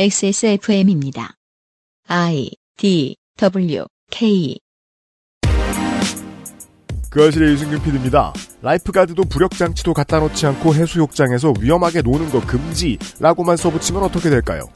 [0.00, 1.34] XSFM입니다.
[2.06, 4.56] I D W K
[7.10, 8.32] 그알싫의 유승균 PD입니다.
[8.62, 14.68] lifeguard도 부력장치도 갖다 놓지 않고 해수욕장에서 위험하게 노는 거 금지라고만 써붙이면 어떻게 될까요?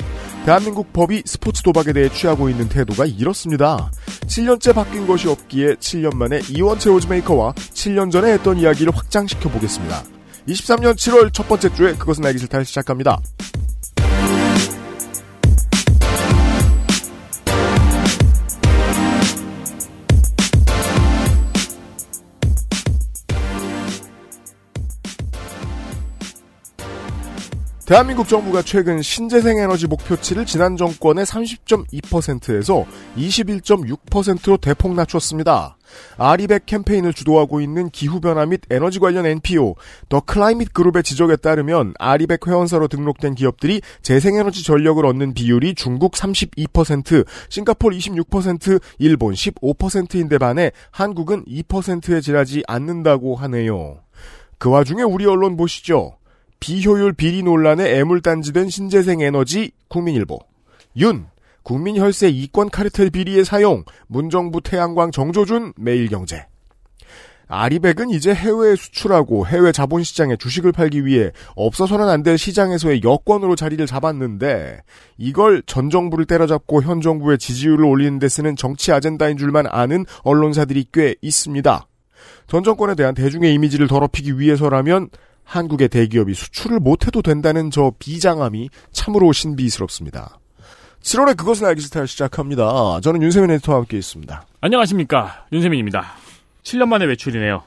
[0.44, 3.92] 대한민국 법이 스포츠 도박에 대해 취하고 있는 태도가 이렇습니다.
[4.22, 10.02] 7년째 바뀐 것이 없기에 7년 만에 이원채 odds maker와 7년 전에 했던 이야기를 확장시켜 보겠습니다.
[10.48, 13.20] 23년 7월 첫 번째 주에 그것은 알기 싫다 시작합니다.
[27.92, 32.86] 대한민국 정부가 최근 신재생 에너지 목표치를 지난 정권의 30.2%에서
[33.18, 35.76] 21.6%로 대폭 낮췄습니다.
[36.16, 39.74] 아리백 캠페인을 주도하고 있는 기후변화 및 에너지 관련 NPO,
[40.08, 47.26] 더 클라이밋 그룹의 지적에 따르면 아리백 회원사로 등록된 기업들이 재생에너지 전력을 얻는 비율이 중국 32%,
[47.50, 53.98] 싱가폴 26%, 일본 15%인데 반해 한국은 2%에 지나지 않는다고 하네요.
[54.56, 56.21] 그 와중에 우리 언론 보시죠.
[56.62, 60.38] 비효율 비리 논란에 애물단지된 신재생 에너지 국민일보
[60.98, 61.26] 윤
[61.64, 66.46] 국민 혈세 이권 카르텔 비리의 사용 문정부 태양광 정조준 매일경제
[67.48, 73.84] 아리백은 이제 해외에 수출하고 해외 자본시장에 주식을 팔기 위해 없어서는 안 될 시장에서의 여권으로 자리를
[73.84, 74.82] 잡았는데
[75.18, 80.86] 이걸 전 정부를 때려잡고 현 정부의 지지율을 올리는 데 쓰는 정치 아젠다인 줄만 아는 언론사들이
[80.92, 81.88] 꽤 있습니다.
[82.46, 85.08] 전 정권에 대한 대중의 이미지를 더럽히기 위해서라면
[85.44, 90.38] 한국의 대기업이 수출을 못해도 된다는 저 비장함이 참으로 신비스럽습니다.
[91.02, 93.00] 7월에 그것을 알기 싫다 시작합니다.
[93.00, 94.46] 저는 윤세민 에디터와 함께 있습니다.
[94.60, 95.46] 안녕하십니까.
[95.52, 96.14] 윤세민입니다.
[96.62, 97.62] 7년 만에 외출이네요.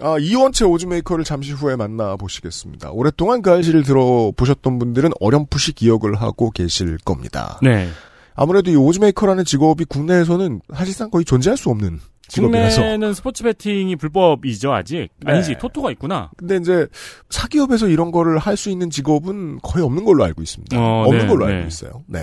[0.00, 2.90] 아, 이원채 오즈메이커를 잠시 후에 만나보시겠습니다.
[2.92, 7.58] 오랫동안 그 알씨를 들어보셨던 분들은 어렴풋이 기억을 하고 계실 겁니다.
[7.62, 7.88] 네.
[8.34, 12.00] 아무래도 이 오즈메이커라는 직업이 국내에서는 사실상 거의 존재할 수 없는
[12.32, 12.80] 직업이라서.
[12.80, 15.08] 국내는 스포츠 베팅이 불법이죠, 아직.
[15.20, 15.32] 네.
[15.32, 16.30] 아니지, 토토가 있구나.
[16.36, 16.86] 근데 이제
[17.30, 20.78] 사기업에서 이런 거를 할 수 있는 직업은 거의 없는 걸로 알고 있습니다.
[20.78, 21.54] 어, 없는 네, 걸로 네.
[21.54, 22.04] 알고 있어요.
[22.06, 22.20] 네.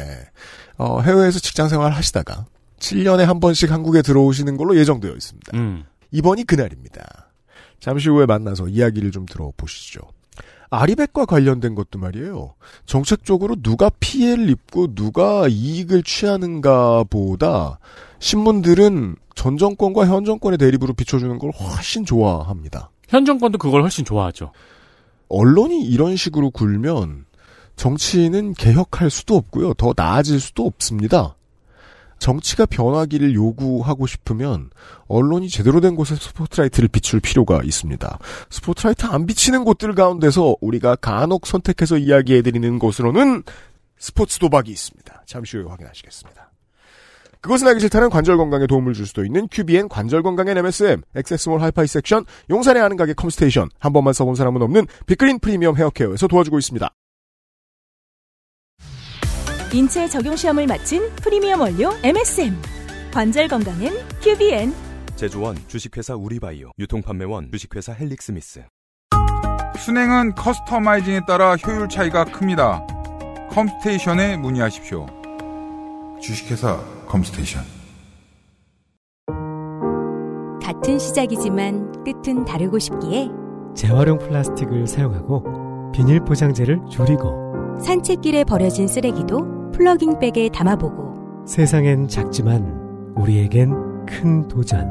[0.77, 2.45] 어, 해외에서 직장 생활 하시다가
[2.79, 5.57] 7년에 한 번씩 한국에 들어오시는 걸로 예정되어 있습니다.
[5.57, 5.83] 음.
[6.11, 7.29] 이번이 그날입니다.
[7.79, 9.99] 잠시 후에 만나서 이야기를 좀 들어보시죠.
[10.69, 12.53] 아리백과 관련된 것도 말이에요.
[12.85, 17.79] 정책적으로 누가 피해를 입고 누가 이익을 취하는가 보다
[18.19, 22.91] 신문들은 전 정권과 현 정권의 대립으로 비춰주는 걸 훨씬 좋아합니다.
[23.07, 24.51] 현 정권도 그걸 훨씬 좋아하죠.
[25.29, 27.25] 언론이 이런 식으로 굴면
[27.75, 29.73] 정치는 개혁할 수도 없고요.
[29.75, 31.35] 더 나아질 수도 없습니다.
[32.19, 34.69] 정치가 변하기를 요구하고 싶으면
[35.07, 38.19] 언론이 제대로 된 곳에 스포트라이트를 비출 필요가 있습니다.
[38.49, 43.43] 스포트라이트 안 비치는 곳들 가운데서 우리가 간혹 선택해서 이야기해드리는 곳으로는
[43.97, 45.23] 스포츠 도박이 있습니다.
[45.25, 46.48] 잠시 후에 확인하시겠습니다.
[47.41, 51.87] 그것은 알기 싫다는 관절 건강에 도움을 줄 수도 있는 QBN 관절 건강엔 MSM, 액세스몰 하이파이
[51.87, 56.89] 섹션, 용산에 아는 가게 컴스테이션, 한 번만 써본 사람은 없는 빅그린 프리미엄 헤어케어에서 도와주고 있습니다.
[59.71, 62.55] 인체 적용 시험을 마친 프리미엄 원료 MSM.
[63.13, 64.73] 관절 건강엔 QBN.
[65.15, 68.63] 제조원 주식회사 우리바이오 유통판매원 주식회사 헬릭스미스
[69.77, 72.85] 수냉은 customizing에 따라 효율 차이가 큽니다.
[73.49, 75.07] 컴스테이션에 문의하십시오.
[76.21, 77.63] 주식회사 컴스테이션.
[80.61, 83.27] 같은 시작이지만 끝은 다르고 싶기에
[83.75, 94.05] 재활용 플라스틱을 사용하고 비닐 포장재를 줄이고 산책길에 버려진 쓰레기도 plogging bag에 담아보고 세상엔 작지만 우리에겐
[94.05, 94.87] 큰 도전.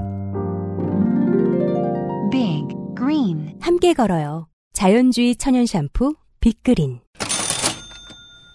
[2.31, 4.49] Big Green 함께 걸어요.
[4.73, 7.01] 자연주의 천연 샴푸 빅그린.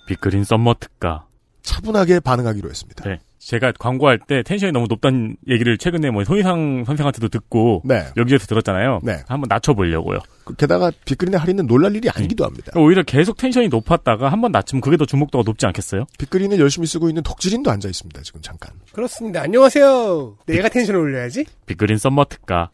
[0.08, 1.28] 빅그린 summer 특가.
[1.62, 3.10] 차분하게 반응하기로 했습니다.
[3.10, 3.20] 네.
[3.46, 8.06] 제가 광고할 때 tension이 너무 높다는 얘기를 최근에 뭐 손희상 선생한테도 듣고 네.
[8.16, 9.02] 여기저기서 들었잖아요.
[9.04, 9.24] 네.
[9.28, 10.20] 한번 낮춰보려고요.
[10.46, 12.72] 그- 게다가 빅그린의 할인은 놀랄 일이 아니기도 합니다.
[12.76, 16.06] 오히려 계속 tension이 높았다가 한번 낮추면 그게 더 주목도가 높지 않겠어요?
[16.20, 18.22] 빅그린을 열심히 쓰고 있는 덕질인도 앉아 있습니다.
[18.22, 18.72] 지금 잠깐.
[18.94, 19.42] 그렇습니다.
[19.42, 20.38] 안녕하세요.
[20.46, 21.46] 내가 tension을 올려야지.
[21.66, 22.70] 빅그린 summer 특가.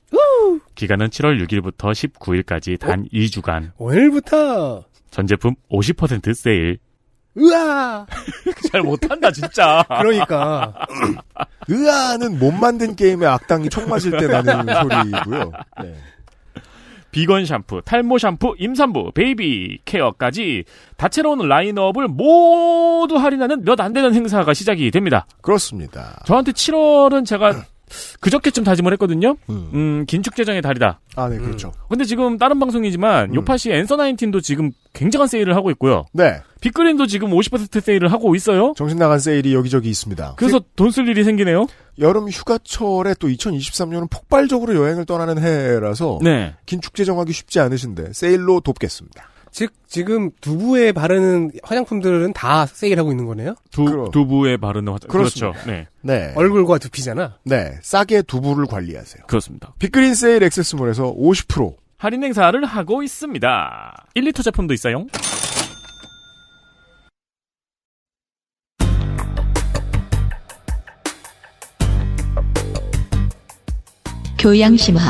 [0.76, 3.72] 기간은 7월 6일부터 19일까지 단 2주간.
[3.78, 6.78] 오늘부터 전 제품 50% 세일.
[7.38, 8.06] 으아.
[8.72, 9.84] 잘 못한다 진짜.
[9.88, 10.74] 그러니까
[11.70, 15.52] 으아는 못 만든 게임에 악당이 총 맞을 때 나는 소리고요.
[15.84, 15.96] 네.
[17.12, 20.64] 비건 샴푸, 탈모 샴푸, 임산부, baby care까지
[20.98, 25.26] 다채로운 라인업을 모두 할인하는 몇 안 되는 행사가 시작이 됩니다.
[25.42, 26.22] 그렇습니다.
[26.26, 27.64] 저한테 7월은 제가
[28.20, 29.36] 그저께쯤 다짐을 했거든요.
[29.50, 29.70] 음.
[29.74, 31.00] 음, 긴축재정의 달이다.
[31.16, 31.72] 아, 네, 그렇죠.
[31.90, 33.36] 근데 지금 다른 방송이지만 음.
[33.36, 36.06] 요팟시 앤서 나인틴도 지금 굉장한 세일을 하고 있고요.
[36.14, 36.42] 네.
[36.62, 38.74] 빅그린도 지금 50% 세일을 하고 있어요.
[38.76, 40.34] 정신 나간 세일이 여기저기 있습니다.
[40.38, 41.68] 그래서 돈 쓸 일이 생기네요.
[42.00, 46.56] 여름 휴가철에 또 2023년은 폭발적으로 여행을 떠나는 해라서 네.
[46.66, 49.30] 긴축 재 정하기 쉽지 않으신데 세일로 돕겠습니다.
[49.52, 53.56] 즉 지금 두부에 바르는 화장품들은 다 세일하고 있는 거네요.
[53.72, 54.12] 두, 그럼.
[54.12, 55.10] 두부에 바르는 화장.
[55.10, 55.52] 그렇습니다.
[55.62, 55.70] 그렇죠.
[55.72, 55.88] 네.
[56.02, 56.34] 네.
[56.36, 57.38] 얼굴과 두피잖아.
[57.44, 57.78] 네.
[57.82, 59.26] 싸게 두부를 관리하세요.
[59.28, 59.74] 그렇습니다.
[59.80, 64.06] 빅그린 세일 액세스몰에서 50% 할인 행사를 하고 있습니다.
[64.16, 65.06] 1리터 제품도 있어요.
[74.38, 75.02] 교양 심화.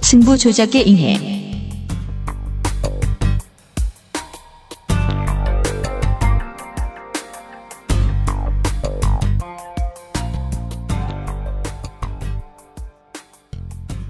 [0.00, 1.37] 승부 조작에 인해.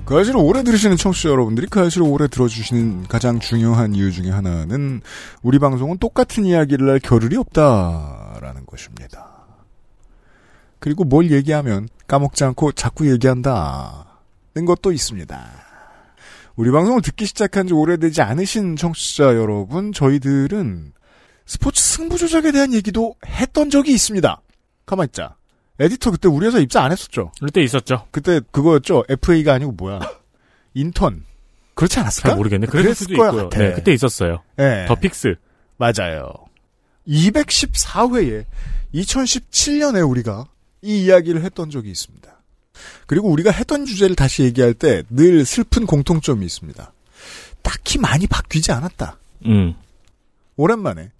[0.08, 5.02] 그 아시를 오래 들으시는 청취자 여러분들이 그 아시를 오래 들어주시는 가장 중요한 이유 중에 하나는
[5.42, 9.44] 우리 방송은 똑같은 이야기를 할 겨를이 없다라는 것입니다.
[10.78, 15.46] 그리고 뭘 얘기하면 까먹지 않고 자꾸 얘기한다는 것도 있습니다.
[16.56, 20.94] 우리 방송을 듣기 시작한 지 오래되지 않으신 청취자 여러분, 저희들은
[21.44, 24.40] 스포츠 승부 조작에 대한 얘기도 했던 적이 있습니다.
[24.86, 25.37] 가만 있자.
[25.80, 27.32] 에디터 그때 우리 회사 입사 안 했었죠?
[27.40, 28.06] 그때 있었죠.
[28.10, 29.04] 그때 그거였죠.
[29.08, 30.00] FA가 아니고 뭐야?
[30.74, 31.24] 인턴.
[31.74, 32.30] 그렇지 않았을까?
[32.30, 32.66] 잘 모르겠네.
[32.66, 33.48] 그랬을 그랬을 수도 거야 있고요.
[33.48, 33.58] 같아.
[33.62, 34.42] 네, 그때 있었어요.
[34.56, 34.86] 네.
[34.86, 35.36] The Fix.
[35.76, 36.32] 맞아요.
[37.06, 38.44] 214회에
[38.94, 40.46] 2017년에 우리가
[40.82, 42.28] 이 이야기를 했던 적이 있습니다.
[43.06, 46.92] 그리고 우리가 했던 주제를 다시 얘기할 때 늘 슬픈 공통점이 있습니다.
[47.62, 49.18] 딱히 많이 바뀌지 않았다.
[49.46, 49.74] 음.
[50.56, 51.10] 오랜만에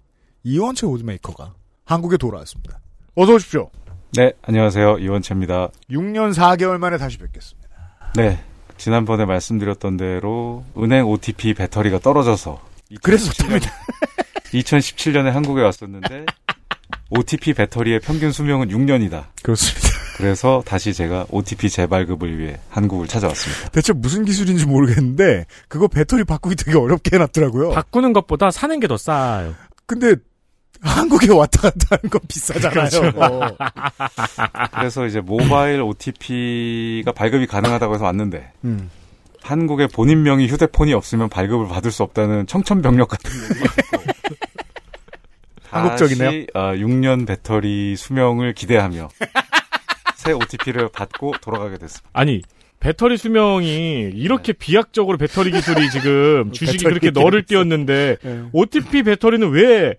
[0.43, 1.53] 이원채 오드메이커가
[1.85, 2.79] 한국에 돌아왔습니다.
[3.15, 3.69] 어서 오십시오.
[4.13, 4.97] 네, 안녕하세요.
[4.99, 5.69] 이원채입니다.
[5.91, 7.69] 6년 4개월 만에 다시 뵙겠습니다.
[8.15, 8.39] 네,
[8.77, 12.59] 지난번에 말씀드렸던 대로 은행 OTP 배터리가 떨어져서
[13.03, 13.71] 그랬었답니다.
[14.51, 16.25] 2017년에 한국에 왔었는데
[17.11, 19.25] OTP 배터리의 평균 수명은 6년이다.
[19.43, 19.87] 그렇습니다.
[20.17, 23.69] 그래서 다시 제가 OTP 재발급을 위해 한국을 찾아왔습니다.
[23.69, 27.69] 대체 무슨 기술인지 모르겠는데 그거 배터리 바꾸기 되게 어렵게 해놨더라고요.
[27.71, 29.53] 바꾸는 것보다 사는 게 더 싸요.
[29.85, 30.15] 근데
[30.81, 32.89] 한국에 왔다 갔다 하는 건 비싸잖아요.
[32.89, 33.57] 그렇죠.
[34.71, 38.89] 그래서 이제 모바일 OTP가 발급이 가능하다고 해서 왔는데 음.
[39.41, 44.03] 한국에 본인 명의 휴대폰이 없으면 발급을 받을 수 없다는 청천벽력 같은 얘기가 있고
[45.69, 46.25] 한국적이네요.
[46.27, 49.09] 다시, 아, 6년 배터리 수명을 기대하며
[50.15, 52.09] 새 OTP를 받고 돌아가게 됐습니다.
[52.13, 52.41] 아니,
[52.79, 58.43] 배터리 수명이 이렇게 비약적으로 배터리 기술이 지금 주식이 그렇게 너를 띄었는데 네.
[58.53, 59.95] OTP 배터리는 왜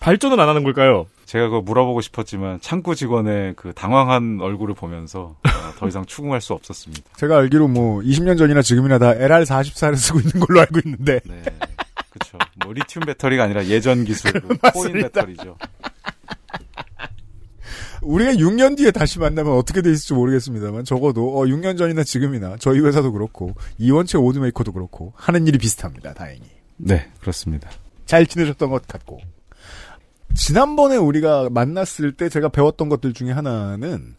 [0.00, 1.06] 발전을 안 하는 걸까요?
[1.26, 6.54] 제가 그거 물어보고 싶었지만 창구 직원의 그 당황한 얼굴을 보면서 어, 더 이상 추궁할 수
[6.54, 7.04] 없었습니다.
[7.16, 11.42] 제가 알기로 뭐 20년 전이나 지금이나 다 LR44를 쓰고 있는 걸로 알고 있는데 네,
[12.10, 12.38] 그렇죠.
[12.64, 14.94] 뭐 리튬 배터리가 아니라 예전 기술 그 코인.
[14.94, 15.56] 배터리죠.
[18.02, 22.80] 우리가 6년 뒤에 다시 만나면 어떻게 돼 있을지 모르겠습니다만 적어도 어, 6년 전이나 지금이나 저희
[22.80, 26.14] 회사도 그렇고 이원채 오드메이커도 그렇고 하는 일이 비슷합니다.
[26.14, 26.42] 다행히
[26.78, 27.68] 네, 그렇습니다.
[28.06, 29.20] 잘 지내셨던 것 같고
[30.34, 34.14] 지난번에 우리가 만났을 때 제가 배웠던 것들 중에 하나는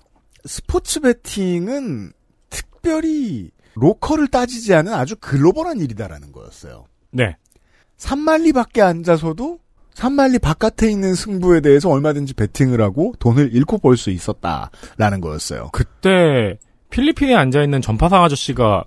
[0.45, 2.11] 스포츠 베팅은
[2.49, 6.85] 특별히 로컬을 따지지 않은 아주 글로벌한 일이다라는 거였어요.
[7.11, 7.37] 네.
[7.97, 9.59] 산만리 밖에 앉아서도
[9.93, 15.69] 산만리 바깥에 있는 승부에 대해서 얼마든지 베팅을 하고 돈을 잃고 벌 수 있었다라는 거였어요.
[15.73, 16.57] 그때
[16.89, 18.83] 필리핀에 앉아있는 전파상 아저씨가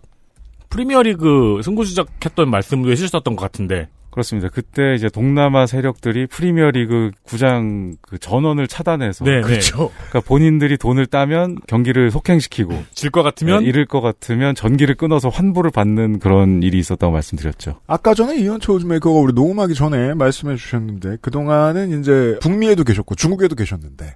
[0.70, 4.49] 프리미어리그 승부 조작했던 말씀도 해주셨던 것 같은데 그렇습니다.
[4.49, 9.90] 그때 이제 동남아 세력들이 프리미어리그 구장 그 전원을 차단해서 네, 그렇죠.
[9.97, 15.30] 그러니까 본인들이 돈을 따면 경기를 속행시키고 질 것 같으면 네, 잃을 것 같으면 전기를 끊어서
[15.30, 17.80] 환불을 받는 그런 일이 있었다고 말씀드렸죠.
[17.88, 23.56] 아까 전에 이현철 오즈메이커가 우리 녹음하기 전에 말씀해 주셨는데 그 동안은 이제 북미에도 계셨고 중국에도
[23.56, 24.14] 계셨는데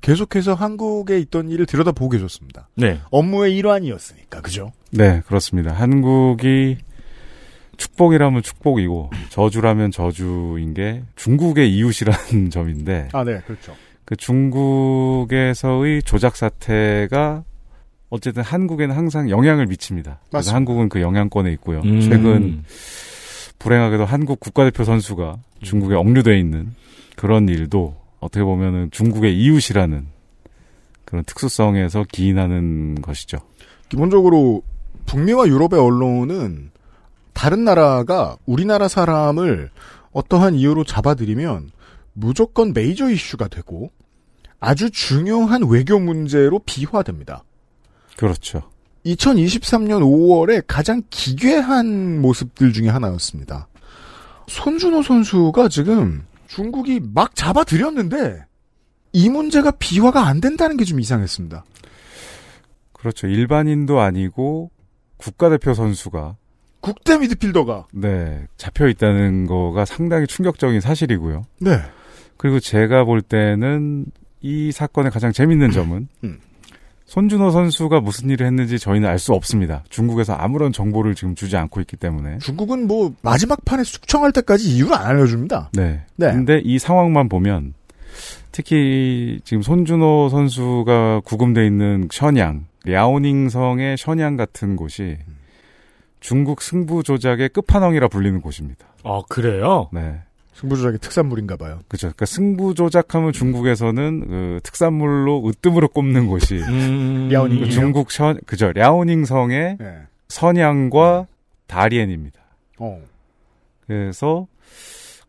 [0.00, 2.68] 계속해서 한국에 있던 일을 들여다보고 계셨습니다.
[2.74, 3.00] 네.
[3.10, 4.72] 업무의 일환이었으니까 그죠?
[4.90, 5.72] 네, 그렇습니다.
[5.72, 6.78] 한국이
[7.76, 13.74] 축복이라면 축복이고 저주라면 저주인 게 중국의 이웃이라는 점인데 아, 네, 그렇죠.
[14.04, 17.44] 그 중국에서의 조작 사태가
[18.08, 20.20] 어쨌든 한국에는 항상 영향을 미칩니다.
[20.28, 20.56] 그래서 맞습니다.
[20.56, 21.80] 한국은 그 영향권에 있고요.
[21.80, 22.00] 음.
[22.00, 22.62] 최근
[23.58, 26.74] 불행하게도 한국 국가대표 선수가 중국에 억류돼 있는
[27.16, 30.06] 그런 일도 어떻게 보면은 중국의 이웃이라는
[31.04, 33.38] 그런 특수성에서 기인하는 것이죠.
[33.88, 34.62] 기본적으로
[35.06, 36.70] 북미와 유럽의 언론은
[37.36, 39.70] 다른 나라가 우리나라 사람을
[40.12, 41.70] 어떠한 이유로 잡아들이면
[42.14, 43.90] 무조건 메이저 이슈가 되고
[44.58, 47.44] 아주 중요한 외교 문제로 비화됩니다.
[48.16, 48.62] 그렇죠.
[49.04, 53.68] 2023년 5월에 가장 기괴한 모습들 중에 하나였습니다.
[54.48, 58.46] 손준호 선수가 지금 중국이 막 잡아들였는데
[59.12, 61.66] 이 문제가 비화가 안 된다는 게 좀 이상했습니다.
[62.94, 63.26] 그렇죠.
[63.26, 64.70] 일반인도 아니고
[65.18, 66.36] 국가대표 선수가
[66.86, 71.44] 국대 미드필더가 네 잡혀 있다는 거가 상당히 충격적인 사실이고요.
[71.60, 71.80] 네.
[72.36, 74.06] 그리고 제가 볼 때는
[74.40, 76.38] 이 사건의 가장 재밌는 점은 음.
[77.06, 79.82] 손준호 선수가 무슨 일을 했는지 저희는 알 수 없습니다.
[79.88, 82.38] 중국에서 아무런 정보를 지금 주지 않고 있기 때문에.
[82.38, 85.70] 중국은 뭐 마지막 판에 숙청할 때까지 이유를 안 알려줍니다.
[85.72, 86.04] 네.
[86.16, 86.32] 네.
[86.32, 87.74] 근데 이 상황만 보면
[88.52, 95.18] 특히 지금 손준호 선수가 구금돼 있는 션양, 랴오닝성의 션양 같은 곳이
[96.26, 98.84] 중국 승부 조작의 끝판왕이라 불리는 곳입니다.
[99.04, 99.88] 아, 그래요?
[99.92, 100.22] 네.
[100.54, 101.78] 승부 조작의 특산물인가 봐요.
[101.86, 102.08] 그죠.
[102.08, 107.28] 그러니까 승부 조작하면 중국에서는 그 특산물로 으뜸으로 꼽는 곳이 음.
[107.30, 107.60] 랴오닝.
[107.60, 108.72] 그 중국 션 그죠.
[108.72, 109.98] 랴오닝 성의 네.
[110.26, 111.28] 선양과
[111.68, 112.40] 다리엔입니다.
[112.80, 113.00] 어.
[113.86, 114.48] 그래서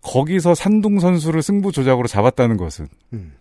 [0.02, 3.34] 거기서 산둥 선수를 승부 조작으로 잡았다는 것은 음.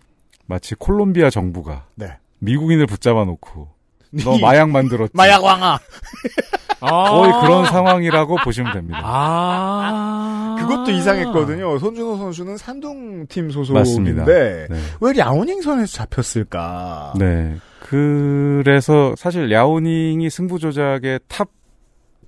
[0.45, 2.19] 마치 콜롬비아 정부가 네.
[2.41, 3.69] 미국인을 붙잡아 놓고
[4.25, 5.13] 너 마약 만들었지.
[5.15, 5.79] 마약 왕아.
[6.81, 7.11] 아.
[7.11, 9.01] 거의 그런 상황이라고 보시면 됩니다.
[9.03, 10.57] 아.
[10.59, 11.79] 그것도 이상했거든요.
[11.79, 14.25] 손준호 선수는 산둥팀 소속인데 맞습니다.
[14.25, 14.67] 네.
[15.01, 17.15] 왜 랴오닝성에서 잡혔을까?
[17.19, 17.57] 네.
[17.81, 21.49] 그래서 사실 랴오닝이 승부 조작의 top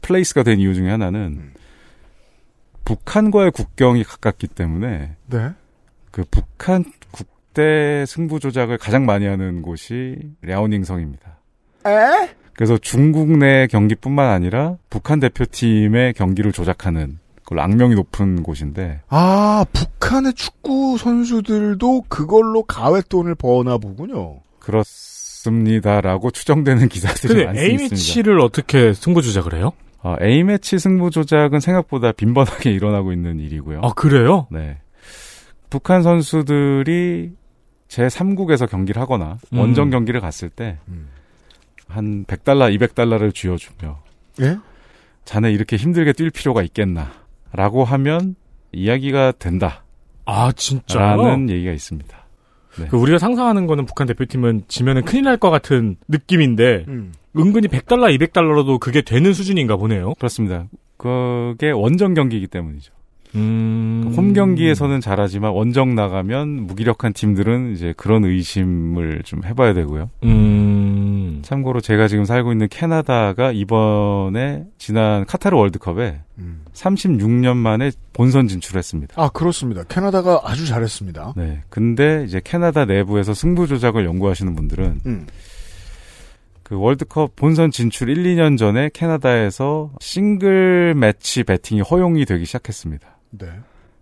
[0.03, 1.53] place가 된 이유 중에 하나는 음.
[2.85, 5.51] 북한과의 국경이 가깝기 때문에 네.
[6.11, 11.39] 그 북한 국대 승부 조작을 가장 많이 하는 곳이 랴오닝성입니다.
[11.87, 12.39] 에?
[12.59, 20.35] 그래서 중국 내 경기뿐만 아니라 북한 대표팀의 경기를 조작하는 그걸로 악명이 높은 곳인데 아, 북한의
[20.35, 24.41] 축구 선수들도 그걸로 가외돈을 버나 보군요.
[24.59, 27.75] 그렇습니다라고 추정되는 기사들이 근데 많습니다.
[27.75, 29.71] A매치를 어떻게 승부 조작을 해요?
[30.03, 33.83] 아, A매치 승부 조작은 생각보다 빈번하게 일어나고 있는 일이고요.
[33.85, 34.49] 아, 그래요?
[34.51, 34.79] 네.
[35.71, 37.31] 북한 선수들이
[37.87, 39.61] 제3국에서 경기를 하거나 음.
[39.61, 40.79] 원정 경기를 갔을 때
[41.89, 43.99] 한 100달러, 200달러를 쥐어주며
[44.43, 44.59] 예?
[45.25, 47.11] 자네 이렇게 힘들게 뛸 필요가 있겠나
[47.53, 48.35] 라고 하면
[48.73, 49.85] 이야기가 된다.
[50.27, 51.23] 아, 진짜요?
[51.23, 52.17] 라는 얘기가 있습니다.
[52.79, 52.87] 네.
[52.91, 57.13] 그 우리가 상상하는 거는 북한 대표팀은 지면은 큰일 날 것 같은 느낌인데 음.
[57.37, 60.15] 은근히 100달러, 200달러로도 그게 되는 수준인가 보네요.
[60.15, 60.67] 그렇습니다.
[60.97, 62.93] 그게 원정 경기이기 때문이죠.
[63.35, 64.13] 음.
[64.17, 70.11] 홈 경기에서는 잘하지만 원정 나가면 무기력한 팀들은 이제 그런 의심을 좀 해봐야 되고요.
[70.25, 71.08] 음.
[71.43, 76.63] 참고로 제가 지금 살고 있는 캐나다가 이번에 지난 카타르 월드컵에 음.
[76.73, 79.21] 36년 만에 본선 진출했습니다.
[79.21, 79.83] 아, 그렇습니다.
[79.85, 81.35] 캐나다가 아주 잘했습니다.
[81.37, 81.61] 네.
[81.69, 85.27] 근데 이제 캐나다 내부에서 승부 조작을 연구하시는 분들은 음.
[86.63, 93.09] 그 월드컵 본선 진출 1, 2년 전에 캐나다에서 싱글 매치 베팅이 허용이 되기 시작했습니다.
[93.31, 93.47] 네.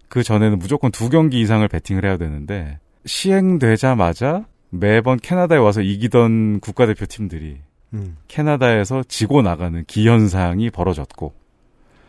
[0.08, 4.46] 그 전에는 무조건 두 경기 이상을 베팅을 해야 되는데 시행되자마자
[4.80, 7.56] 매번 캐나다에 와서 이기던 국가대표 팀들이
[7.94, 8.16] 음.
[8.28, 11.32] 캐나다에서 지고 나가는 기현상이 벌어졌고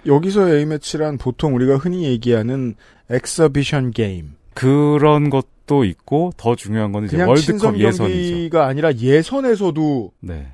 [0.05, 2.75] 여기서 A매치란 보통 우리가 흔히 얘기하는
[3.09, 4.35] exhibition 게임.
[4.53, 8.29] 그런 것도 있고 더 중요한 거는 이제 월드컵 예선이죠.
[8.33, 10.47] 경기가 아니라 예선에서도 네.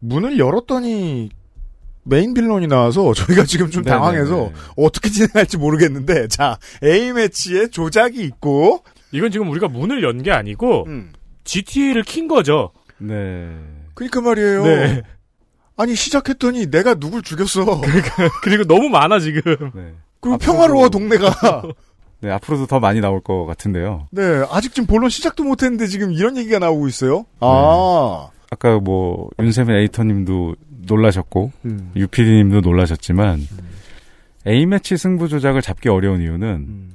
[0.00, 1.30] 문을 열었더니
[2.04, 3.98] 메인 빌런이 나와서 저희가 지금 좀 네네네.
[3.98, 8.82] 당황해서 어떻게 진행할지 모르겠는데 자 A매치에 조작이 있고
[9.12, 11.12] 이건 지금 우리가 문을 연 게 아니고 음.
[11.48, 12.70] GTA를 킨 거죠.
[12.98, 13.56] 네.
[13.94, 14.64] 그러니까 말이에요.
[14.64, 15.02] 네.
[15.78, 17.64] 아니 시작했더니 내가 누굴 죽였어.
[18.42, 19.40] 그리고 너무 많아 지금.
[19.74, 19.94] 네.
[20.20, 21.62] 그리고 앞으로도- 평화로워 동네가.
[22.20, 24.08] 네, 앞으로도 더 많이 나올 것 같은데요.
[24.10, 27.18] 네 아직 지금 본론 시작도 못했는데 지금 이런 얘기가 나오고 있어요.
[27.18, 27.24] 네.
[27.40, 31.92] 아 아까 뭐 윤세민 에이터님도 놀라셨고 음.
[31.96, 33.40] 유피디님도 놀라셨지만
[34.46, 36.90] A매치 승부 조작을 잡기 어려운 이유는 음.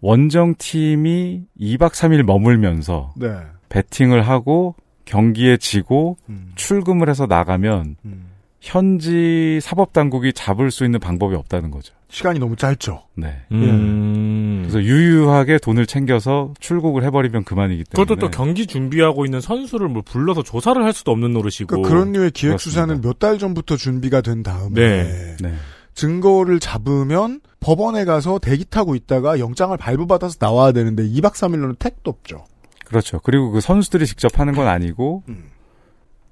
[0.00, 3.28] 원정 팀이 2박 3일 머물면서 네.
[3.68, 6.52] 배팅을 하고 경기에 지고 음.
[6.56, 8.26] 출금을 해서 나가면 음.
[8.60, 11.94] 현지 사법 당국이 잡을 수 있는 방법이 없다는 거죠.
[12.08, 13.02] 시간이 너무 짧죠.
[13.14, 13.42] 네.
[13.52, 14.60] 음.
[14.62, 20.02] 그래서 유유하게 돈을 챙겨서 출국을 해버리면 그만이기 때문에 그것도 또 경기 준비하고 있는 선수를 뭐
[20.04, 21.66] 불러서 조사를 할 수도 없는 노릇이고.
[21.68, 22.58] 그러니까 그런 류의 기획.
[22.60, 25.36] 수사는 몇 달 전부터 준비가 된 다음에 네.
[25.40, 25.54] 네.
[25.94, 32.44] 증거를 잡으면 법원에 가서 대기 타고 있다가 영장을 발부받아서 나와야 되는데 2박 3일로는 택도 없죠.
[32.86, 33.20] 그렇죠.
[33.20, 35.50] 그리고 그 선수들이 직접 하는 건 아니고 음.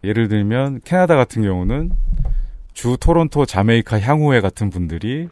[0.04, 1.92] 예를 들면 캐나다 같은 경우는
[2.73, 5.28] 주 토론토 자메이카 향후회 같은 분들이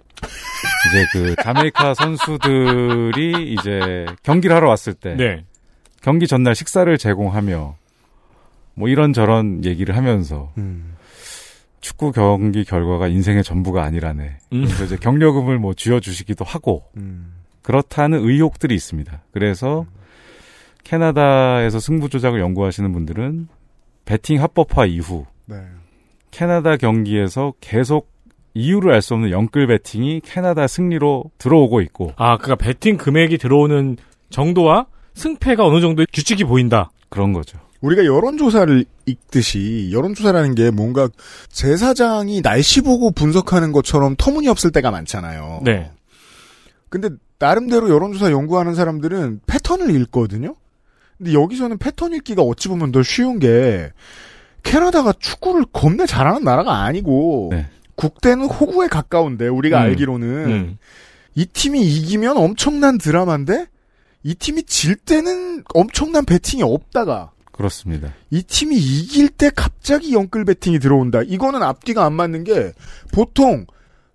[0.88, 5.44] 이제 그 자메이카 선수들이 이제 경기를 하러 왔을 때 네.
[6.00, 7.76] 경기 전날 식사를 제공하며
[8.74, 10.96] 뭐 이런저런 얘기를 하면서 음.
[11.80, 14.38] 축구 경기 결과가 인생의 전부가 아니라네.
[14.52, 14.64] 음.
[14.64, 17.34] 그래서 이제 격려금을 뭐 쥐어주시기도 하고 음.
[17.62, 19.22] 그렇다는 의혹들이 있습니다.
[19.32, 19.86] 그래서
[20.84, 23.48] 캐나다에서 승부 조작을 연구하시는 분들은
[24.04, 25.56] 배팅 합법화 이후 네.
[26.30, 28.10] 캐나다 경기에서 계속
[28.54, 33.96] 이유를 알 수 없는 영끌 배팅이 캐나다 승리로 들어오고 있고 아, 그니까 배팅 금액이 들어오는
[34.30, 36.90] 정도와 승패가 어느 정도의 규칙이 보인다.
[37.08, 37.58] 그런 거죠.
[37.82, 41.08] 우리가 여론조사를 읽듯이 여론조사라는 게 뭔가
[41.48, 45.60] 제사장이 날씨 보고 분석하는 것처럼 터무니없을 때가 많잖아요.
[45.64, 45.90] 네.
[46.88, 47.08] 근데
[47.38, 50.54] 나름대로 여론조사 연구하는 사람들은 패턴을 읽거든요.
[51.22, 53.92] 근데 여기서는 패턴 읽기가 어찌 보면 더 쉬운 게
[54.64, 57.66] 캐나다가 축구를 겁내 잘하는 나라가 아니고 네.
[57.94, 59.82] 국대는 호구에 가까운데 우리가 음.
[59.82, 60.78] 알기로는 음.
[61.36, 63.66] 이 팀이 이기면 엄청난 드라마인데
[64.24, 68.12] 이 팀이 질 때는 엄청난 배팅이 없다가 그렇습니다.
[68.30, 71.22] 이 팀이 이길 때 갑자기 영끌 배팅이 들어온다.
[71.22, 72.72] 이거는 앞뒤가 안 맞는 게
[73.12, 73.66] 보통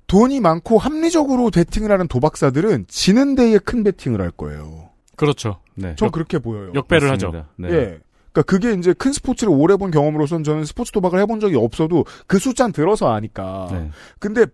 [0.08, 4.77] 돈이 많고 합리적으로 배팅을 하는 도박사들은 지는 데에 큰 배팅을 할 거예요.
[5.18, 5.60] 그렇죠.
[5.76, 5.94] 네.
[5.98, 6.72] 전 그렇게 보여요.
[6.74, 7.40] 역배를 맞습니다.
[7.40, 7.50] 하죠.
[7.58, 7.68] 네.
[7.70, 8.00] 예.
[8.32, 12.40] 그러니까 그게 이제 큰 스포츠를 오래 본 경험으로선 저는 스포츠 도박을 해본 적이 없어도 그
[12.40, 13.68] 숫자는 들어서 아니까.
[13.72, 13.90] 네.
[14.20, 14.46] 근데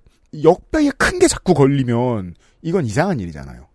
[0.42, 3.68] 역배에 큰 게 자꾸 걸리면 이건 이상한 일이잖아요.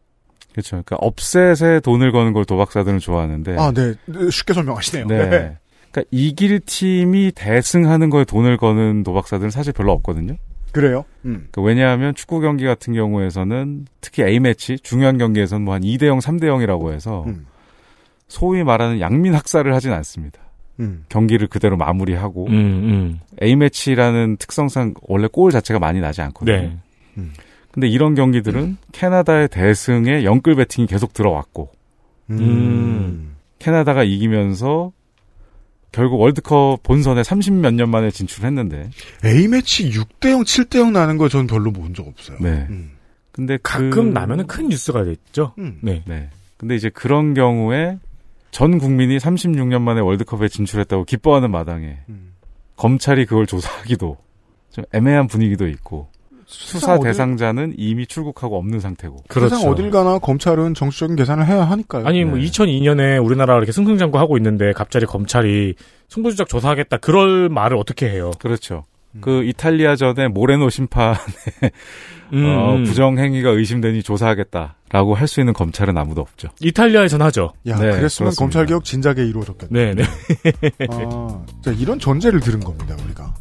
[0.52, 0.70] 그렇죠.
[0.70, 3.94] 그러니까 업셋에 돈을 거는 걸 도박사들은 좋아하는데 아, 네.
[4.06, 5.06] 네, 쉽게 설명하시네요.
[5.06, 5.58] 네.
[5.90, 10.36] 그러니까 이길 팀이 대승하는 거에 돈을 거는 도박사들은 사실 별로 없거든요.
[10.72, 11.04] 그래요?
[11.24, 11.48] 음.
[11.50, 16.18] 그러니까 왜냐하면 축구 경기 같은 경우에서는 특히 A 매치 중요한 경기에서는 뭐 한 2대 0,
[16.18, 17.46] 3대 0이라고 해서 음.
[18.28, 20.40] 소위 말하는 양민 학살을 하진 않습니다.
[20.80, 21.04] 음.
[21.08, 23.20] 경기를 그대로 마무리하고 음, 음.
[23.42, 26.56] A 매치라는 특성상 원래 골 자체가 많이 나지 않거든요.
[26.56, 26.76] 네.
[27.72, 31.70] 근데 이런 경기들은 캐나다의 대승에 영끌 배팅이 계속 들어왔고
[32.30, 33.36] 음.
[33.58, 34.92] 캐나다가 이기면서
[35.92, 38.90] 결국 월드컵 본선에 30몇 년 만에 진출했는데
[39.24, 42.36] A매치 6대 0, 7대 0 나는 걸 저는 별로 본 적 없어요.
[42.40, 42.66] 네.
[42.70, 42.90] 음.
[43.32, 45.54] 근데 가끔 그- 나면은 큰 뉴스가 됐죠.
[45.58, 45.78] 음.
[45.82, 46.02] 네.
[46.06, 46.28] 네.
[46.56, 47.98] 근데 이제 그런 경우에
[48.50, 52.32] 전 국민이 36년 만에 월드컵에 진출했다고 기뻐하는 마당에 음.
[52.76, 54.16] 검찰이 그걸 조사하기도
[54.72, 56.08] 좀 애매한 분위기도 있고
[56.50, 59.24] 수사 어딜- 대상자는 이미 출국하고 없는 상태고.
[59.30, 62.06] 세상 어딜 가나 검찰은 정치적인 계산을 해야 하니까요.
[62.06, 65.74] 아니 뭐 2002년에 우리나라가 이렇게 승승장구 하고 있는데 갑자기 검찰이
[66.08, 68.30] 승부조작 조사하겠다 그럴 말을 어떻게 해요?
[68.38, 68.84] 그렇죠.
[69.20, 71.16] 그 이탈리아 전에 모레노 심판의
[72.34, 72.84] 음, 어, 음.
[72.84, 76.48] 부정 행위가 의심되니 조사하겠다라고 할 수 있는 검찰은 아무도 없죠.
[76.60, 77.52] 이탈리아에선 하죠.
[77.66, 77.98] 야, 네, 그랬으면
[78.30, 78.36] 그렇습니다.
[78.38, 79.94] 검찰 개혁 진작에 이루어졌겠네.
[79.94, 80.86] 네, 네.
[80.90, 83.34] 아, 자, 이런 전제를 들은 겁니다, 우리가.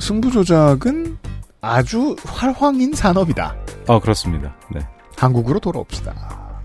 [0.00, 1.16] 승부 조작은
[1.64, 3.56] 아주 활황인 산업이다.
[3.88, 4.54] 아 그렇습니다.
[4.70, 4.80] 네.
[5.16, 6.62] 한국으로 돌아옵시다.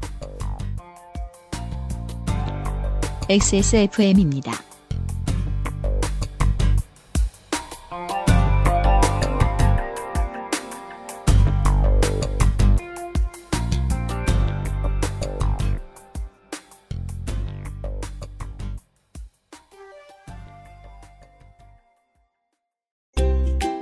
[3.30, 4.52] XSFM입니다.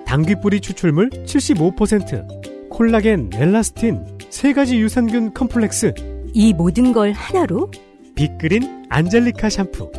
[0.08, 5.94] 당귀뿌리 추출물 75%, 콜라겐, 엘라스틴, 세 가지 유산균 컴플렉스,
[6.34, 7.70] 이 모든 걸 하나로
[8.16, 9.92] 빅그린 안젤리카 샴푸.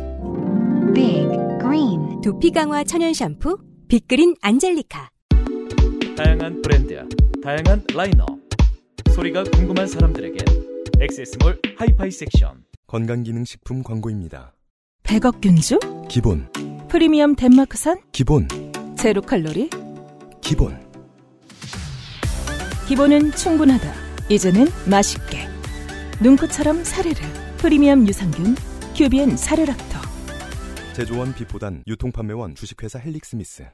[0.95, 1.27] Big
[1.61, 5.11] Green 두피 강화 천연 샴푸 빅그린 안젤리카.
[6.17, 7.07] 다양한 브랜드,
[7.43, 8.27] 다양한 라인업.
[9.13, 10.37] 소리가 궁금한 사람들에게
[11.01, 12.63] 액세스몰 하이파이 섹션.
[12.87, 14.55] 건강기능식품 광고입니다.
[15.03, 15.77] 100억 균주?
[16.09, 16.51] 기본,
[16.87, 17.99] 프리미엄 덴마크산?
[18.11, 18.47] 기본,
[18.97, 19.69] 제로 칼로리?
[20.41, 20.77] 기본.
[22.87, 23.93] 기본은 충분하다.
[24.29, 25.47] 이제는 맛있게.
[26.21, 27.15] 눈꽃처럼 사르르.
[27.57, 28.55] 프리미엄 유산균.
[28.95, 29.99] 큐비엔 사르락토.
[30.93, 33.65] 제조원 빛보단 유통판매원 주식회사 헬릭스미스.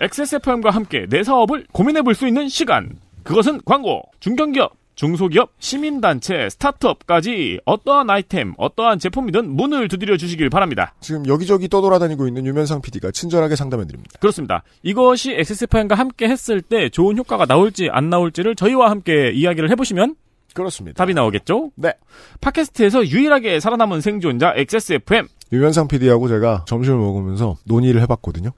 [0.00, 2.98] XSFM과 함께 내 사업을 고민해 볼 수 있는 시간.
[3.22, 4.02] 그것은 광고.
[4.20, 10.94] 중견기업, 중소기업, 시민단체, 스타트업까지 어떠한 아이템, 어떠한 제품이든 문을 두드려 주시길 바랍니다.
[11.00, 14.16] 지금 여기저기 떠돌아다니고 있는 유면상 PD가 친절하게 상담해 드립니다.
[14.20, 14.62] 그렇습니다.
[14.84, 20.14] 이것이 XSFM과 함께 했을 때 좋은 효과가 나올지 안 나올지를 저희와 함께 이야기를 해보시면
[20.54, 20.98] 그렇습니다.
[20.98, 21.72] 답이 나오겠죠?
[21.74, 21.94] 네.
[22.40, 25.26] 팟캐스트에서 유일하게 살아남은 생존자 XSFM.
[25.50, 28.50] 유면상 PD하고 제가 점심을 먹으면서 논의를 해봤거든요.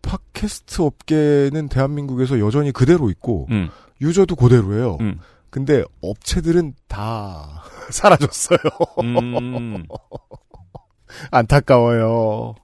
[0.00, 3.68] 팟캐스트 업계는 대한민국에서 여전히 그대로 있고 음.
[4.00, 4.96] 유저도 그대로예요.
[5.02, 5.18] 음.
[5.52, 7.62] 근데 업체들은 다
[7.92, 8.58] 사라졌어요.
[9.02, 9.84] 음.
[11.30, 12.54] 안타까워요.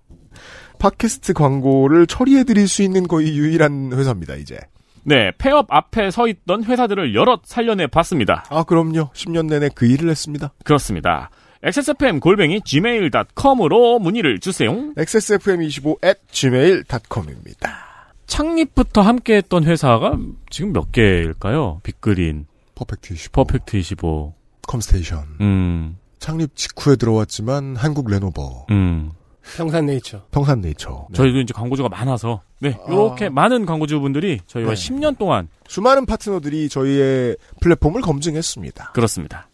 [0.78, 4.58] 팟캐스트 광고를 처리해드릴 수 있는 거의 유일한 회사입니다, 이제.
[5.04, 8.44] 네, 폐업 앞에 서 있던 회사들을 여럿 살려내 봤습니다.
[8.48, 9.10] 아, 그럼요.
[9.12, 10.54] 10년 내내 그 일을 했습니다.
[10.64, 11.28] 그렇습니다.
[11.62, 14.70] xsfm 골뱅이 gmail.com으로 문의를 주세요.
[14.94, 17.88] xsfm25 at gmail.com입니다.
[18.26, 20.16] 창립부터 함께했던 회사가
[20.48, 21.80] 지금 몇 개일까요?
[21.82, 22.46] 빅그린,
[22.78, 24.34] 퍼펙트 25, 퍼펙트 25,
[24.68, 25.24] 컴스테이션.
[25.40, 29.10] 음, 창립 직후에 들어왔지만 한국 레노버, 음.
[29.56, 30.26] 평산네이처.
[30.30, 31.08] 평산네이처.
[31.12, 34.76] 저희도 이제 광고주가 많아서 네 이렇게 많은 광고주분들이 저희와 네.
[34.76, 38.92] 10년 동안 수많은 파트너들이 저희의 플랫폼을 검증했습니다.
[38.92, 39.47] 그렇습니다.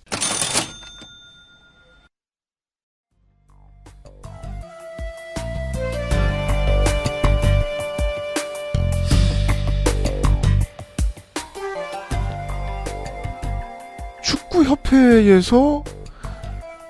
[14.64, 15.84] 축구협회에서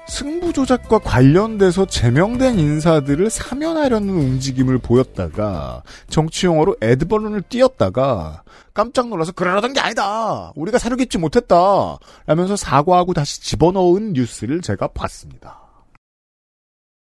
[0.06, 9.72] 승부 조작과 관련돼서 제명된 인사들을 사면하려는 움직임을 보였다가 정치 용어로 애드벌룬을 띄었다가 깜짝 놀라서 그러려던
[9.72, 10.52] 게 아니다.
[10.56, 11.98] 우리가 사려겠지 못했다.
[12.26, 15.60] 라면서 사과하고 다시 집어넣은 뉴스를 제가 봤습니다.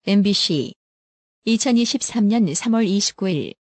[0.07, 0.75] MBC
[1.47, 3.55] 2023년 3월 29일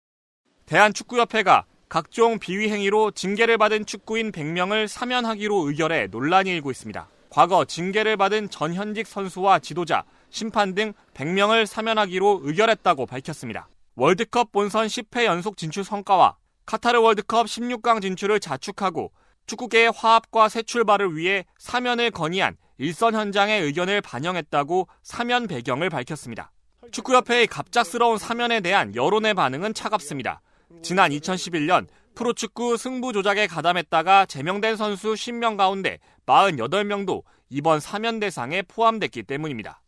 [0.67, 7.09] 대한축구협회가 각종 비위 행위로 징계를 받은 축구인 100명을 사면하기로 의결해 논란이 일고 있습니다.
[7.31, 13.69] 과거 징계를 받은 전 현직 선수와 지도자, 심판 등 100명을 사면하기로 의결했다고 밝혔습니다.
[13.97, 19.11] 월드컵 본선 10회 연속 진출 성과와 카타르 월드컵 16강 진출을 자축하고
[19.47, 26.53] 축구계의 화합과 새 출발을 위해 사면을 건의한 일선 현장의 의견을 반영했다고 사면 배경을 밝혔습니다.
[26.93, 30.43] 축구협회의 갑작스러운 사면에 대한 여론의 반응은 차갑습니다.
[30.83, 39.23] 지난 2011년 프로축구 승부 조작에 가담했다가 제명된 선수 10명 가운데 48명도 이번 사면 대상에 포함됐기
[39.23, 39.81] 때문입니다.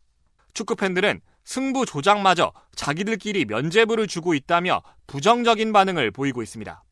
[0.53, 6.83] 축구 팬들은 승부 조작마저 자기들끼리 면죄부를 주고 있다며 부정적인 반응을 보이고 있습니다.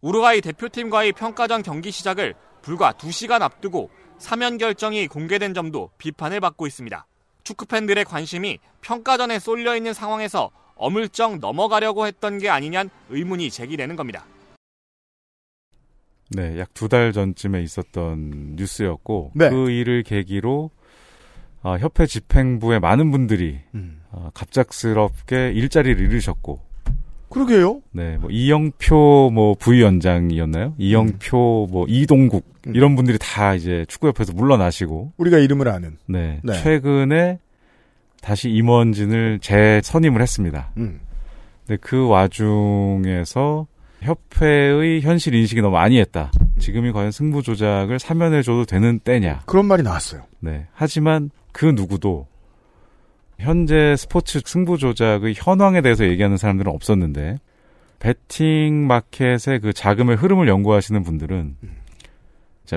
[0.00, 7.06] 우루과이 대표팀과의 평가전 경기 시작을 불과 2시간 앞두고 사면 결정이 공개된 점도 비판을 받고 있습니다.
[7.42, 10.50] 축구 팬들의 관심이 평가전에 쏠려 있는 상황에서
[10.80, 14.24] 어물쩍 넘어가려고 했던 게 아니냐는 의문이 제기되는 겁니다.
[16.30, 19.50] 네, 약 두 달 전쯤에 있었던 뉴스였고 네.
[19.50, 20.70] 그 일을 계기로
[21.62, 24.00] 아, 협회 집행부의 많은 분들이 음.
[24.12, 26.60] 아, 갑작스럽게 일자리를 잃으셨고
[27.30, 27.82] 그러게요.
[27.92, 30.74] 네, 뭐 이영표 뭐 부위원장이었나요?
[30.78, 35.96] 이영표 뭐 이동국 이런 분들이 다 이제 축구협회에서 물러나시고 우리가 이름을 아는.
[36.06, 36.52] 네, 네.
[36.62, 37.38] 최근에
[38.22, 40.70] 다시 임원진을 재선임을 했습니다.
[40.76, 41.00] 음.
[41.66, 43.66] 근데 그 와중에서
[44.00, 46.32] 협회의 현실 인식이 너무 아니했다.
[46.58, 49.42] 지금이 과연 승부 조작을 사면해 줘도 되는 때냐.
[49.46, 50.22] 그런 말이 나왔어요.
[50.40, 50.66] 네.
[50.72, 52.26] 하지만 그 누구도
[53.38, 57.38] 현재 스포츠 승부 조작의 현황에 대해서 얘기하는 사람들은 없었는데
[57.98, 61.66] 베팅 마켓의 그 자금의 흐름을 연구하시는 분들은 자,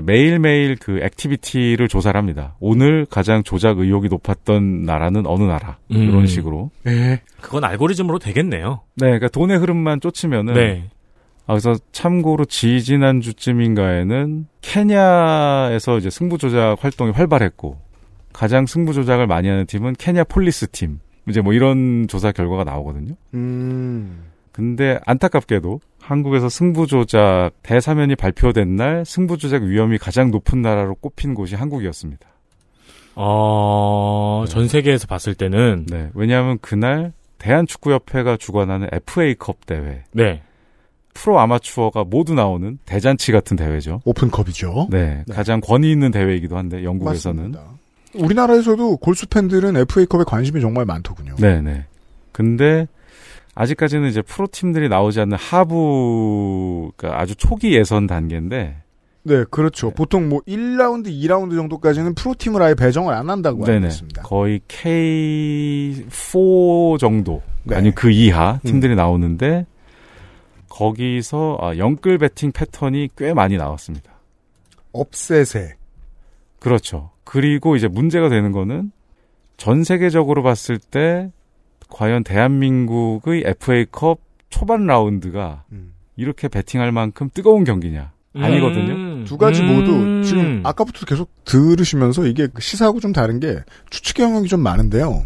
[0.01, 2.55] 매일매일 그 activity를 조사를 합니다.
[2.59, 5.77] 오늘 가장 조작 의혹이 높았던 나라는 어느 나라.
[5.91, 5.97] 음.
[5.97, 6.71] 이런 식으로.
[6.83, 7.21] 네.
[7.41, 8.81] 그건 알고리즘으로 되겠네요.
[8.95, 10.89] 네, 그러니까 돈의 흐름만 쫓으면은 네.
[11.45, 17.77] 아, 그래서 참고로 지지난 주쯤인가에는 케냐에서 이제 승부 조작 활동이 활발했고
[18.31, 20.99] 가장 승부 조작을 많이 하는 팀은 케냐 폴리스 팀.
[21.29, 23.15] 이제 뭐 이런 조사 결과가 나오거든요.
[23.33, 24.23] 음.
[24.51, 31.33] 근데 안타깝게도 한국에서 승부 조작 대사면이 발표된 날 승부 조작 위험이 가장 높은 나라로 꼽힌
[31.33, 32.27] 곳이 한국이었습니다.
[33.15, 36.09] 어, 전 세계에서 봤을 때는 네.
[36.13, 40.03] 왜냐하면 그날 대한축구협회가 주관하는 FA컵 대회.
[40.11, 40.41] 네.
[41.13, 44.01] 프로 아마추어가 모두 나오는 대잔치 같은 대회죠.
[44.03, 44.87] 오픈컵이죠.
[44.89, 45.33] 네, 네.
[45.33, 47.63] 가장 권위 있는 대회이기도 한데 영국에서는 맞습니다.
[48.15, 51.35] 우리나라에서도 골수 팬들은 FA컵에 관심이 정말 많더군요.
[51.37, 51.85] 네, 네.
[52.31, 52.87] 근데
[53.55, 58.83] 아직까지는 이제 프로 팀들이 나오지 않는 하부 그러니까 아주 초기 예선 단계인데
[59.25, 59.91] 네, 그렇죠.
[59.91, 64.23] 보통 뭐 1라운드, 2라운드 정도까지는 프로팀을 아예 배정을 안 한다고 알고 네네 있습니다.
[64.23, 67.77] 거의 K4 정도 네.
[67.77, 69.65] 아니 그 이하 팀들이 나오는데
[70.69, 74.11] 거기서 아, 영끌 배팅 패턴이 꽤 많이 나왔습니다.
[74.91, 75.75] 업셋에
[76.59, 77.11] 그렇죠.
[77.23, 78.91] 그리고 이제 문제가 되는 거는
[79.55, 81.31] 전 세계적으로 봤을 때
[81.93, 85.93] 과연 대한민국의 FA컵 초반 라운드가 음.
[86.15, 88.11] 이렇게 배팅할 만큼 뜨거운 경기냐?
[88.35, 88.93] 아니거든요.
[88.93, 89.25] 음.
[89.27, 89.67] 두 가지 음.
[89.67, 93.59] 모두 지금 아까부터 계속 들으시면서 이게 그 시사하고 좀 다른 게
[93.91, 95.23] 추측 영역이 좀 많은데요.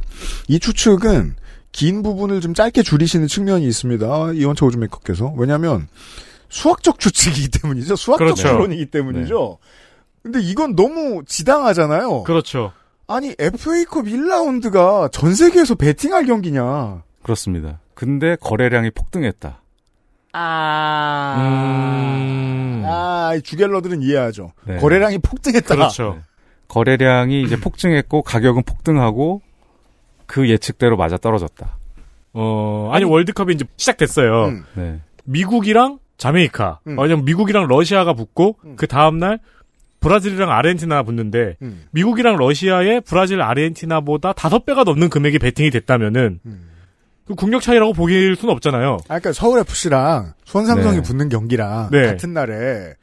[0.49, 1.37] 이 추측은
[1.71, 4.33] 긴 부분을 좀 짧게 줄이시는 측면이 있습니다.
[4.33, 5.33] 이원철 오즈메이커께서.
[5.37, 5.87] 왜냐하면
[6.49, 7.95] 수학적 추측이기 때문이죠.
[7.95, 8.41] 수학적 그렇죠.
[8.41, 9.57] 추론이기 때문이죠.
[10.21, 12.23] 근데 이건 너무 지당하잖아요.
[12.23, 12.73] 그렇죠.
[13.07, 17.03] 아니 FA컵 1라운드가 전 세계에서 배팅할 경기냐?
[17.23, 17.79] 그렇습니다.
[17.93, 19.61] 근데 거래량이 폭등했다.
[20.33, 22.83] 아, 음.
[22.85, 24.51] 아, 이 주갤러들은 이해하죠.
[24.65, 24.77] 네.
[24.77, 25.75] 거래량이 폭등했다.
[25.75, 26.21] 그렇죠.
[26.67, 29.41] 거래량이 이제 폭증했고 가격은 폭등하고
[30.25, 31.77] 그 예측대로 맞아 떨어졌다.
[32.33, 34.45] 어, 아니, 월드컵이 이제 시작됐어요.
[34.47, 34.65] 음.
[34.75, 34.99] 네.
[35.23, 36.81] 미국이랑 자메이카.
[36.87, 36.99] 음.
[36.99, 39.39] 왜냐면 미국이랑 러시아가 붙고 그 다음 날
[39.99, 41.85] 브라질이랑 아르헨티나가 붙는데 음.
[41.91, 46.69] 미국이랑 러시아의 브라질 아르헨티나보다 다섯 배가 넘는 금액이 베팅이 됐다면은 음.
[47.25, 48.93] 그 국력 차이라고 보길 수는 없잖아요.
[49.03, 51.01] 아, 그러니까 서울 FC랑 수원삼성이 네.
[51.01, 52.05] 붙는 경기랑 네.
[52.07, 52.93] 같은 날에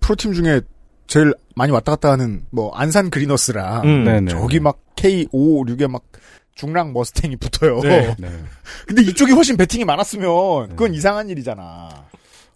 [0.00, 0.62] 프로팀 중에
[1.06, 4.04] 제일 많이 왔다 갔다 하는 뭐 안산 그리너스랑 음.
[4.04, 4.30] 네네.
[4.32, 6.02] 저기 막 K556에 막
[6.54, 7.80] 중랑 머스탱이 붙어요.
[7.80, 8.14] 네.
[8.18, 8.28] 네.
[8.86, 11.88] 근데 이쪽이 훨씬 배팅이 많았으면 그건 이상한 일이잖아.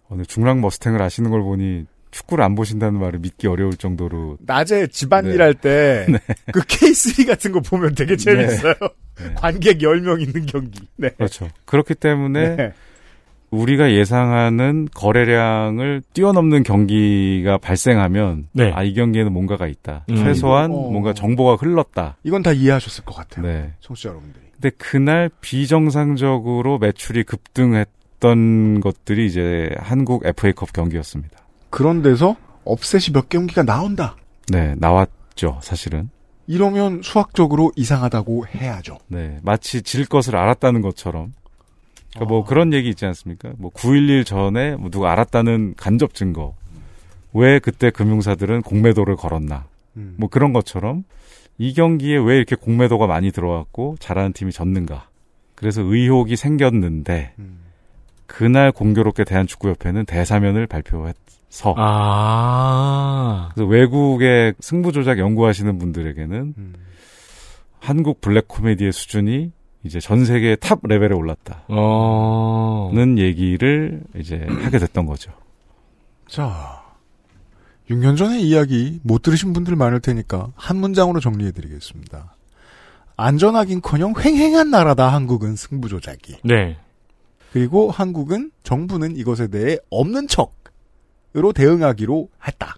[0.09, 5.37] 오늘 중랑 머스탱을 아시는 걸 보니 축구를 안 보신다는 말을 믿기 어려울 정도로 낮에 집안일
[5.37, 5.43] 네.
[5.43, 6.07] 할때
[6.53, 8.73] 그 K3 같은 거 보면 되게 재밌어요.
[8.81, 9.33] 네.
[9.35, 10.81] 관객 10명 있는 경기.
[10.95, 11.09] 네.
[11.09, 11.47] 그렇죠.
[11.65, 12.73] 그렇기 때문에 네.
[13.49, 18.71] 우리가 예상하는 거래량을 뛰어넘는 경기가 발생하면 네.
[18.73, 20.05] 아이 경기에는 뭔가가 있다.
[20.09, 20.15] 음.
[20.17, 20.89] 최소한 어.
[20.91, 22.17] 뭔가 정보가 흘렀다.
[22.23, 23.45] 이건 다 이해하셨을 것 같아요.
[23.45, 23.73] 네.
[23.79, 24.45] 청취자 여러분들이.
[24.53, 31.37] 근데 그날 비정상적으로 매출이 급등했던 것들이 이제 한국 FA컵 경기였습니다.
[31.69, 34.15] 그런 데서 업셋이 몇 경기가 나온다.
[34.49, 36.09] 네, 나왔죠, 사실은.
[36.47, 38.99] 이러면 수학적으로 이상하다고 해야죠.
[39.07, 41.33] 네, 마치 질 것을 알았다는 것처럼.
[42.13, 42.25] 그러니까 아.
[42.25, 43.51] 뭐 그런 얘기 있지 않습니까?
[43.57, 46.55] 뭐 9.11 전에 뭐 누가 알았다는 간접 증거.
[47.33, 49.65] 왜 그때 금융사들은 공매도를 걸었나.
[49.97, 50.15] 음.
[50.17, 51.03] 뭐 그런 것처럼
[51.57, 55.09] 이 경기에 왜 이렇게 공매도가 많이 들어왔고 잘하는 팀이 졌는가.
[55.55, 57.59] 그래서 의혹이 생겼는데 음.
[58.27, 63.49] 그날 공교롭게 대한축구협회는 대사면을 발표해서 아.
[63.53, 66.73] 그래서 외국의 승부 조작 연구하시는 분들에게는 음.
[67.79, 69.51] 한국 블랙 코미디의 수준이
[69.83, 72.91] 이제 전 세계 top level에 올랐다는 어.
[73.17, 75.31] 얘기를 이제 하게 됐던 거죠.
[76.27, 76.83] 자,
[77.89, 82.35] 6년 전의 이야기 못 들으신 분들 많을 테니까 한 문장으로 정리해드리겠습니다.
[83.15, 86.35] 안전하긴커녕 횡행한 나라다 한국은 승부 조작이.
[86.43, 86.77] 네.
[87.51, 92.75] 그리고 한국은 정부는 이것에 대해 없는 척으로 대응하기로 했다.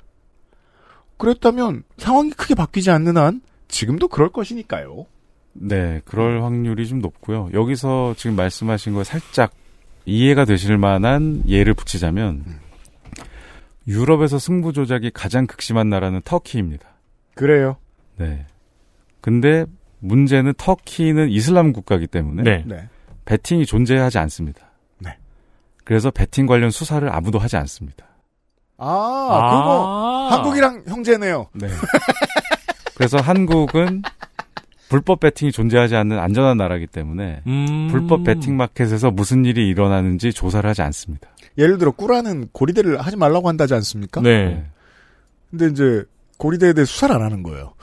[1.17, 5.05] 그랬다면 상황이 크게 바뀌지 않는 한 지금도 그럴 것이니까요.
[5.53, 7.49] 네, 그럴 확률이 좀 높고요.
[7.53, 9.51] 여기서 지금 말씀하신 거 살짝
[10.05, 12.45] 이해가 되실 만한 예를 붙이자면
[13.87, 16.87] 유럽에서 승부 조작이 가장 극심한 나라는 터키입니다.
[17.35, 17.77] 그래요.
[18.17, 18.45] 네.
[19.21, 19.65] 근데
[19.99, 22.63] 문제는 터키는 이슬람 국가이기 때문에 네.
[22.65, 22.87] 네.
[23.29, 24.71] 베팅이 존재하지 않습니다.
[24.97, 25.15] 네.
[25.83, 28.07] 그래서 베팅 관련 수사를 아무도 하지 않습니다.
[28.77, 28.87] 아,
[29.51, 31.47] 그거 한국이랑 형제네요.
[31.53, 31.67] 네.
[32.95, 34.01] 그래서 한국은
[34.89, 37.89] 불법 베팅이 존재하지 않는 안전한 나라이기 때문에 음.
[37.91, 41.29] 불법 베팅 마켓에서 무슨 일이 일어나는지 조사를 하지 않습니다.
[41.59, 44.21] 예를 들어 꾸라는 고리대를 하지 말라고 한다지 않습니까?
[44.21, 44.65] 네.
[45.51, 46.03] 근데 이제
[46.37, 47.75] 고리대에 대해 수사를 안 하는 거예요.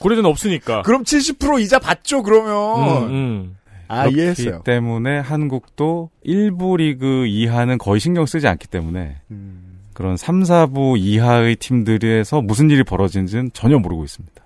[0.00, 0.82] 고래는 없으니까.
[0.82, 3.04] 그럼 70% 이자 받죠, 그러면.
[3.04, 3.56] 음, 음.
[3.90, 4.62] 아, 그렇기 이해했어요.
[4.64, 9.80] 때문에 한국도 1부 리그 이하는 거의 신경 쓰지 않기 때문에 음.
[9.92, 14.42] 그런 3, 4부 이하의 팀들에서 무슨 일이 벌어지는지는 전혀 모르고 있습니다.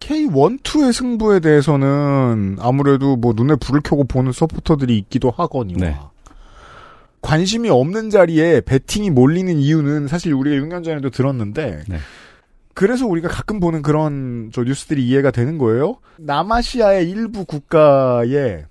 [0.00, 5.96] K1, 2의 승부에 대해서는 아무래도 뭐 눈에 불을 켜고 보는 서포터들이 있기도 하거니와 네.
[7.22, 11.98] 관심이 없는 자리에 배팅이 몰리는 이유는 사실 우리가 6년 전에도 들었는데 네.
[12.74, 15.96] 그래서 우리가 가끔 보는 그런 저 뉴스들이 이해가 되는 거예요.
[16.18, 18.64] 남아시아의 일부 국가에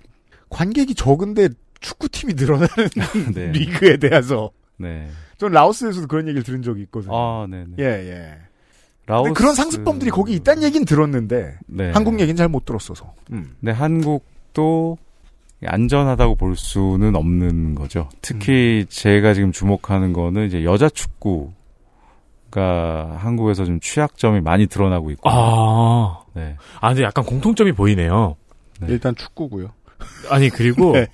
[0.50, 1.48] 관객이 적은데
[1.80, 2.68] 축구팀이 늘어나는
[3.34, 3.52] 네.
[3.52, 5.08] 리그에 대해서 네.
[5.38, 7.16] 전 라오스에서도 그런 얘기를 들은 적이 있거든요.
[7.16, 7.74] 아, 네, 네.
[7.78, 8.34] 예, 예.
[9.06, 11.90] 라오스 근데 그런 상습범들이 거기 있다는 얘기는 들었는데 네.
[11.92, 13.14] 한국 얘기는 잘 못 들었어서.
[13.32, 13.54] 음.
[13.60, 14.98] 근데 한국도
[15.64, 18.08] 안전하다고 볼 수는 없는 거죠.
[18.22, 20.88] 특히 제가 지금 주목하는 거는 이제 여자
[22.50, 25.28] 축구가 한국에서 좀 취약점이 많이 드러나고 있고.
[25.30, 26.22] 아.
[26.34, 26.56] 네.
[26.80, 28.36] 아, 근데 약간 공통점이 보이네요.
[28.80, 28.86] 네.
[28.90, 29.70] 일단 축구고요.
[30.28, 31.08] 아니, 그리고 네.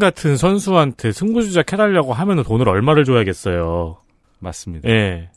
[0.00, 3.96] 같은 선수한테 승부조작 해달라고 하면 돈을 얼마를 줘야겠어요.
[4.38, 4.88] 맞습니다.
[4.88, 5.30] 예.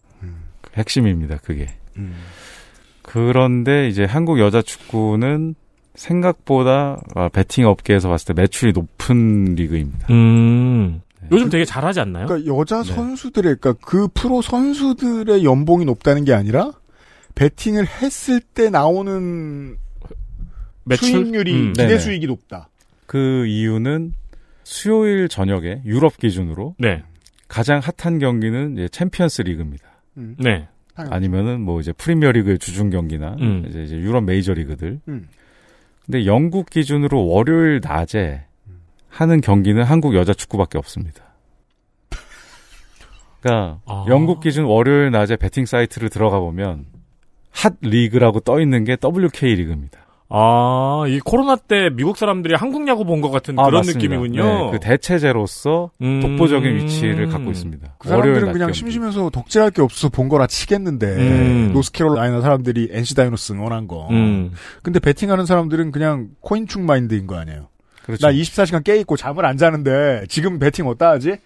[0.75, 1.67] 핵심입니다, 그게.
[1.97, 2.15] 음.
[3.01, 5.55] 그런데 이제 한국 여자 축구는
[5.95, 10.07] 생각보다 아, 베팅 업계에서 봤을 때 매출이 높은 리그입니다.
[10.11, 11.01] 음.
[11.31, 12.27] 요즘 되게 잘하지 않나요?
[12.27, 12.93] 그러니까 여자 네.
[12.93, 16.71] 선수들의 그러니까 그 프로 선수들의 연봉이 높다는 게 아니라
[17.35, 19.77] 베팅을 했을 때 나오는
[20.89, 21.09] 매출?
[21.09, 21.73] 수익률이 음.
[21.73, 21.99] 기대 네네.
[21.99, 22.69] 수익이 높다.
[23.05, 24.13] 그 이유는
[24.63, 27.03] 수요일 저녁에 유럽 기준으로 네.
[27.47, 29.85] 가장 핫한 경기는 이제 챔피언스 리그입니다.
[30.17, 30.35] 음.
[30.37, 30.67] 네.
[30.95, 33.65] 아니면은 뭐 이제 프리미어 리그의 주중 경기나 음.
[33.69, 34.99] 이제, 이제 유럽 메이저 리그들.
[35.07, 35.27] 음.
[36.05, 38.45] 근데 영국 기준으로 월요일 낮에
[39.07, 41.23] 하는 경기는 한국 여자 축구밖에 없습니다.
[43.41, 44.05] 그러니까 아.
[44.09, 46.85] 영국 기준 월요일 낮에 베팅 사이트를 들어가 보면
[47.51, 49.98] hot league라고 떠 있는 게 WK 리그입니다.
[50.31, 53.97] 아, 이 코로나 때 미국 사람들이 한국 야구 본 것 같은 아, 그런 맞습니다.
[53.99, 54.43] 느낌이군요.
[54.43, 56.19] 네, 그 대체제로서 음.
[56.21, 57.95] 독보적인 위치를 갖고 있습니다.
[57.97, 58.71] 그 사람들은 그냥.
[58.71, 61.71] 심심해서 덕질할 게 없어서 본 거라 치겠는데 음.
[61.73, 64.07] 노스캐롤라이나 사람들이 NC 다이노스 응원한 거.
[64.11, 64.51] 음.
[64.83, 67.67] 근데 베팅하는 사람들은 그냥 코인충 마인드인 거 아니에요.
[68.03, 68.27] 그렇죠.
[68.27, 71.37] 나 24시간 깨 있고 잠을 안 자는데 지금 베팅 어디다 하지?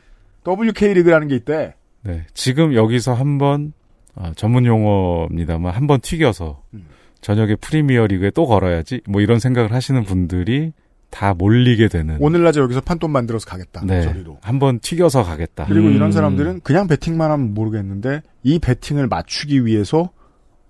[0.45, 1.73] WK 리그라는 게 있대.
[2.01, 3.71] 네, 지금 여기서 한번
[4.15, 6.85] 아, 전문 용어입니다만 한번 튀겨서 음.
[7.23, 10.73] 저녁에 프리미어 리그에 또 걸어야지 뭐 이런 생각을 하시는 분들이
[11.09, 13.81] 다 몰리게 되는 오늘 낮에 여기서 판돈 만들어서 가겠다.
[13.85, 14.39] 네, 저리로.
[14.41, 15.65] 한번 튀겨서 가겠다.
[15.65, 15.93] 그리고 음.
[15.93, 20.11] 이런 사람들은 그냥 베팅만 하면 모르겠는데 이 베팅을 맞추기 위해서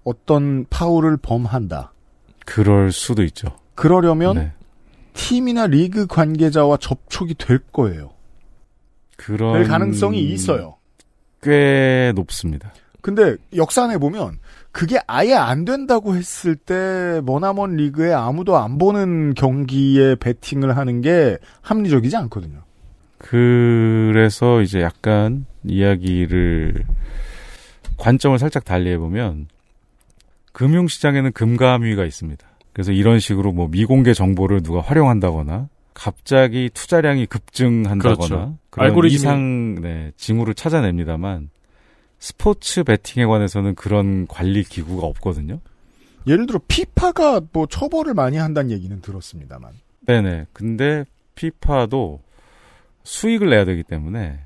[0.03, 1.93] 어떤 파울을 범한다.
[2.45, 3.47] 그럴 수도 있죠.
[3.73, 4.51] 그러려면 네.
[5.13, 8.11] 팀이나 리그 관계자와 접촉이 될 거예요.
[9.17, 10.77] 그런 될 가능성이 있어요.
[11.41, 12.73] 꽤 높습니다.
[13.03, 14.39] 근데 역산해 보면
[14.71, 21.37] 그게 아예 안 된다고 했을 때 머나먼 리그에 아무도 안 보는 경기에 베팅을 하는 게
[21.61, 22.61] 합리적이지 않거든요.
[23.17, 26.85] 그래서 이제 약간 이야기를
[27.97, 29.47] 관점을 살짝 달리해 보면
[30.53, 32.47] 금융시장에는 금감위가 있습니다.
[32.71, 38.57] 그래서 이런 식으로 뭐 미공개 정보를 누가 활용한다거나 갑자기 투자량이 급증한다거나 그렇죠.
[38.69, 41.49] 그런 알고리즘이- 이상 네, 징후를 찾아냅니다만
[42.23, 45.59] 스포츠 베팅에 관해서는 그런 관리 기구가 없거든요.
[46.25, 49.73] 예를 들어 피파가 뭐 처벌을 많이 한다는 얘기는 들었습니다만.
[50.07, 50.45] 네네.
[50.53, 51.03] 근데
[51.35, 52.21] 피파도
[53.03, 54.39] 수익을 내야 되기 때문에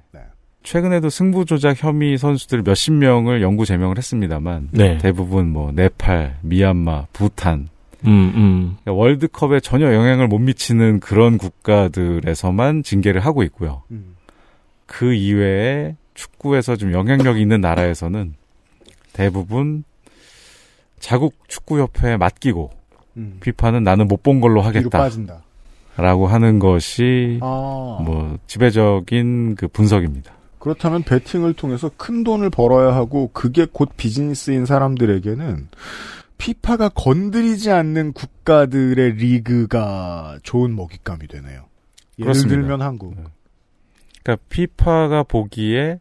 [0.64, 4.98] 최근에도 승부 조작 혐의 선수들 몇십 명을 영구 제명을 했습니다만 네.
[4.98, 7.70] 대부분 뭐 네팔, 미얀마, 부탄
[8.08, 8.78] 음, 음.
[8.82, 13.84] 그러니까 월드컵에 전혀 영향을 못 미치는 그런 국가들에서만 징계를 하고 있고요.
[13.92, 14.16] 음.
[14.88, 18.34] 그 이외에 축구에서 좀 영향력 있는 나라에서는
[19.14, 19.84] 대부분
[21.00, 22.72] 자국 축구협회에 맡기고
[23.18, 23.38] 음.
[23.40, 24.90] 피파는 나는 못 본 걸로 하겠다.
[24.98, 25.44] 빠진다.
[25.96, 28.00] 라고 하는 것이 아.
[28.04, 30.34] 뭐 지배적인 그 분석입니다.
[30.60, 35.68] 그렇다면 베팅을 통해서 큰 돈을 벌어야 하고 그게 곧 비즈니스인 사람들에게는
[36.38, 41.66] 피파가 건드리지 않는 국가들의 리그가 좋은 먹잇감이 되네요.
[42.20, 42.50] 예를 그렇습니다.
[42.62, 43.16] 들면 한국.
[44.24, 46.00] 그러니까 피파가 보기에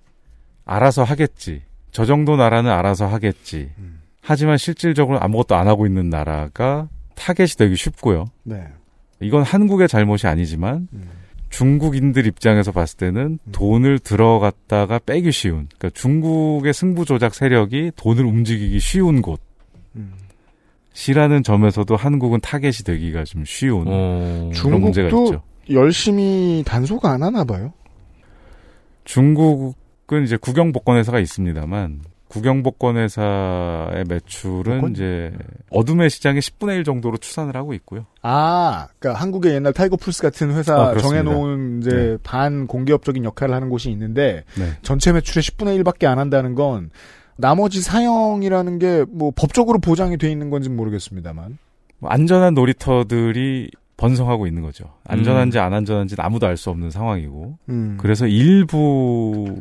[0.67, 1.63] 알아서 하겠지.
[1.91, 3.71] 저 정도 나라는 알아서 하겠지.
[3.79, 4.01] 음.
[4.21, 8.27] 하지만 실질적으로 아무것도 안 하고 있는 나라가 타겟이 되기 쉽고요.
[8.43, 8.67] 네.
[9.21, 11.09] 이건 한국의 잘못이 아니지만 음.
[11.49, 15.69] 중국인들 입장에서 봤을 때는 돈을 들어갔다가 빼기 쉬운.
[15.79, 19.41] 그러니까 중국의 승부 조작 세력이 돈을 움직이기 쉬운 곳.
[19.95, 20.13] 음.
[20.93, 24.51] 시라는 점에서도 한국은 타겟이 되기가 좀 쉬운 어.
[24.53, 25.43] 중국도 있죠.
[25.71, 27.73] 열심히 단속 안 하나 봐요.
[29.05, 29.77] 중국
[30.13, 34.91] 은 이제 국영복권회사가 있습니다만 국영복권회사의 매출은 복권?
[34.93, 35.33] 이제
[35.71, 38.07] 어둠의 시장의 10분의 1 정도로 추산을 하고 있고요.
[38.23, 40.97] 아, 그러니까 한국의 옛날 타이거풀스 같은 회사 아.
[40.97, 42.17] 정해놓은 이제 네.
[42.23, 44.73] 반 공기업적인 역할을 하는 곳이 있는데 네.
[44.83, 46.91] 전체 매출의 10분의 1밖에 안 한다는 건
[47.37, 51.59] 나머지 사형이라는 게 뭐 법적으로 보장이 돼 있는 건지 는 모르겠습니다만.
[51.99, 54.85] 뭐 안전한 놀이터들이 번성하고 있는 거죠.
[54.85, 54.91] 음.
[55.05, 57.59] 안전한지 안 안전한지는 아무도 알 수 없는 상황이고.
[57.71, 57.97] 음.
[58.01, 59.57] 그래서 일부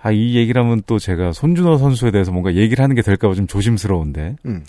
[0.00, 3.46] 아, 이 얘기를 하면 또 제가 손준호 선수에 대해서 뭔가 얘기를 하는 게 될까봐 좀
[3.46, 4.36] 조심스러운데.
[4.46, 4.64] 음.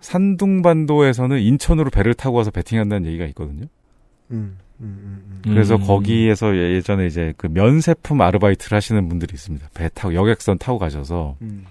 [0.00, 3.66] 산둥반도에서는 인천으로 배를 타고 와서 베팅한다는 얘기가 있거든요.
[4.30, 5.80] 음, 음, 음, 그래서 음.
[5.86, 9.68] 거기에서 예- 예전에 이제 그 면세품 아르바이트를 하시는 분들이 있습니다.
[9.74, 11.64] 배 타고 여객선 타고 가셔서 음,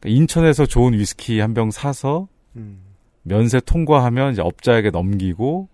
[0.00, 2.78] 그러니까 인천에서 좋은 위스키 한 병 사서 음.
[3.22, 5.68] 면세 통과하면 이제 업자에게 넘기고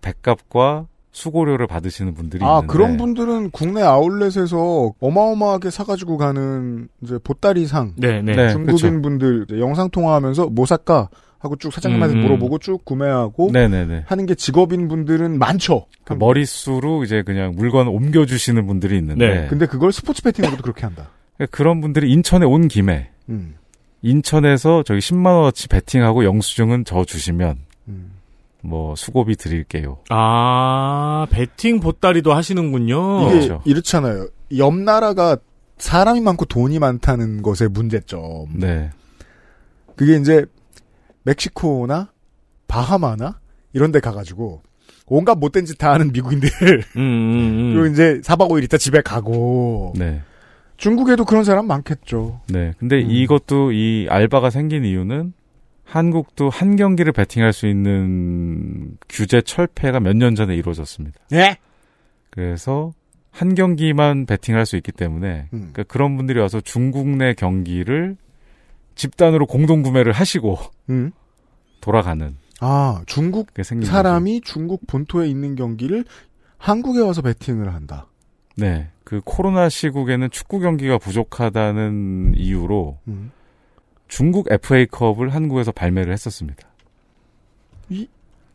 [0.00, 0.86] 백값과
[1.18, 8.22] 수고료를 받으시는 분들이 아, 있는데 그런 분들은 국내 아울렛에서 어마어마하게 사가지고 가는 이제 보따리상 네,
[8.22, 8.36] 네.
[8.36, 9.02] 네, 중국인 그렇죠.
[9.02, 11.08] 분들 영상 통화하면서 뭐 살까
[11.40, 12.22] 하고 쭉 사장님한테 음, 음.
[12.22, 14.04] 물어보고 쭉 구매하고 네네네.
[14.06, 15.86] 하는 게 직업인 분들은 많죠.
[16.04, 19.46] 그 머릿수로 이제 그냥 물건 옮겨주시는 분들이 있는데 네.
[19.48, 21.10] 근데 그걸 스포츠 배팅으로도 그렇게 한다.
[21.50, 23.54] 그런 분들이 인천에 온 김에 음,
[24.02, 28.17] 인천에서 저기 10만 원어치 베팅하고 영수증은 저 주시면 음.
[28.68, 29.98] 뭐 수고비 드릴게요.
[30.10, 33.22] 아, 베팅 보따리도 하시는군요.
[33.22, 33.62] 이게 그렇죠.
[33.64, 34.28] 이렇잖아요.
[34.58, 35.36] 옆 나라가
[35.78, 38.46] 사람이 많고 돈이 많다는 것의 문제점.
[38.54, 38.90] 네.
[39.96, 40.44] 그게 이제
[41.24, 42.08] 멕시코나
[42.66, 43.38] 바하마나
[43.72, 44.62] 이런 데 가가지고
[45.06, 46.48] 온갖 못된 짓 다 하는 미국인들
[46.96, 47.92] 음, 음, 그리고 음.
[47.92, 50.20] 이제 4박 5일 있다 집에 가고 네.
[50.76, 52.40] 중국에도 그런 사람 많겠죠.
[52.48, 52.72] 네.
[52.78, 53.10] 근데 음.
[53.10, 55.32] 이것도 이 알바가 생긴 이유는
[55.88, 61.18] 한국도 한 경기를 베팅할 수 있는 규제 철폐가 몇 년 전에 이루어졌습니다.
[61.32, 61.56] 예?
[62.30, 62.92] 그래서
[63.30, 65.58] 한 경기만 베팅할 수 있기 때문에 음.
[65.58, 68.16] 그러니까 그런 분들이 와서 중국 내 경기를
[68.96, 70.58] 집단으로 공동 구매를 하시고
[70.90, 71.12] 음.
[71.80, 73.48] 돌아가는 아, 중국
[73.84, 76.04] 사람이 중국 본토에 있는 경기를
[76.58, 78.08] 한국에 와서 베팅을 한다.
[78.56, 78.88] 네.
[79.04, 83.30] 그 코로나 시국에는 축구 경기가 부족하다는 이유로 음.
[84.08, 86.66] 중국 FA컵을 한국에서 발매를 했었습니다.
[87.90, 88.08] 이-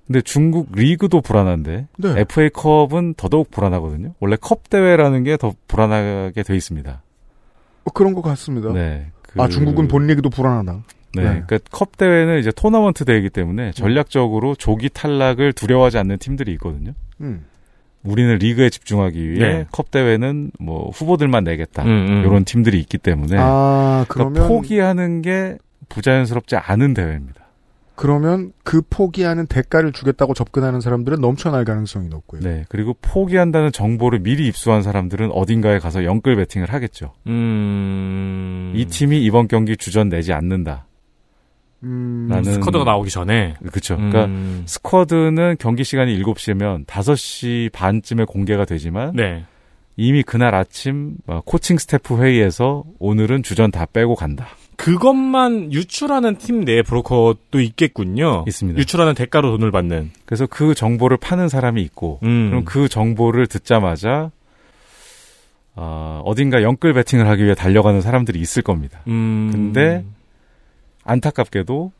[0.05, 2.09] 근데 중국 리그도 불안한데 네.
[2.19, 4.13] FA컵은 더더욱 불안하거든요.
[4.19, 7.01] 원래 컵 대회라는 게 더 불안하게 돼 있습니다.
[7.85, 8.71] 어, 그런 것 같습니다.
[8.73, 9.07] 네.
[9.21, 10.83] 그- 아, 중국은 본 리그도 불안하다.
[11.15, 11.21] 네.
[11.23, 11.43] 네.
[11.47, 16.93] 그러니까 컵 대회는 이제 토너먼트 대회이기 때문에 전략적으로 조기 탈락을 두려워하지 않는 팀들이 있거든요.
[17.21, 17.45] 음.
[18.03, 19.65] 우리는 리그에 집중하기 위해 네.
[19.71, 21.83] 컵 대회는 뭐 후보들만 내겠다.
[21.83, 22.23] 음, 음.
[22.25, 25.57] 이런 팀들이 있기 때문에 아, 그러니까 그러면 포기하는 게
[25.89, 27.43] 부자연스럽지 않은 대회입니다.
[27.95, 32.41] 그러면 그 포기하는 대가를 주겠다고 접근하는 사람들은 넘쳐날 가능성이 높고요.
[32.41, 32.65] 네.
[32.69, 37.13] 그리고 포기한다는 정보를 미리 입수한 사람들은 어딘가에 가서 영끌 배팅을 하겠죠.
[37.27, 38.73] 음.
[38.75, 40.87] 이 팀이 이번 경기 주전 내지 않는다.
[41.83, 43.55] 음, 라는 squad가 나오기 전에.
[43.69, 43.95] 그렇죠.
[43.95, 44.09] 음.
[44.09, 49.45] 그러니까 squad는 경기 시간이 7시면 5시 반쯤에 공개가 되지만 네.
[49.95, 54.47] 이미 그날 아침 어, 코칭 스태프 회의에서 오늘은 주전 다 빼고 간다.
[54.75, 58.43] 그것만 유출하는 팀 내 브로커도 있겠군요.
[58.47, 58.79] 있습니다.
[58.79, 60.11] 유출하는 대가로 돈을 받는.
[60.25, 62.49] 그래서 그 정보를 파는 사람이 있고 음.
[62.49, 64.31] 그럼 그 정보를 듣자마자
[65.75, 69.01] 어, 어딘가 영끌 베팅을 하기 위해 달려가는 사람들이 있을 겁니다.
[69.07, 69.49] 음.
[69.51, 70.03] 근데
[71.03, 71.91] 안타깝게도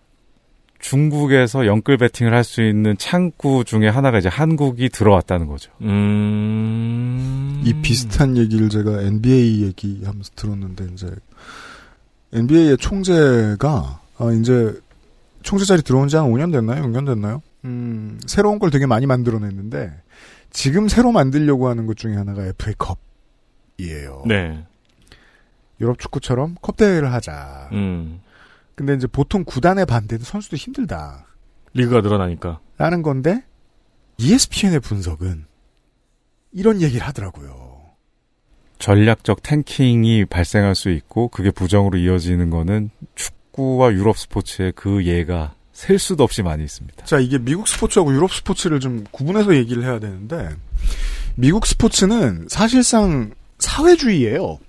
[0.80, 5.72] 중국에서 영끌 배팅을 할 수 있는 창구 중에 하나가 이제 한국이 들어왔다는 거죠.
[5.82, 7.62] 음.
[7.66, 11.10] 이 비슷한 얘기를 제가 NBA 얘기하면서 들었는데 이제
[12.34, 14.74] NBA의 총재가 아, 이제
[15.43, 16.84] 총재 자리 들어온 지 한 5년 됐나요?
[16.84, 17.41] 6년 됐나요?
[17.66, 19.93] 음, 새로운 걸 되게 많이 만들어냈는데
[20.51, 24.24] 지금 새로 만들려고 하는 것 중에 하나가 FA컵이에요.
[24.28, 24.66] 네.
[25.80, 27.70] 유럽 축구처럼 컵 대회를 하자.
[27.72, 28.20] 음.
[28.76, 31.28] 근데 이제 보통 구단의 반대도 선수도 힘들다.
[31.74, 32.60] 리그가 늘어나니까.
[32.78, 33.44] 라는 건데
[34.18, 35.46] ESPN의 분석은
[36.52, 37.82] 이런 얘기를 하더라고요.
[38.80, 45.98] 전략적 탱킹이 발생할 수 있고 그게 부정으로 이어지는 거는 축구와 유럽 스포츠의 그 예가 셀
[45.98, 47.06] 수도 없이 많이 있습니다.
[47.06, 50.50] 자, 이게 미국 스포츠하고 유럽 스포츠를 좀 구분해서 얘기를 해야 되는데,
[51.36, 54.60] 미국 스포츠는 사실상 사회주의예요.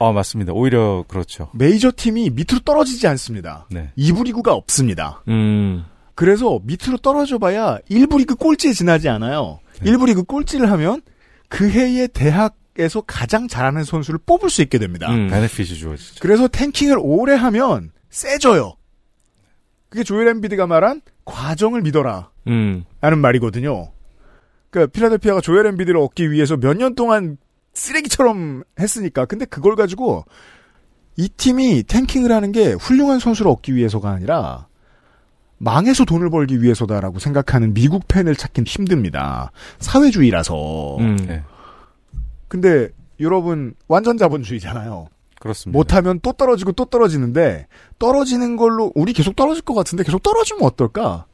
[0.00, 0.52] 아 맞습니다.
[0.52, 1.50] 오히려 그렇죠.
[1.52, 3.66] 메이저 팀이 밑으로 떨어지지 않습니다.
[3.70, 3.92] 네.
[3.98, 5.22] 2부 리그가 없습니다.
[5.28, 5.84] 음.
[6.14, 9.60] 그래서 밑으로 떨어져 봐야 1부 리그 꼴찌에 지나지 않아요.
[9.82, 9.90] 네.
[9.92, 11.02] 1부 리그 꼴찌를 하면
[11.48, 15.10] 그 해의 대학에서 가장 잘하는 선수를 뽑을 수 있게 됩니다.
[15.10, 15.28] 음.
[15.28, 16.20] 베네핏이 주어지죠.
[16.20, 18.74] 그래서 탱킹을 오래 하면 세져요.
[19.90, 22.30] 그게 조엘 엠비드가 말한 과정을 믿어라.
[22.46, 22.84] 음.
[23.00, 23.90] 라는 말이거든요.
[24.70, 27.36] 그러니까 필라델피아가 조엘 엠비드를 얻기 위해서 몇 년 동안
[27.74, 29.24] 쓰레기처럼 했으니까.
[29.24, 30.24] 근데 그걸 가지고
[31.16, 34.68] 이 팀이 탱킹을 하는 게 훌륭한 선수를 얻기 위해서가 아니라
[35.58, 39.52] 망해서 돈을 벌기 위해서다라고 생각하는 미국 팬을 찾긴 힘듭니다.
[39.78, 40.96] 사회주의라서.
[40.98, 41.16] 음.
[41.16, 41.42] 네.
[42.48, 42.88] 근데
[43.20, 45.08] 유럽은 완전 자본주의잖아요.
[45.38, 45.76] 그렇습니다.
[45.76, 47.66] 못하면 또 떨어지고 또 떨어지는데
[47.98, 51.26] 떨어지는 걸로 우리 계속 떨어질 것 같은데 계속 떨어지면 어떨까?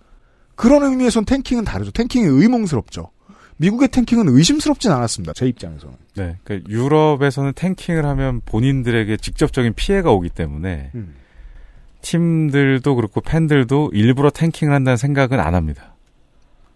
[0.56, 1.92] 그런 의미에선 탱킹은 다르죠.
[1.92, 3.10] 탱킹이 의문스럽죠.
[3.58, 5.32] 미국의 탱킹은 의심스럽진 않았습니다.
[5.34, 5.94] 제 입장에서는.
[6.16, 6.36] 네.
[6.44, 11.14] 그러니까 유럽에서는 탱킹을 하면 본인들에게 직접적인 피해가 오기 때문에 음.
[12.02, 15.94] 팀들도 그렇고 팬들도 일부러 탱킹을 한다는 생각은 안 합니다.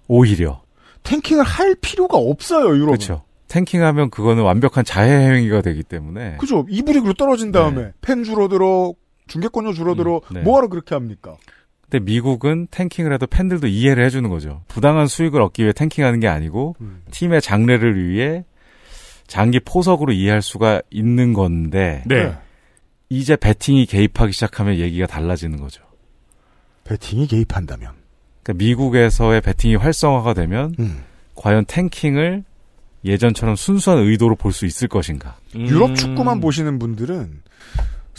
[0.08, 0.62] 오히려.
[1.02, 2.68] 탱킹을 할 필요가 없어요.
[2.68, 2.86] 유럽은.
[2.86, 3.24] 그렇죠.
[3.48, 6.64] 탱킹하면 그거는 완벽한 자해 행위가 되기 때문에 그죠.
[6.68, 8.94] 이브릭으로 떨어진 다음에 팬 줄어들어
[9.26, 10.40] 중계권료 줄어들어 네.
[10.42, 11.36] 뭐하러 그렇게 합니까?
[11.90, 14.62] 근데 미국은 탱킹을 해도 팬들도 이해를 해주는 거죠.
[14.68, 17.02] 부당한 수익을 얻기 위해 탱킹하는 게 아니고 음.
[17.10, 18.44] 팀의 장래를 위해
[19.26, 22.32] 장기 포석으로 이해할 수가 있는 건데 네.
[23.08, 25.82] 이제 배팅이 개입하기 시작하면 얘기가 달라지는 거죠.
[26.84, 27.90] 배팅이 개입한다면.
[28.42, 31.02] 그러니까 미국에서의 배팅이 활성화가 되면 음.
[31.34, 32.44] 과연 탱킹을
[33.04, 35.36] 예전처럼 순수한 의도로 볼 수 있을 것인가?
[35.56, 35.66] 음.
[35.66, 37.42] 유럽 축구만 보시는 분들은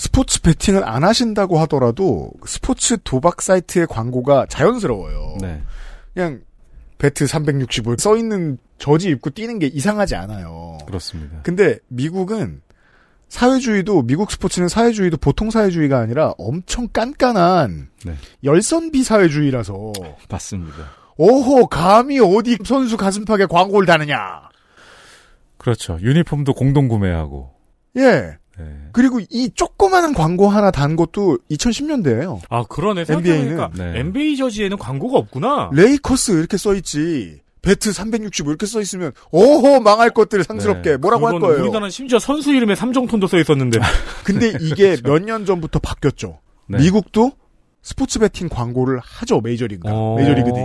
[0.01, 5.37] 스포츠 베팅을 안 하신다고 하더라도 스포츠 도박 사이트의 광고가 자연스러워요.
[5.39, 5.61] 네.
[6.15, 6.41] 그냥
[6.97, 10.79] 배트 365 써 있는 저지 입고 뛰는 게 이상하지 않아요.
[10.87, 11.41] 그렇습니다.
[11.43, 12.63] 근데 미국은
[13.29, 18.15] 사회주의도 미국 스포츠는 사회주의도 보통 사회주의가 아니라 엄청 깐깐한 네.
[18.43, 19.93] 열선비 사회주의라서
[20.27, 20.77] 맞습니다.
[21.17, 24.49] 오호 감히 어디 선수 가슴팍에 광고를 다느냐.
[25.59, 25.99] 그렇죠.
[26.01, 27.53] 유니폼도 공동 구매하고.
[27.97, 28.40] 예.
[28.65, 28.89] 네.
[28.91, 32.41] 그리고 이 조그마한 광고 하나 단 것도 2010년대예요.
[32.49, 33.05] 아, 그러네.
[33.07, 33.99] NBA 는, 생각해보니까 네.
[33.99, 35.71] NBA 저지에는 광고가 없구나.
[35.73, 37.41] 레이커스 이렇게 써 있지.
[37.61, 40.97] Bet 365 이렇게 써 있으면 오호 망할 것들 상스럽게 네.
[40.97, 41.61] 뭐라고 할 거예요.
[41.61, 43.79] 우리나라는 심지어 선수 이름에 삼정톤도 써 있었는데.
[44.23, 46.39] 근데 이게 몇년 전부터 바뀌었죠.
[46.67, 46.79] 네.
[46.79, 47.33] 미국도
[47.83, 50.15] 스포츠 베팅 광고를 하죠 메이저리그가 어.
[50.15, 50.63] 메이저리그들이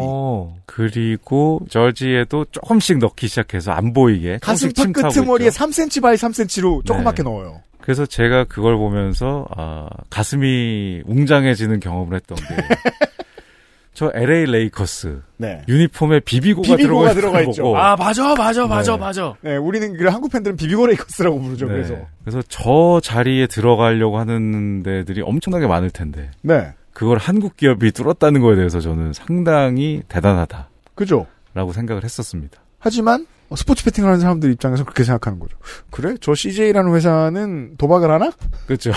[0.67, 5.65] 그리고 저지에도 조금씩 넣기 시작해서 안 보이게 가슴 조금씩 팍 침투하고 끄트머리에 있죠.
[5.65, 7.31] 3cm by 3cm로 조그맣게 네.
[7.31, 7.63] 넣어요.
[7.87, 12.45] 그래서 제가 그걸 보면서 아, 가슴이 웅장해지는 경험을 했던 게
[13.95, 15.62] 저 LA 레이커스 네.
[15.68, 17.62] 유니폼에 비비고가, 비비고가 들어가, 들어가 있는 거 있죠.
[17.62, 18.99] 보고 아, 맞아, 맞아, 맞아, 네.
[18.99, 19.34] 맞아.
[19.41, 21.66] 네, 우리는 그 한국 팬들은 비비고 레이커스라고 부르죠.
[21.66, 21.74] 네.
[21.74, 28.41] 그래서 그래서 저 자리에 들어가려고 하는 데들이 엄청나게 많을 텐데 네, 그걸 한국 기업이 뚫었다는
[28.41, 30.70] 거에 대해서 저는 상당히 대단하다.
[30.97, 31.28] 그죠.
[31.55, 32.59] 라고 생각을 했었습니다.
[32.80, 35.57] 하지만 어, 스포츠 베팅을 하는 사람들 입장에서 그렇게 생각하는 거죠.
[35.91, 36.15] 그래?
[36.21, 38.33] 저 CJ라는 회사는 도박을 하나?
[38.67, 38.93] 그렇죠.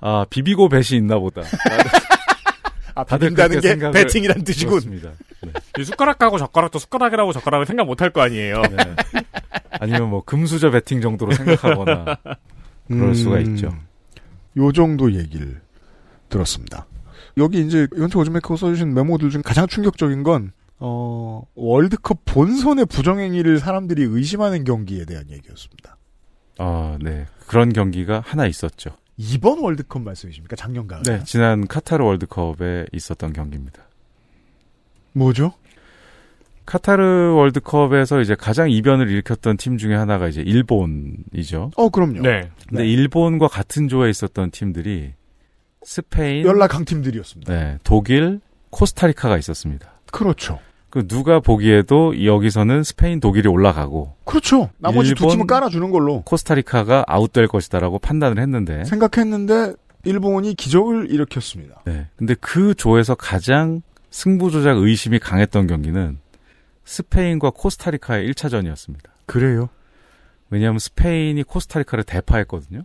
[0.00, 1.42] 아 비비고 뱃이 있나 보다.
[2.94, 4.70] 아, 다들 그렇게 게 생각을 베팅이란 뜻이군.
[4.70, 5.10] 그렇습니다.
[5.42, 5.52] 네.
[5.78, 8.62] 이 숟가락하고 젓가락도 숟가락이라고 젓가락을 생각 못할 거 아니에요.
[8.62, 8.76] 네.
[9.70, 12.18] 아니면 뭐 금수저 베팅 정도로 생각하거나
[12.88, 13.72] 그럴 수가 음, 있죠.
[14.56, 15.60] 요 정도 얘기를
[16.28, 16.86] 들었습니다.
[17.36, 24.04] 여기 이제 연초 오즈메이커 써주신 메모들 중 가장 충격적인 건 어, 월드컵 본선의 부정행위를 사람들이
[24.04, 25.96] 의심하는 경기에 대한 얘기였습니다.
[26.58, 27.26] 아, 네.
[27.46, 28.90] 그런 경기가 하나 있었죠.
[29.16, 30.54] 이번 월드컵 말씀이십니까?
[30.56, 31.02] 작년 가을.
[31.02, 33.82] 네, 지난 카타르 월드컵에 있었던 경기입니다.
[35.12, 35.54] 뭐죠?
[36.66, 41.70] 카타르 월드컵에서 이제 가장 이변을 일으켰던 팀 중에 하나가 이제 일본이죠.
[41.76, 42.20] 어, 그럼요.
[42.20, 42.50] 네.
[42.68, 45.14] 근데 일본과 같은 조에 있었던 팀들이
[45.82, 47.52] 스페인, 연락 강팀들이었습니다.
[47.52, 49.90] 네, 독일, 코스타리카가 있었습니다.
[50.12, 50.60] 그렇죠.
[50.90, 54.70] 그 누가 보기에도 여기서는 스페인, 독일이 올라가고 그렇죠.
[54.78, 59.74] 나머지 두 일본, 팀은 깔아주는 걸로 코스타리카가 아웃될 것이다라고 판단을 했는데 생각했는데
[60.04, 61.82] 일본이 기적을 일으켰습니다.
[61.84, 62.06] 네.
[62.16, 66.18] 근데 그 조에서 가장 승부 조작 의심이 강했던 경기는
[66.84, 69.04] 스페인과 코스타리카의 1차전이었습니다.
[69.26, 69.68] 그래요?
[70.48, 72.84] 왜냐하면 스페인이 코스타리카를 대파했거든요.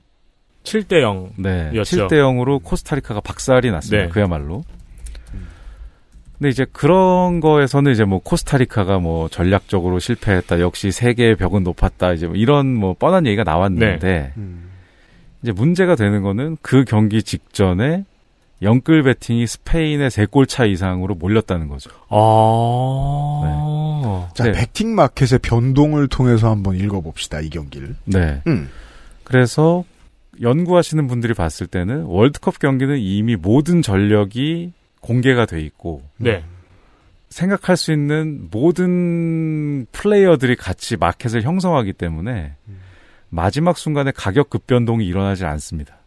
[0.63, 1.33] 7대 0.
[1.37, 1.71] 네.
[1.73, 2.07] 였죠.
[2.07, 4.03] 7대 0으로 코스타리카가 박살이 났습니다.
[4.05, 4.09] 네.
[4.09, 4.63] 그야말로.
[6.43, 10.59] 근데 이제 그런 거에서는 이제 뭐 코스타리카가 뭐 전략적으로 실패했다.
[10.59, 12.11] 역시 세계의 벽은 높았다.
[12.11, 14.69] 이제 뭐 이런 뭐 뻔한 얘기가 나왔는데 음.
[15.41, 18.03] 이제 문제가 되는 거는 그 경기 직전에
[18.61, 21.91] 영끌 배팅이 스페인의 3골 차 이상으로 몰렸다는 거죠.
[22.09, 23.39] 아.
[24.35, 24.51] 자, 네.
[24.51, 27.95] 백팅 마켓의 변동을 통해서 한번 읽어봅시다, 이 경기를.
[28.03, 28.41] 네.
[28.47, 28.67] 음.
[29.23, 29.85] 그래서
[30.41, 34.73] 연구하시는 분들이 봤을 때는 월드컵 경기는 이미 모든 전력이
[35.03, 36.43] 공개가 돼 있고 네.
[37.29, 42.55] 생각할 수 있는 모든 플레이어들이 같이 마켓을 형성하기 때문에
[43.29, 45.97] 마지막 순간에 가격 급변동이 일어나지 않습니다.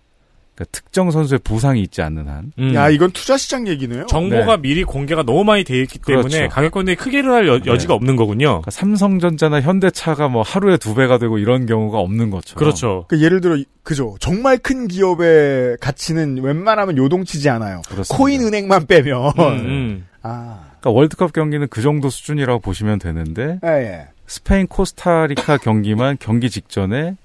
[0.56, 2.52] 그러니까 특정 선수의 부상이 있지 않는 한.
[2.58, 2.74] 음.
[2.74, 4.06] 야, 이건 투자 시장 얘기네요.
[4.06, 6.48] 정보가 미리 공개가 너무 많이 돼 있기 때문에 그렇죠.
[6.48, 8.46] 가격 변동이 크게 일어날 여, 여지가 없는 거군요.
[8.46, 12.58] 그러니까 삼성전자나 현대차가 뭐 하루에 두 배가 되고 이런 경우가 없는 것처럼.
[12.58, 13.04] 그렇죠.
[13.08, 14.16] 그 예를 들어, 그죠.
[14.18, 17.82] 정말 큰 기업의 가치는 웬만하면 요동치지 않아요.
[17.86, 18.16] 그렇습니다.
[18.16, 19.32] 코인 은행만 빼면.
[19.38, 20.06] 음, 음.
[20.22, 24.06] 아, 그러니까 월드컵 경기는 그 정도 수준이라고 보시면 되는데 예, 예.
[24.26, 27.16] 스페인 코스타리카 경기만 경기 직전에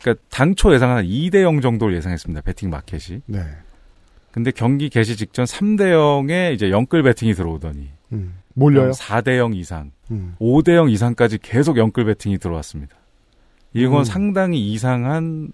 [0.00, 2.42] 그러니까 당초 예상은 한 2대 0 정도를 예상했습니다.
[2.42, 3.20] 베팅 마켓이.
[3.26, 3.40] 네.
[4.30, 8.34] 근데 경기 개시 직전 3대 0에 이제 영끌 베팅이 들어오더니 음.
[8.54, 8.90] 몰려요?
[8.90, 10.34] 4대 0 이상, 음.
[10.40, 12.96] 5대 0 이상까지 계속 영끌 베팅이 들어왔습니다.
[13.72, 14.04] 이건 음.
[14.04, 15.52] 상당히 이상한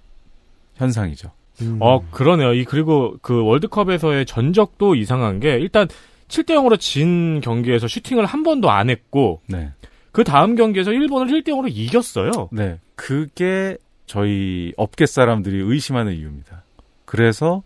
[0.74, 1.30] 현상이죠.
[1.62, 1.78] 음.
[1.80, 2.55] 어, 그러네요.
[2.55, 5.87] 이, 그리고 그 월드컵에서의 전적도 이상한 게, 일단
[6.28, 9.70] 7대 0으로 진 경기에서 슈팅을 한 번도 안 했고, 네.
[10.11, 12.49] 그 다음 경기에서 일본을 1대 0으로 이겼어요.
[12.53, 12.78] 네.
[12.97, 13.76] 그게
[14.07, 16.63] 저희 업계 사람들이 의심하는 이유입니다.
[17.05, 17.63] 그래서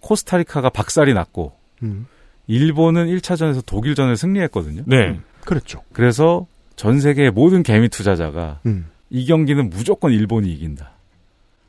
[0.00, 1.52] 코스타리카가 박살이 났고
[1.82, 2.06] 음.
[2.46, 4.82] 일본은 1차전에서 독일전을 승리했거든요.
[4.86, 5.18] 네.
[5.44, 5.82] 그랬죠.
[5.92, 8.86] 그래서 전 세계의 모든 개미 투자자가 음.
[9.10, 10.90] 이 경기는 무조건 일본이 이긴다.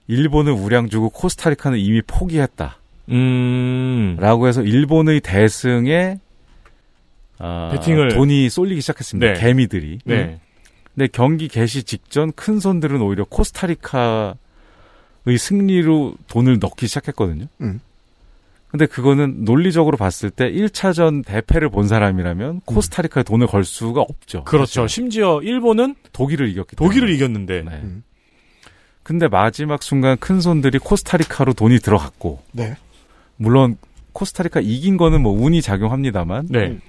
[0.08, 2.78] 일본은 우량 주고 코스타리카는 이미 포기했다.
[3.10, 4.16] 음.
[4.20, 6.20] 라고 해서 일본의 대승에
[7.40, 9.34] 아, 배팅을- 돈이 쏠리기 시작했습니다.
[9.34, 9.40] 네.
[9.40, 10.00] 개미들이.
[10.06, 10.40] 네.
[10.96, 14.36] 근데 경기 개시 직전 큰 손들은 오히려 코스타리카의
[15.38, 17.48] 승리로 돈을 넣기 시작했거든요.
[17.62, 17.80] 음.
[18.68, 24.44] 근데 그거는 논리적으로 봤을 때 1차전 대패를 본 사람이라면 코스타리카에 돈을 걸 수가 없죠.
[24.46, 24.66] 그렇죠.
[24.66, 24.88] 사실은.
[24.88, 26.90] 심지어 일본은 독일을 이겼기 때문에.
[26.90, 27.62] 독일을 이겼는데.
[27.62, 27.72] 네.
[27.84, 28.04] 음.
[29.04, 32.76] 근데 마지막 순간 큰 손들이 코스타리카로 돈이 들어갔고 네.
[33.36, 33.78] 물론
[34.14, 36.80] 코스타리카 이긴 거는 뭐 운이 작용합니다만 네.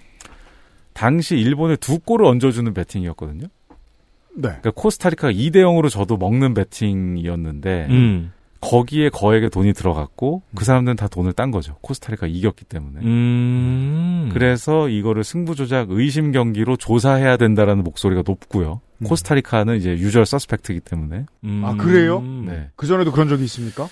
[0.93, 3.49] 당시 일본에 두 골을 얹어주는 배팅이었거든요.
[4.35, 4.49] 네.
[4.49, 8.33] 그러니까 코스타리카가 2대 0으로 저도 먹는 배팅이었는데 음.
[8.61, 11.77] 거기에 거액의 돈이 들어갔고 그 사람들은 다 돈을 딴 거죠.
[11.83, 13.01] 코스타리카 이겼기 때문에.
[13.03, 14.31] 음.
[14.33, 18.81] 그래서 이거를 승부 조작 의심 경기로 조사해야 된다라는 목소리가 높고요.
[18.99, 19.07] 음.
[19.07, 21.27] 코스타리카는 이제 유절 서스펙트이기 때문에.
[21.45, 21.63] 음.
[21.65, 22.23] 아, 그래요?
[22.23, 22.71] 네.
[22.77, 23.87] 그 전에도 그런 적이 있습니까?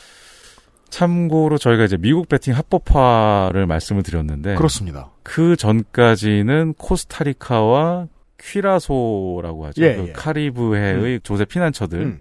[0.88, 5.10] 참고로 저희가 이제 미국 배팅 합법화를 말씀을 드렸는데 그렇습니다.
[5.22, 8.08] 그 전까지는 코스타리카와
[8.42, 9.82] 퀴라소라고 하죠.
[9.82, 10.12] 예, 그 예.
[10.12, 12.20] 카리브해의 조세 피난처들 음.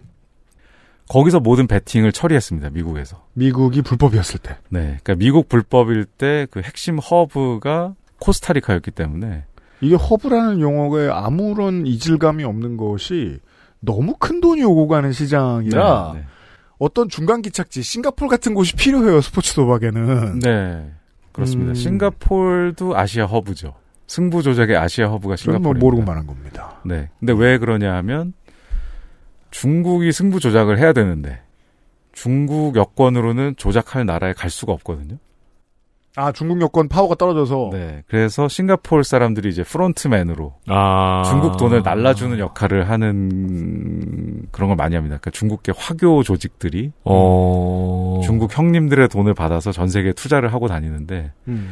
[1.10, 2.70] 거기서 모든 배팅을 처리했습니다.
[2.70, 3.26] 미국에서.
[3.34, 4.58] 미국이 불법이었을 때.
[4.70, 9.44] 네, 그러니까 미국 불법일 때 그 핵심 허브가 코스타리카였기 때문에
[9.82, 13.40] 이게 허브라는 용어에 아무런 이질감이 없는 것이
[13.80, 16.26] 너무 큰 돈이 오고 가는 시장이라 네, 네.
[16.78, 20.40] 어떤 중간 기착지 싱가폴 같은 곳이 필요해요 스포츠 도박에는.
[20.40, 20.92] 네,
[21.32, 21.72] 그렇습니다.
[21.72, 21.76] 음.
[21.76, 23.74] 싱가폴도 아시아 허브죠.
[24.12, 25.80] 승부 조작의 아시아 허브가 뭐 싱가폴입니다.
[25.80, 26.82] 모르고 말한 겁니다.
[26.84, 27.10] 네.
[27.22, 28.34] 근데 왜 그러냐 하면
[29.52, 31.40] 중국이 승부 조작을 해야 되는데
[32.12, 35.16] 중국 여권으로는 조작할 나라에 갈 수가 없거든요.
[36.18, 38.04] 아 중국 여권 파워가 떨어져서 네.
[38.06, 41.24] 그래서 싱가포르 사람들이 이제 frontman으로 아.
[41.26, 45.20] 중국 돈을 날라주는 역할을 하는 그런 걸 많이 합니다.
[45.22, 48.20] 그러니까 중국계 화교 조직들이 어.
[48.26, 51.72] 중국 형님들의 돈을 받아서 전 세계에 투자를 하고 다니는데 음.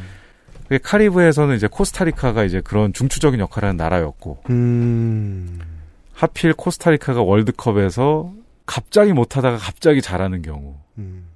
[0.70, 5.58] 그게 카리브해에서는 이제 코스타리카가 이제 그런 중추적인 역할을 하는 나라였고 음.
[6.12, 8.32] 하필 코스타리카가 월드컵에서
[8.66, 10.76] 갑자기 못하다가 갑자기 잘하는 경우.
[10.96, 11.26] 음.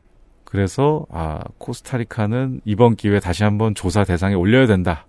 [0.44, 5.04] 그래서 아 코스타리카는 이번 기회에 다시 한번 조사 대상에 올려야 된다.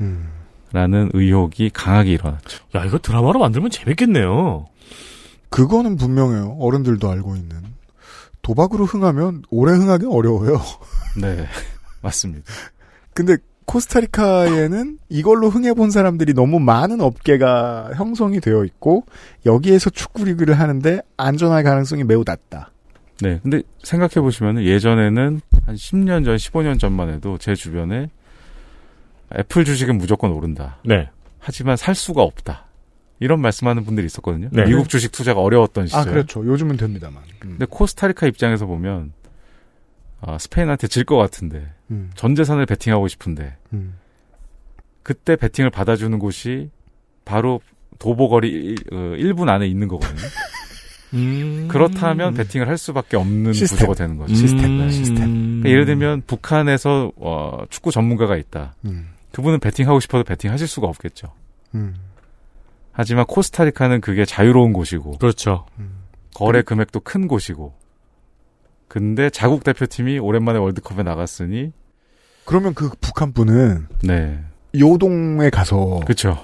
[0.00, 0.28] 음.
[0.72, 2.64] 라는 의혹이 강하게 일어났죠.
[2.76, 4.66] 야, 이거 드라마로 만들면 재밌겠네요.
[5.48, 6.58] 그거는 분명해요.
[6.60, 7.60] 어른들도 알고 있는.
[8.42, 10.60] 도박으로 흥하면 오래 흥하기 어려워요.
[11.20, 11.48] 네,
[12.02, 12.44] 맞습니다.
[13.14, 13.36] 근데
[13.66, 19.04] 코스타리카에는 이걸로 흥해본 사람들이 너무 많은 업계가 형성이 되어 있고
[19.46, 22.70] 여기에서 축구 리그를 하는데 안전할 가능성이 매우 낮다.
[23.20, 28.10] 네, 근데 생각해 보시면 예전에는 한 10년 전, 15년 전만 해도 제 주변에
[29.36, 30.78] 애플 주식은 무조건 오른다.
[30.84, 31.08] 네.
[31.38, 32.66] 하지만 살 수가 없다.
[33.20, 34.48] 이런 말씀하는 분들이 있었거든요.
[34.52, 34.64] 네.
[34.64, 36.00] 미국 주식 투자가 어려웠던 시절.
[36.00, 36.44] 아 그렇죠.
[36.44, 37.22] 요즘은 됩니다만.
[37.44, 37.50] 음.
[37.50, 39.12] 근데 코스타리카 입장에서 보면
[40.26, 42.10] 아, 스페인한테 질 것 같은데 음.
[42.14, 43.94] 전 재산을 베팅하고 싶은데 음.
[45.02, 46.70] 그때 베팅을 받아주는 곳이
[47.24, 47.60] 바로
[47.98, 50.18] 도보거리 1 분 안에 있는 거거든요.
[51.14, 51.68] 음.
[51.70, 53.76] 그렇다면 베팅을 할 수밖에 없는 시스템.
[53.86, 54.34] 구조가 되는 거죠.
[54.34, 54.90] 시스템, 네.
[54.90, 55.16] 시스템.
[55.60, 58.74] 그러니까 예를 들면 북한에서 어, 축구 전문가가 있다.
[58.86, 59.10] 음.
[59.32, 61.28] 그분은 베팅하고 싶어도 베팅하실 수가 없겠죠.
[61.74, 61.94] 음.
[62.92, 65.66] 하지만 코스타리카는 그게 자유로운 곳이고 그렇죠.
[66.34, 67.74] 거래 금액도 큰 곳이고
[68.88, 71.72] 근데 자국 대표팀이 오랜만에 월드컵에 나갔으니
[72.44, 74.42] 그러면 그 북한 분은 네
[74.78, 76.38] 요동에 가서 그렇죠.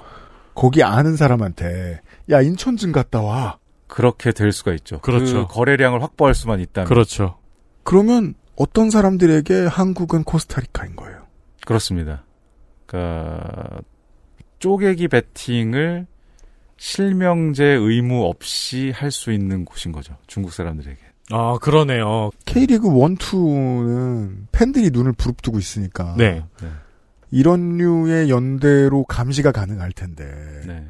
[0.54, 3.58] 거기 아는 사람한테 야 인천쯤 갔다 와.
[3.86, 5.00] 그렇게 될 수가 있죠.
[5.00, 5.46] 그렇죠.
[5.48, 7.38] 그 거래량을 확보할 수만 있다면 그렇죠.
[7.82, 11.26] 그러면 어떤 사람들에게 한국은 코스타리카인 거예요.
[11.66, 12.24] 그렇습니다.
[12.86, 13.80] 그러니까
[14.60, 16.06] 쪼개기 베팅을
[16.76, 20.16] 실명제 의무 없이 할 수 있는 곳인 거죠.
[20.26, 20.98] 중국 사람들에게.
[21.32, 22.30] 아, 그러네요.
[22.44, 26.44] K리그 1, 2는 팬들이 눈을 부릅뜨고 있으니까 네.
[27.30, 30.24] 이런 류의 연대로 감시가 가능할 텐데
[30.66, 30.86] 네.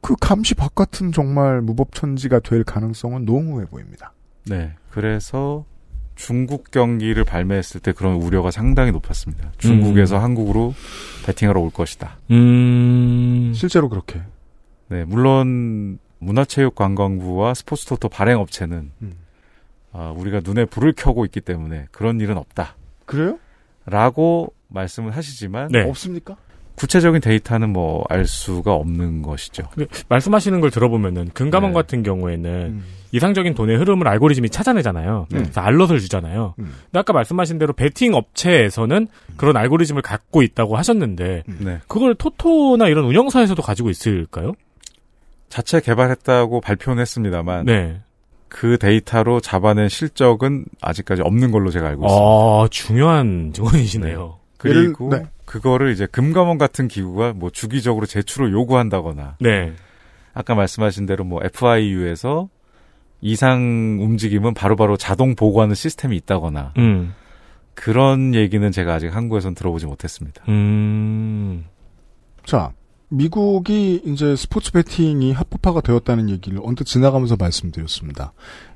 [0.00, 4.12] 그 감시 바깥은 정말 무법천지가 될 가능성은 농후해 보입니다.
[4.46, 4.74] 네.
[4.90, 5.64] 그래서
[6.14, 9.52] 중국 경기를 발매했을 때 그런 우려가 상당히 높았습니다.
[9.58, 10.22] 중국에서 음.
[10.22, 10.74] 한국으로
[11.26, 12.16] 베팅하러 올 것이다.
[12.30, 13.52] 음.
[13.54, 14.20] 실제로 그렇게.
[14.88, 19.12] 네, 물론 문화체육관광부와 스포츠토토 발행업체는 음.
[19.92, 22.76] 아, 우리가 눈에 불을 켜고 있기 때문에 그런 일은 없다.
[23.06, 23.38] 그래요?
[23.86, 25.82] 라고 말씀을 하시지만 네.
[25.88, 26.36] 없습니까?
[26.76, 29.64] 구체적인 데이터는 뭐 알 수가 없는 것이죠.
[29.74, 31.74] 근데 말씀하시는 걸 들어보면은 금감원 네.
[31.74, 32.84] 같은 경우에는 음.
[33.10, 35.26] 이상적인 돈의 흐름을 알고리즘이 찾아내잖아요.
[35.30, 35.38] 네.
[35.38, 36.54] 그래서 알럿을 주잖아요.
[36.58, 36.64] 음.
[36.84, 41.80] 근데 아까 말씀하신 대로 베팅 업체에서는 그런 알고리즘을 갖고 있다고 하셨는데 네.
[41.88, 44.52] 그걸 토토나 이런 운영사에서도 가지고 있을까요?
[45.48, 48.00] 자체 개발했다고 발표는 했습니다만 네.
[48.48, 52.24] 그 데이터로 잡아낸 실적은 아직까지 없는 걸로 제가 알고 있습니다.
[52.26, 54.38] 아, 중요한 증언이시네요.
[54.56, 55.28] 그리고 예를- 네.
[55.44, 59.72] 그거를 이제 금감원 같은 기구가 뭐 주기적으로 제출을 요구한다거나 네.
[60.34, 62.48] 아까 말씀하신 대로 뭐 FIU에서
[63.20, 67.14] 이상 움직임은 바로바로 자동 보고하는 시스템이 있다거나 음.
[67.74, 70.42] 그런 얘기는 제가 아직 한국에선 들어보지 못했습니다.
[70.48, 71.64] 음.
[72.44, 72.72] 자,
[73.10, 78.32] 미국이 이제 스포츠 베팅이 합법화가 되었다는 얘기를 언뜻 지나가면서 말씀드렸습니다.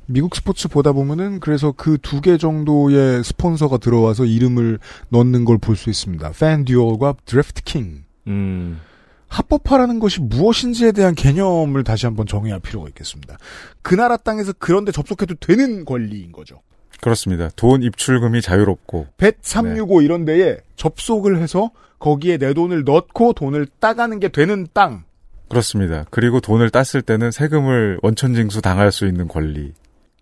[0.07, 4.78] 미국 스포츠 보다 보면은 그래서 그 두 개 정도의 스폰서가 들어와서 이름을
[5.11, 6.33] 넣는 걸 볼 수 있습니다.
[6.33, 8.05] 팬듀얼과 드래프트 킹.
[8.26, 8.80] 음.
[9.28, 13.39] 합법화라는 것이 무엇인지에 대한 개념을 다시 한번 정해야 할 필요가 있겠습니다.
[13.80, 16.61] 그 나라 땅에서 그런데 접속해도 되는 권리인 거죠.
[17.03, 17.50] 그렇습니다.
[17.57, 20.05] 돈 입출금이 자유롭고 벳365 네.
[20.05, 25.03] 이런 데에 접속을 해서 거기에 내 돈을 넣고 돈을 따가는 게 되는 땅.
[25.48, 26.07] 그렇습니다.
[26.11, 29.72] 그리고 돈을 땄을 때는 세금을 원천징수 당할 수 있는 권리.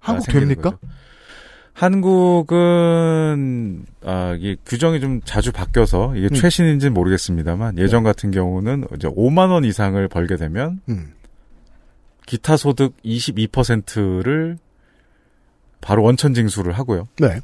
[0.00, 0.78] 한국 됩니까?
[1.74, 2.14] 한국은
[4.02, 6.34] 아, 이게 규정이 좀 자주 바뀌어서 이게 음.
[6.34, 11.12] 최신인지는 모르겠습니다만 예전 같은 경우는 이제 5만 원 이상을 벌게 되면 음.
[12.26, 14.56] 기타 소득 22%를
[15.80, 17.08] 바로 원천 징수를 하고요.
[17.18, 17.40] 네.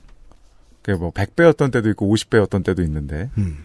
[0.83, 3.65] 그게 뭐 100배였던 때도 있고 50배였던 때도 있는데 음.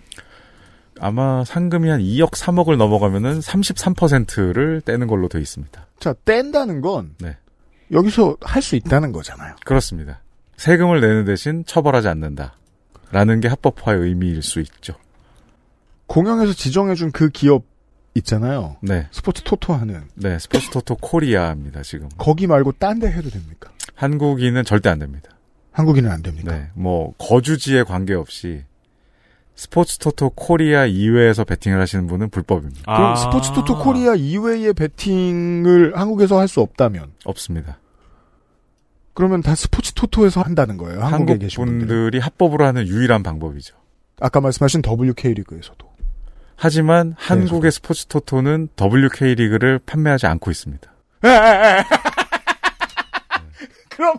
[1.00, 5.88] 아마 상금이 한 2억 3억을 넘어가면은 33%를 떼는 걸로 돼 있습니다.
[6.00, 7.38] 자, 뗀다는 건 네.
[7.92, 9.56] 여기서 할 수 있다는 거잖아요.
[9.66, 10.22] 그렇습니다.
[10.58, 12.56] 세금을 내는 대신 처벌하지 않는다.
[13.12, 14.94] 라는 게 합법화의 의미일 수 있죠.
[16.08, 17.64] 공영에서 지정해준 그 기업
[18.16, 18.78] 있잖아요.
[18.82, 19.08] 네.
[19.12, 20.04] 스포츠 토토 하는.
[20.16, 22.10] 네, 스포츠 토토 코리아입니다, 지금.
[22.18, 23.71] 거기 말고 딴 데 해도 됩니까?
[24.02, 25.30] 한국인은 절대 안 됩니다.
[25.74, 26.52] 한국인은 안 됩니까?
[26.52, 28.64] 네, 뭐, 거주지에 관계없이
[29.54, 32.82] 스포츠 토토 코리아 이외에서 베팅을 하시는 분은 불법입니다.
[32.84, 37.12] 그럼 스포츠 토토 코리아 이외의 베팅을 한국에서 할 수 없다면?
[37.26, 37.78] 없습니다.
[39.14, 41.02] 그러면 다 스포츠 토토에서 한다는 거예요.
[41.02, 41.88] 한국에 한국 계신 분들.
[41.88, 43.76] 분들이 합법으로 하는 유일한 방법이죠.
[44.20, 45.92] 아까 말씀하신 WK 리그에서도.
[46.56, 50.92] 하지만 한국의 스포츠 토토는 WK 리그를 판매하지 않고 있습니다.
[54.02, 54.18] 그럼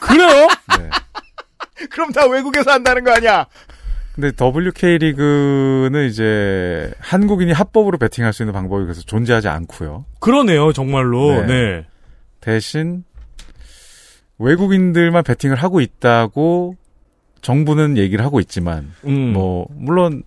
[0.00, 0.48] 그래요?
[0.78, 1.86] 네.
[1.90, 3.46] 그럼 다 외국에서 한다는 거 아니야?
[4.14, 10.04] 근데 WK 리그는 이제 한국인이 합법으로 베팅할 수 있는 방법이 그래서 존재하지 않고요.
[10.20, 11.32] 그러네요, 정말로.
[11.42, 11.46] 네.
[11.46, 11.86] 네.
[12.40, 13.04] 대신
[14.38, 16.76] 외국인들만 베팅을 하고 있다고
[17.42, 19.32] 정부는 얘기를 하고 있지만 음.
[19.32, 20.22] 뭐 물론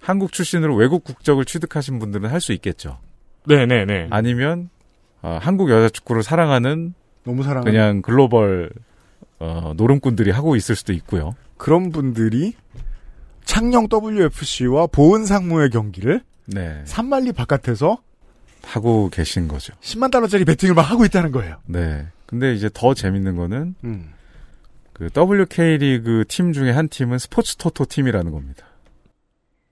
[0.00, 2.98] 한국 출신으로 외국 국적을 취득하신 분들은 할 수 있겠죠.
[3.46, 4.06] 네 네 네.
[4.10, 4.70] 아니면
[5.22, 8.70] 어, 한국 여자 축구를 사랑하는 너무 사랑하는 그냥 글로벌
[9.38, 11.34] 어, 노름꾼들이 하고 있을 수도 있고요.
[11.56, 12.54] 그런 분들이
[13.44, 16.82] 창녕 WFC와 보은 상무의 경기를 네.
[16.84, 17.98] 산만리 바깥에서
[18.62, 19.74] 하고 계신 거죠.
[19.80, 21.56] 10만 달러짜리 베팅을 막 하고 있다는 거예요.
[21.66, 22.06] 네.
[22.26, 24.12] 근데 이제 더 재밌는 거는 음.
[24.92, 28.66] 그 WK 리그 팀 중에 한 팀은 스포츠 토토 팀이라는 겁니다.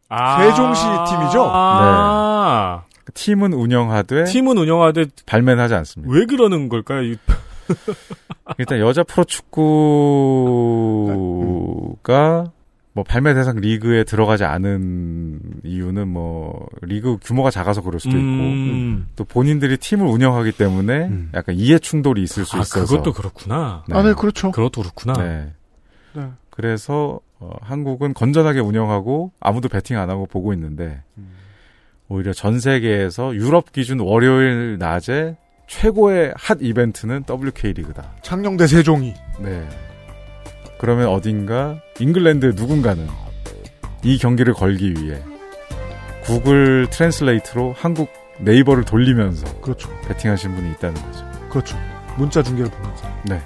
[0.08, 0.42] 아.
[0.42, 1.44] 세종시 팀이죠?
[1.50, 2.84] 아.
[3.04, 6.12] 그 팀은 운영하되 팀은 운영하되 발매는 하지 않습니다.
[6.14, 7.02] 왜 그러는 걸까요?
[7.02, 7.16] 이-
[8.58, 9.24] 일단 여자 프로
[10.42, 12.50] 축구가
[12.94, 19.06] 뭐 발매 대상 리그에 들어가지 않은 이유는 뭐 리그 규모가 작아서 그럴 수도 있고 음.
[19.16, 23.84] 또 본인들이 팀을 운영하기 때문에 약간 이해 충돌이 있을 수 아, 있어서 그것도 그렇구나.
[23.90, 24.50] 아, 네, 그렇죠.
[24.50, 25.14] 그것도 그렇구나.
[25.14, 25.52] 네.
[26.12, 26.28] 네.
[26.50, 31.02] 그래서 어, 한국은 건전하게 운영하고 아무도 베팅 안 하고 보고 있는데
[32.08, 35.36] 오히려 전 세계에서 유럽 기준 월요일 낮에
[35.66, 38.12] 최고의 핫 이벤트는 WK 리그다.
[38.22, 39.14] 창녕 대 세종이.
[39.40, 39.66] 네.
[40.78, 43.06] 그러면 어딘가 잉글랜드 누군가는
[44.02, 45.22] 이 경기를 걸기 위해
[46.24, 49.88] Google Translate로 한국 네이버를 돌리면서 그렇죠.
[50.08, 51.24] 베팅하신 분이 있다는 거죠.
[51.48, 51.76] 그렇죠.
[52.16, 53.08] 문자 중계를 보면서.
[53.24, 53.40] 네.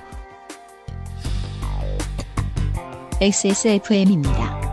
[3.21, 4.66] XSFM입니다.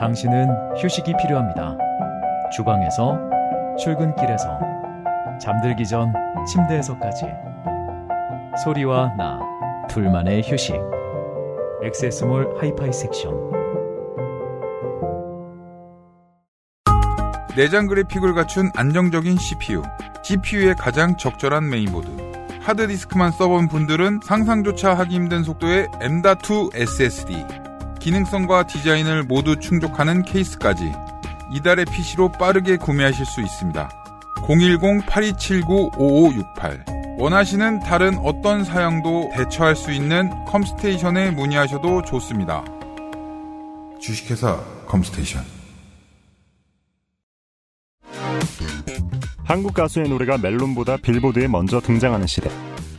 [0.00, 1.76] 당신은 휴식이 필요합니다.
[2.50, 3.18] 주방에서,
[3.78, 4.58] 출근길에서,
[5.38, 6.10] 잠들기 전
[6.48, 7.26] 침대에서까지.
[8.64, 9.38] 소리와 나,
[9.90, 10.74] 둘만의 휴식.
[11.82, 13.50] 엑세스몰 하이파이 섹션.
[17.54, 19.82] 내장 그래픽을 갖춘 안정적인 CPU.
[20.22, 22.08] CPU의 가장 적절한 메인보드.
[22.62, 27.59] 하드디스크만 써본 분들은 상상조차 하기 힘든 속도의 M.2 SSD.
[28.00, 30.92] 기능성과 디자인을 모두 충족하는 케이스까지
[31.52, 33.88] 이달의 PC로 빠르게 구매하실 수 있습니다.
[34.36, 42.64] 010-8279-5568 원하시는 다른 어떤 사양도 대처할 수 있는 컴스테이션에 문의하셔도 좋습니다.
[44.00, 45.44] 주식회사 컴스테이션
[49.44, 52.48] 한국 가수의 노래가 멜론보다 빌보드에 먼저 등장하는 시대.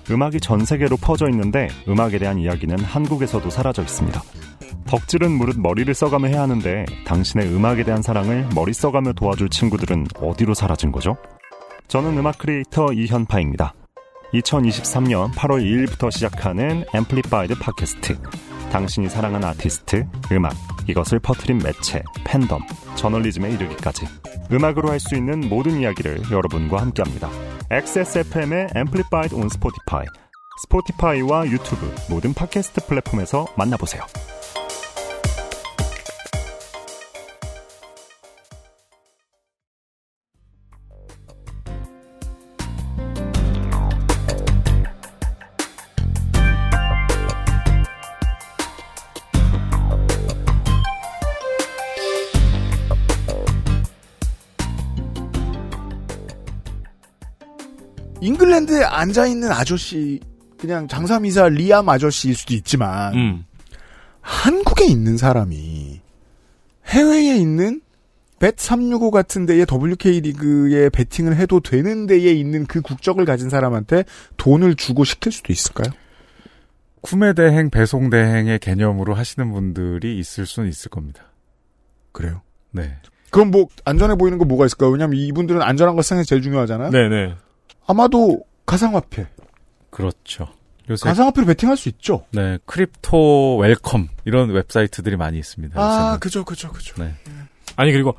[0.09, 4.21] 음악이 전 세계로 퍼져 있는데 음악에 대한 이야기는 한국에서도 사라져 있습니다.
[4.87, 10.53] 덕질은 무릇 머리를 써가며 해야 하는데 당신의 음악에 대한 사랑을 머리 써가며 도와줄 친구들은 어디로
[10.53, 11.17] 사라진 거죠?
[11.87, 13.73] 저는 음악 크리에이터 이현파입니다.
[14.33, 18.17] 2023년 8월 2일부터 시작하는 Amplified 팟캐스트.
[18.71, 20.53] 당신이 사랑하는 아티스트, 음악,
[20.87, 22.61] 이것을 퍼트린 매체, 팬덤,
[22.95, 24.05] 저널리즘에 이르기까지.
[24.53, 27.29] 음악으로 할 수 있는 모든 이야기를 여러분과 함께합니다.
[27.69, 30.05] XSFM의 앰플리파이드 온 스포티파이.
[30.63, 34.03] 스포티파이와 유튜브 모든 팟캐스트 플랫폼에서 만나보세요.
[58.61, 60.19] 잉글랜드에 앉아 있는 아저씨
[60.57, 63.45] 그냥 장사미사 리암 아저씨일 수도 있지만 음.
[64.21, 66.01] 한국에 있는 사람이
[66.85, 67.81] 해외에 있는
[68.39, 74.03] 벳365 같은 데에 WK 리그에 베팅을 해도 되는 데에 있는 그 국적을 가진 사람한테
[74.37, 75.91] 돈을 주고 시킬 수도 있을까요?
[77.01, 81.31] 구매 대행, 배송 대행의 개념으로 하시는 분들이 있을 수는 있을 겁니다.
[82.11, 82.41] 그래요?
[82.71, 82.95] 네.
[83.29, 84.89] 그럼 뭐 안전해 보이는 거 뭐가 있을까요?
[84.91, 86.89] 왜냐면 이분들은 안전한 거 생각이 제일 중요하잖아요.
[86.91, 87.35] 네네.
[87.87, 89.27] 아마도 가상화폐.
[89.89, 90.47] 그렇죠.
[90.89, 92.25] 요새 가상화폐로 베팅할 수 있죠.
[92.31, 95.79] 네, crypto welcome 이런 웹사이트들이 많이 있습니다.
[95.79, 96.19] 아, 요새는.
[96.19, 97.01] 그죠, 그죠, 그죠.
[97.03, 97.13] 네.
[97.75, 98.15] 아니 그리고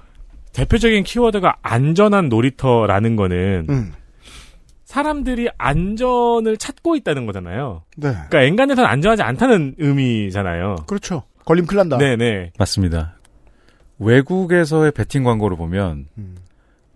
[0.52, 3.92] 대표적인 키워드가 안전한 놀이터라는 거는 음.
[4.84, 7.84] 사람들이 안전을 찾고 있다는 거잖아요.
[7.96, 8.10] 네.
[8.10, 10.76] 그러니까 엔간해서는 안전하지 않다는 의미잖아요.
[10.86, 11.22] 그렇죠.
[11.46, 11.96] 걸림 큰일 난다.
[11.96, 12.52] 네네.
[12.58, 13.16] 맞습니다.
[13.98, 16.36] 외국에서의 베팅 광고를 보면 음.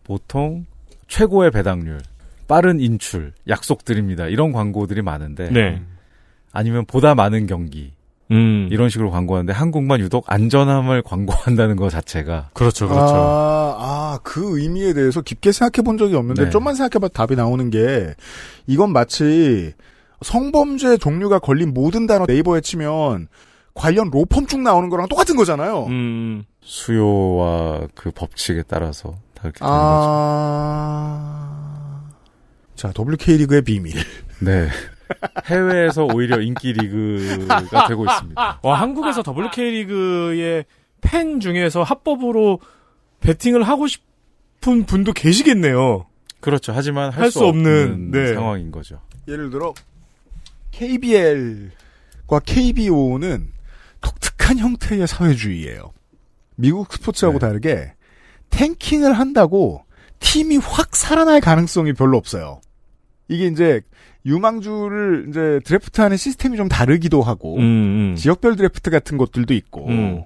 [0.04, 0.66] 보통
[1.08, 2.00] 최고의 배당률,
[2.46, 4.26] 빠른 인출, 약속 드립니다.
[4.26, 5.82] 이런 광고들이 많은데 네.
[6.52, 7.92] 아니면 보다 많은 경기
[8.30, 8.68] 음.
[8.70, 15.20] 이런 식으로 광고하는데 한국만 유독 안전함을 광고한다는 것 자체가 그렇죠, 아, 아, 그 의미에 대해서
[15.20, 16.50] 깊게 생각해 본 적이 없는데 네.
[16.50, 18.14] 좀만 생각해봐도 답이 나오는 게
[18.66, 19.72] 이건 마치
[20.22, 23.28] 성범죄 종류가 걸린 모든 단어 네이버에 치면
[23.74, 25.84] 관련 로펌 쭉 나오는 거랑 똑같은 거잖아요.
[25.84, 26.44] 음.
[26.62, 31.55] 수요와 그 법칙에 따라서 다 이렇게 되는 아,
[32.76, 33.94] 자 WK 리그의 비밀.
[34.40, 34.68] 네.
[35.46, 38.60] 해외에서 오히려 인기 리그가 되고 있습니다.
[38.62, 40.64] 와 한국에서 WK 리그의
[41.00, 42.60] 팬 중에서 합법으로
[43.20, 46.06] 베팅을 하고 싶은 분도 계시겠네요.
[46.40, 46.72] 그렇죠.
[46.72, 48.34] 하지만 할할수 없는, 네.
[48.34, 49.00] 상황인 거죠.
[49.26, 49.72] 예를 들어
[50.72, 51.70] KBL과
[52.44, 53.52] KBO는
[54.00, 55.92] 독특한 형태의 사회주의예요.
[56.56, 57.46] 미국 스포츠하고 네.
[57.46, 57.92] 다르게
[58.50, 59.84] 탱킹을 한다고
[60.20, 62.60] 팀이 확 살아날 가능성이 별로 없어요.
[63.28, 63.80] 이게 이제
[64.24, 67.60] 유망주를 이제 드래프트하는 시스템이 좀 다르기도 하고 음,
[68.12, 68.16] 음.
[68.16, 70.22] 지역별 드래프트 같은 것들도 있고 음.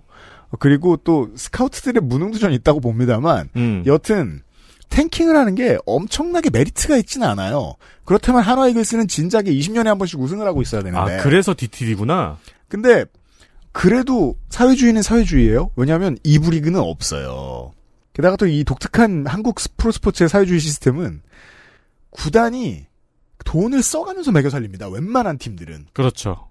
[0.58, 3.82] 그리고 또 스카우트들의 무능도전이 있다고 봅니다만 음.
[3.86, 4.40] 여튼
[4.88, 7.74] 탱킹을 하는 게 엄청나게 메리트가 있지는 않아요.
[8.04, 11.18] 그렇다면 한화 이글스는 진작에 20년에 한 번씩 우승을 하고 있어야 되는데.
[11.18, 12.38] 아 그래서 DTD구나.
[12.68, 13.04] 근데
[13.72, 15.70] 그래도 사회주의는 사회주의예요.
[15.76, 17.72] 왜냐하면 이부 리그는 없어요.
[18.14, 21.20] 게다가 또 이 독특한 한국 스- 프로스포츠의 사회주의 시스템은
[22.10, 22.86] 구단이
[23.44, 24.88] 돈을 써가면서 매겨 살립니다.
[24.88, 26.48] 웬만한 팀들은 그렇죠.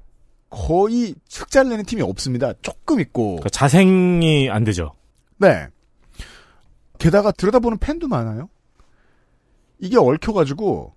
[0.49, 2.53] 거의 흑자를 내는 팀이 없습니다.
[2.61, 3.35] 조금 있고.
[3.35, 4.93] 그러니까 자생이 안 되죠.
[5.37, 5.67] 네.
[6.97, 8.49] 게다가 들여다보는 팬도 많아요.
[9.79, 10.93] 이게 얽혀가지고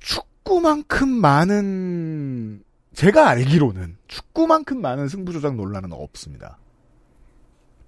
[0.00, 2.62] 축구만큼 많은
[2.94, 6.58] 제가 알기로는 축구만큼 많은 승부조작 논란은 없습니다.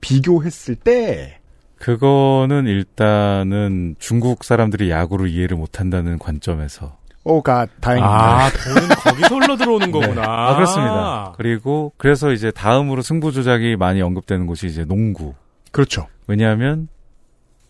[0.00, 1.41] 비교했을 때
[1.82, 8.14] 그거는 일단은 중국 사람들이 야구를 이해를 못한다는 관점에서 오가 다행입니다.
[8.14, 10.14] 아 돈은 거기서 흘러 들어오는 거구나.
[10.14, 10.26] 네.
[10.28, 11.34] 아, 그렇습니다.
[11.36, 15.34] 그리고 그래서 이제 다음으로 승부 조작이 많이 언급되는 곳이 이제 농구.
[15.72, 16.06] 그렇죠.
[16.28, 16.86] 왜냐하면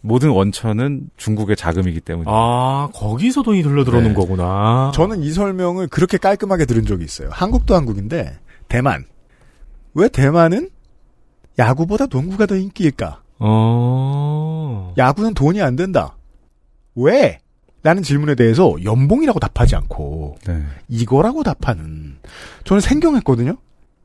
[0.03, 2.27] 모든 원천은 중국의 자금이기 때문에.
[2.31, 4.15] 아 거기서 돈이 흘러 들어오는 네.
[4.15, 4.93] 거구나.
[4.95, 7.31] 저는 이 설명을 그렇게 깔끔하게 들은 적이 있어요.
[7.33, 8.39] 한국도 한국인데
[8.69, 9.07] 대만
[9.95, 10.69] 왜 대만은
[11.59, 13.23] 야구보다 농구가 더 인기일까?
[13.43, 14.95] 어.
[14.97, 16.17] 야구는 돈이 안 된다.
[16.95, 17.41] 왜?
[17.83, 20.63] 라는 질문에 대해서 연봉이라고 답하지 않고 네.
[20.89, 22.17] 이거라고 답하는
[22.65, 23.57] 저는 생경했거든요.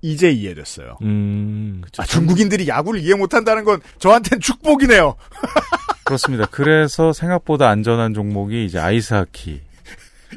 [0.01, 0.97] 이제 이해됐어요.
[1.03, 1.83] 음.
[1.97, 5.15] 아, 중국인들이 야구를 이해 못한다는 건 저한텐 축복이네요.
[6.05, 6.47] 그렇습니다.
[6.49, 9.61] 그래서 생각보다 안전한 종목이 이제 아이스하키.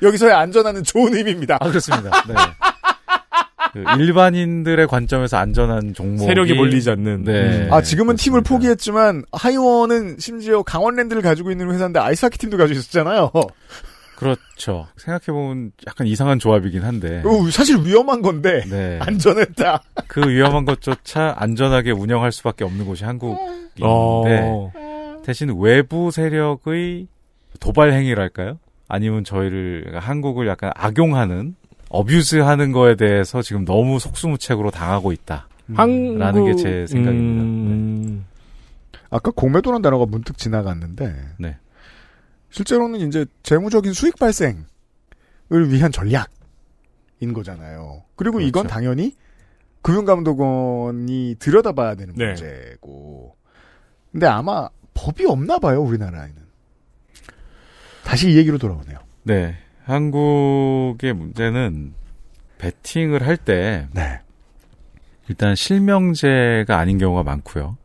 [0.03, 1.59] 여기서의 안전하는 좋은 의미입니다.
[1.61, 2.11] 아 그렇습니다.
[2.27, 2.35] 네.
[3.73, 7.25] 그 일반인들의 관점에서 안전한 종목이 세력이 몰리지 않는.
[7.25, 7.69] 네.
[7.71, 8.49] 아 지금은 팀을 그렇습니다.
[8.55, 13.31] 포기했지만 하이원은 심지어 강원랜드를 가지고 있는 회사인데 아이스하키 팀도 가지고 있었잖아요.
[14.17, 14.87] 그렇죠.
[14.99, 17.23] 생각해 보면 약간 이상한 조합이긴 한데.
[17.25, 18.99] 어, 사실 위험한 건데 네.
[19.03, 19.83] 안전했다.
[20.09, 24.71] 그 위험한 것조차 안전하게 운영할 수밖에 없는 곳이 한국인데 어.
[25.25, 27.07] 대신 외부 세력의
[27.61, 28.59] 도발 행위랄까요?
[28.89, 31.55] 아니면 저희를 한국을 약간 악용하는
[31.91, 35.49] 어뷰즈하는 거에 대해서 지금 너무 속수무책으로 당하고 있다.
[35.75, 37.43] 한국 라는 게 제 생각입니다.
[37.45, 38.27] 음.
[39.11, 41.57] 아까 공매도란 단어가 문득 지나갔는데 네.
[42.51, 44.63] 실제로는 이제 재무적인 수익 발생을
[45.69, 48.03] 위한 전략인 거잖아요.
[48.17, 48.75] 그리고 이건 그렇죠.
[48.75, 49.17] 당연히
[49.83, 52.27] 금융감독원이 들여다봐야 되는 네.
[52.27, 53.37] 문제고.
[54.13, 56.37] 근데 아마 법이 없나 봐요, 우리나라에는.
[58.05, 58.99] 다시 이 얘기로 돌아오네요.
[59.23, 59.57] 네.
[59.85, 61.95] 한국의 문제는
[62.59, 64.21] 베팅을 할때 네.
[65.29, 67.77] 일단 실명제가 아닌 경우가 많고요.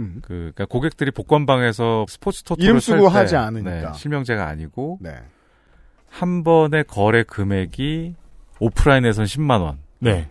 [0.00, 0.20] 음.
[0.22, 3.70] 그 그러니까 고객들이 복권방에서 스포츠 토토를 이름 쓰고 살 때, 하지 않으니까.
[3.70, 5.16] 네, 실명제가 아니고 네.
[6.08, 8.14] 한 번의 거래 금액이
[8.60, 10.28] 오프라인에선 10만 원, 네.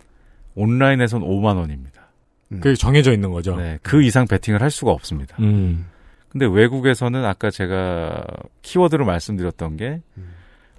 [0.54, 2.08] 온라인에선 5만 원입니다.
[2.48, 3.56] 그게 정해져 있는 거죠.
[3.56, 5.36] 네, 그 이상 베팅을 할 수가 없습니다.
[5.40, 5.86] 음.
[6.30, 8.24] 근데 외국에서는 아까 제가
[8.62, 10.02] 키워드로 말씀드렸던 게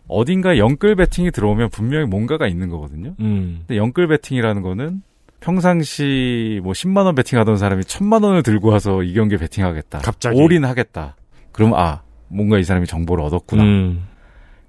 [0.09, 3.15] 어딘가 영끌 베팅이 들어오면 분명히 뭔가가 있는 거거든요.
[3.19, 3.63] 음.
[3.67, 5.01] 근데 영끌 베팅이라는 거는
[5.39, 9.99] 평상시 뭐 10만 원 베팅하던 사람이 1000만 원을 들고 와서 이 경기에 베팅하겠다.
[9.99, 10.39] 갑자기.
[10.41, 11.15] 올인 하겠다.
[11.51, 13.63] 그럼 아, 뭔가 이 사람이 정보를 얻었구나.
[13.63, 14.07] 음.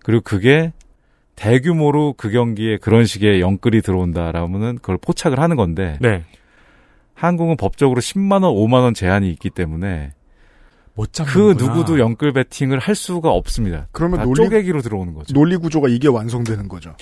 [0.04, 0.72] 그리고 그게
[1.36, 6.24] 대규모로 그 경기에 그런 식의 영끌이 들어온다라면은 그걸 포착을 하는 건데 네.
[7.14, 10.12] 한국은 법적으로 10만 원, 5만 원 제한이 있기 때문에
[10.94, 13.86] 못그 누구도 영끌 베팅을 할 수가 없습니다.
[13.92, 15.32] 그러면 다 논리- 쪼개기로 들어오는 거죠.
[15.34, 16.94] 논리 구조가 이게 완성되는 거죠.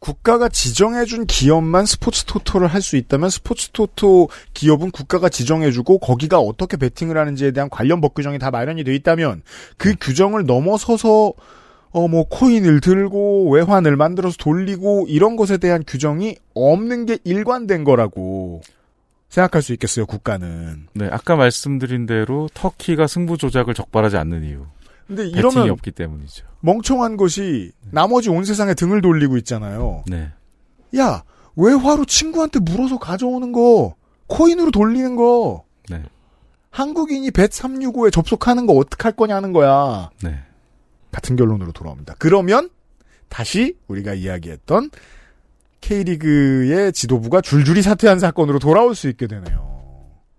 [0.00, 6.76] 국가가 지정해준 기업만 스포츠 토토를 할 수 있다면 스포츠 토토 기업은 국가가 지정해주고 거기가 어떻게
[6.76, 9.42] 베팅을 하는지에 대한 관련 법 규정이 다 마련이 돼 있다면
[9.76, 11.32] 그 규정을 넘어서서
[11.90, 18.60] 어 뭐 코인을 들고 외환을 만들어서 돌리고 이런 것에 대한 규정이 없는 게 일관된 거라고
[19.28, 20.88] 생각할 수 있겠어요 국가는.
[20.94, 24.66] 네, 아까 말씀드린 대로 터키가 승부 조작을 적발하지 않는 이유.
[25.06, 26.46] 근데 이러면 없기 때문이죠.
[26.60, 30.04] 멍청한 것이 나머지 온 세상에 등을 돌리고 있잖아요.
[30.06, 30.30] 네.
[30.96, 31.24] 야,
[31.56, 33.94] 외화로 친구한테 물어서 가져오는 거,
[34.26, 36.02] 코인으로 돌리는 거, 네.
[36.70, 40.10] 한국인이 벳 365에 접속하는 거 어떡할 거냐는 거야.
[40.22, 40.42] 네.
[41.10, 42.14] 같은 결론으로 돌아옵니다.
[42.18, 42.68] 그러면
[43.28, 44.90] 다시 우리가 이야기했던
[45.80, 49.68] K리그의 지도부가 줄줄이 사퇴한 사건으로 돌아올 수 있게 되네요.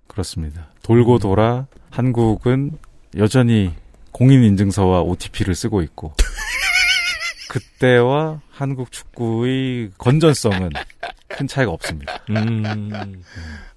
[0.07, 0.67] 그렇습니다.
[0.83, 1.19] 돌고 음.
[1.19, 2.71] 돌아 한국은
[3.17, 3.73] 여전히
[4.11, 6.13] 공인 인증서와 OTP를 쓰고 있고
[7.49, 10.69] 그때와 한국 축구의 건전성은
[11.27, 12.19] 큰 차이가 없습니다.
[12.29, 13.23] 음.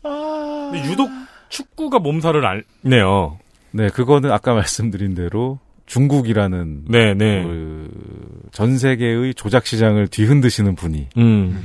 [0.03, 1.11] 근데 유독
[1.49, 2.45] 축구가 몸살을
[2.85, 3.39] 앓네요.
[3.71, 7.45] 네, 그거는 아까 말씀드린 대로 중국이라는 네, 네.
[7.45, 11.63] 그전 세계의 조작 시장을 뒤흔드시는 분이 음.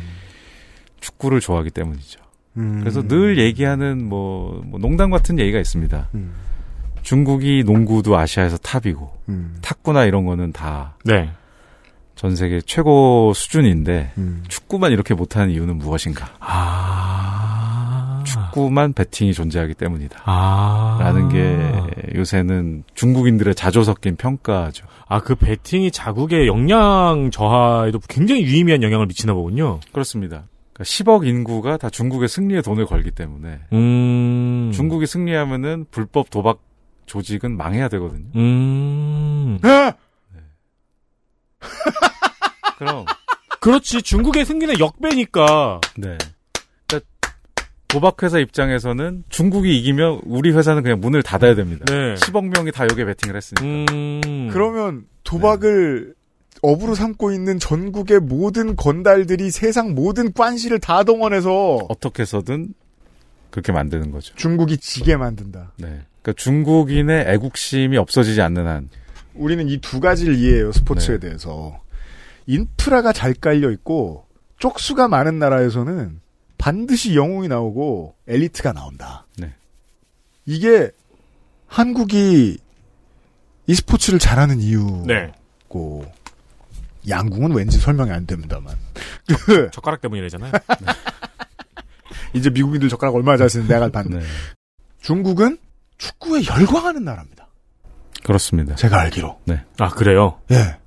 [0.99, 2.19] 축구를 좋아하기 때문이죠.
[2.57, 2.79] 음.
[2.79, 6.09] 그래서 늘 얘기하는 뭐, 뭐 농담 같은 얘기가 있습니다.
[6.15, 6.33] 음.
[7.03, 9.57] 중국이 농구도 아시아에서 탑이고 음.
[9.61, 11.29] 탁구나 이런 거는 다 네.
[12.15, 14.43] 전 세계 최고 수준인데 음.
[14.47, 16.29] 축구만 이렇게 못하는 이유는 무엇인가?
[16.39, 17.16] 아.
[18.57, 20.23] 축구만 베팅이 존재하기 때문이다.
[20.25, 20.97] 아.
[20.99, 24.87] 라는 게 요새는 중국인들의 자조 섞인 평가죠.
[25.07, 29.79] 아, 그 배팅이 자국의 역량 저하에도 굉장히 유의미한 영향을 미치나 보군요.
[29.91, 30.45] 그렇습니다.
[30.73, 34.71] 그러니까 10억 인구가 다 중국의 승리에 돈을 걸기 때문에 음.
[34.73, 36.59] 중국이 승리하면은 불법 도박
[37.05, 38.25] 조직은 망해야 되거든요.
[38.35, 39.59] 음.
[39.61, 39.93] 아!
[42.77, 43.05] 그럼
[43.59, 44.01] 그렇지.
[44.01, 45.81] 중국의 승리는 역배니까.
[45.97, 46.17] 네.
[47.87, 51.85] 도박회사 입장에서는 중국이 이기면 우리 회사는 그냥 문을 닫아야 됩니다.
[51.85, 52.15] 네.
[52.15, 53.93] 10억 명이 다 여기에 베팅을 했으니까.
[53.93, 54.49] 음.
[54.51, 56.13] 그러면 도박을
[56.61, 62.73] 업으로 삼고 있는 전국의 모든 건달들이 세상 모든 관시를 다 동원해서 어떻게 해서든
[63.51, 64.35] 그렇게 만드는 거죠.
[64.35, 65.73] 중국이 지게 만든다.
[65.77, 66.01] 네.
[66.21, 68.89] 그러니까 중국인의 애국심이 없어지지 않는 한
[69.33, 71.27] 우리는 이 두 가지를 이해해요 스포츠에 네.
[71.27, 71.79] 대해서
[72.47, 74.25] 인프라가 잘 깔려 있고
[74.57, 76.19] 쪽수가 많은 나라에서는
[76.57, 79.25] 반드시 영웅이 나오고 엘리트가 나온다.
[79.37, 79.53] 네.
[80.45, 80.91] 이게
[81.67, 82.57] 한국이
[83.67, 85.33] 이 스포츠를 잘하는 이유고 네.
[87.07, 88.75] 양궁은 왠지 설명이 안 됩니다만
[89.45, 90.51] 그 젓가락 때문이래잖아요.
[92.33, 94.31] 이제 미국인들 젓가락 얼마나 잘 쓰는데 내가 봤는데 네.
[95.01, 95.57] 중국은
[95.97, 97.47] 축구에 열광하는 나라입니다.
[98.23, 98.75] 그렇습니다.
[98.75, 99.39] 제가 알기로.
[99.45, 99.63] 네.
[99.79, 100.39] 아, 그래요?
[100.51, 100.77] 예.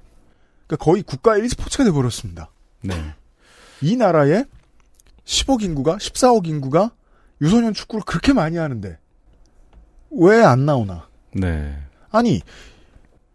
[0.66, 2.51] 그러니까 거의 국가의 1스포츠가 돼버렸습니다.
[2.83, 2.95] 네.
[3.81, 4.45] 이 나라에
[5.25, 6.93] 10억 인구가 14억 인구가
[7.41, 8.99] 유소년 축구를 그렇게 많이 하는데
[10.11, 11.09] 왜 안 나오나?
[11.35, 11.77] 네.
[12.11, 12.41] 아니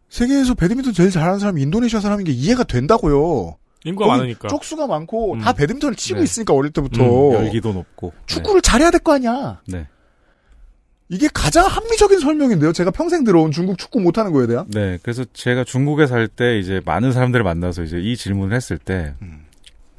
[0.09, 3.57] 세계에서 배드민턴 제일 잘하는 사람이 인도네시아 사람인 게 이해가 된다고요.
[3.83, 4.47] 인구가 많으니까.
[4.47, 5.39] 쪽수가 많고 음.
[5.39, 6.23] 다 배드민턴을 치고 네.
[6.23, 8.13] 있으니까 어릴 때부터 음, 열기도 높고.
[8.25, 9.61] 축구를 잘해야 될 거 아니야.
[9.67, 9.87] 네.
[11.07, 12.73] 이게 가장 합리적인 설명인데요.
[12.73, 14.65] 제가 평생 들어온 중국 축구 못하는 거에 대한.
[14.71, 14.97] 네.
[15.03, 19.44] 그래서 제가 중국에 살 때 이제 많은 사람들을 만나서 이제 이 질문을 했을 때 음.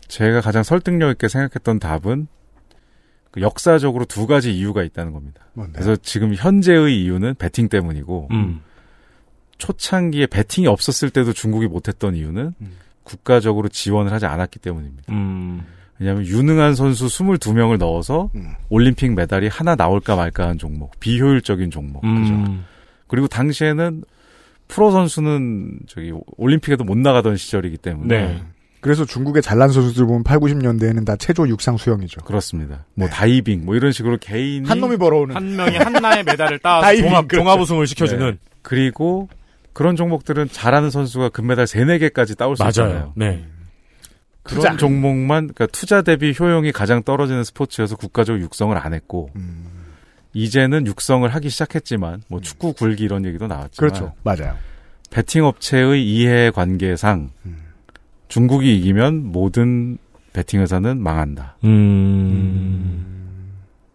[0.09, 2.29] 제가 가장 설득력 있게 생각했던 답은
[3.31, 5.47] 그 역사적으로 두 가지 이유가 있다는 겁니다.
[5.53, 5.73] 뭔데요?
[5.75, 8.61] 그래서 지금 현재의 이유는 베팅 때문이고 음.
[9.59, 12.73] 초창기에 베팅이 없었을 때도 중국이 못했던 이유는 음.
[13.03, 15.13] 국가적으로 지원을 하지 않았기 때문입니다.
[15.13, 15.65] 음.
[15.99, 18.55] 왜냐하면 유능한 선수 22명을 넣어서 음.
[18.69, 22.03] 올림픽 메달이 하나 나올까 말까 한 종목, 비효율적인 종목.
[22.03, 22.13] 그죠?
[22.13, 22.65] 음.
[23.07, 24.03] 그리고 당시에는
[24.69, 28.43] 프로 선수는 저기 올림픽에도 못 나가던 시절이기 때문에 네.
[28.81, 32.21] 그래서 중국의 잘난 선수들 보면 8, 90년대에는 다 체조 육상 수영이죠.
[32.23, 32.85] 그렇습니다.
[32.95, 37.05] 뭐 다이빙 뭐 이런 식으로 개인이 한 놈이 벌어오는 한 명이 한나의 메달을 따 다이빙,
[37.09, 37.43] 종합, 그렇죠.
[37.45, 38.31] 종합 우승을 시켜주는.
[38.33, 38.39] 네.
[38.63, 39.29] 그리고
[39.73, 42.71] 그런 종목들은 잘하는 선수가 금메달 3, 4개까지 따올 수 맞아요.
[42.71, 43.13] 있잖아요.
[43.17, 43.45] 네.
[44.43, 44.77] 그런 투자.
[44.77, 49.65] 종목만 그러니까 투자 대비 효용이 가장 떨어지는 스포츠여서 국가적 육성을 안 했고 음.
[50.35, 54.13] 이제는 육성을 하기 시작했지만 뭐 축구 굴기 이런 얘기도 나왔지만 그렇죠.
[54.23, 54.57] 맞아요.
[55.11, 57.66] 베팅 업체의 이해 관계상 음.
[58.29, 59.99] 중국이 이기면 모든
[60.33, 61.57] 베팅 회사는 망한다.
[61.65, 63.05] 음.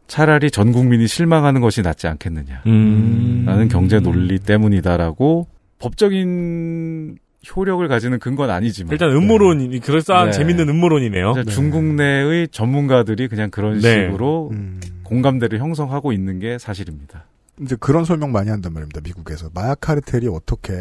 [0.07, 2.63] 차라리 전 국민이 실망하는 것이 낫지 않겠느냐.
[2.67, 3.43] 음.
[3.45, 5.47] 라는 경제 논리 때문이다라고
[5.79, 7.17] 법적인
[7.55, 10.31] 효력을 가지는 근거는 아니지만 일단 음모론이 그럴싸한 네.
[10.31, 11.31] 재밌는 음모론이네요.
[11.31, 14.07] 그러니까 중국 내의 전문가들이 그냥 그런 네.
[14.07, 14.79] 식으로 음.
[15.03, 17.25] 공감대를 형성하고 있는 게 사실입니다.
[17.61, 19.01] 이제 그런 설명 많이 한단 말입니다.
[19.03, 20.71] 미국에서 마약 카르텔이 어떻게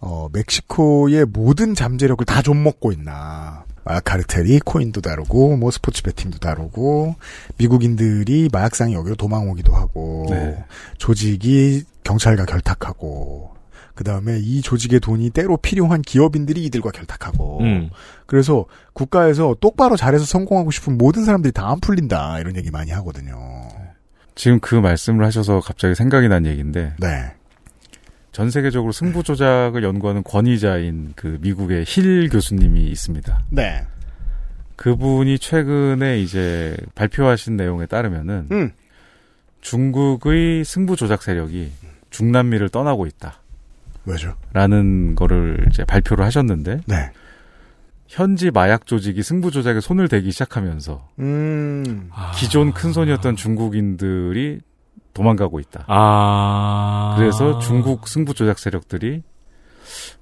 [0.00, 3.64] 어, 멕시코의 모든 잠재력을 다 좀 먹고 있나.
[3.84, 7.14] 마약 카르텔이 코인도 다루고 뭐 스포츠 베팅도 다루고
[7.56, 10.62] 미국인들이 마약상이 여기로 도망 오기도 하고 네.
[10.98, 13.54] 조직이 경찰과 결탁하고
[13.94, 17.90] 그 다음에 이 조직의 돈이 때로 필요한 기업인들이 이들과 결탁하고 음.
[18.26, 23.36] 그래서 국가에서 똑바로 잘해서 성공하고 싶은 모든 사람들이 다 안 풀린다 이런 얘기 많이 하거든요.
[24.34, 27.32] 지금 그 말씀을 하셔서 갑자기 생각이 난 얘기인데 네.
[28.38, 33.42] 전 세계적으로 승부 조작을 연구하는 권위자인 그 미국의 힐 교수님이 있습니다.
[33.50, 33.84] 네.
[34.76, 38.70] 그분이 최근에 이제 발표하신 내용에 따르면은 음.
[39.60, 41.72] 중국의 승부 조작 세력이
[42.10, 43.40] 중남미를 떠나고 있다.
[44.04, 44.36] 왜죠?
[44.52, 47.10] 라는 거를 이제 발표를 하셨는데 네.
[48.06, 52.08] 현지 마약 조직이 승부 조작에 손을 대기 시작하면서 음.
[52.36, 54.60] 기존 큰 손이었던 중국인들이
[55.14, 55.84] 도망가고 있다.
[55.88, 57.14] 아.
[57.18, 59.22] 그래서 중국 승부 조작 세력들이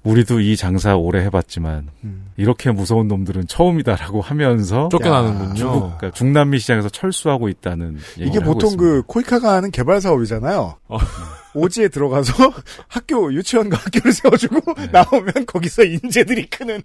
[0.03, 2.27] 우리도 이 장사 오래 해봤지만 음.
[2.37, 5.55] 이렇게 무서운 놈들은 처음이다라고 하면서 쫓겨나는군요.
[5.55, 8.77] 중국, 그러니까 중남미 시장에서 철수하고 있다는 이게 보통 있습니다.
[8.77, 10.77] 그 코이카가 하는 개발 사업이잖아요.
[10.87, 10.97] 어.
[11.55, 12.33] 오지에 들어가서
[12.87, 14.87] 학교 유치원과 학교를 세워주고 네.
[14.93, 16.83] 나오면 거기서 인재들이 크는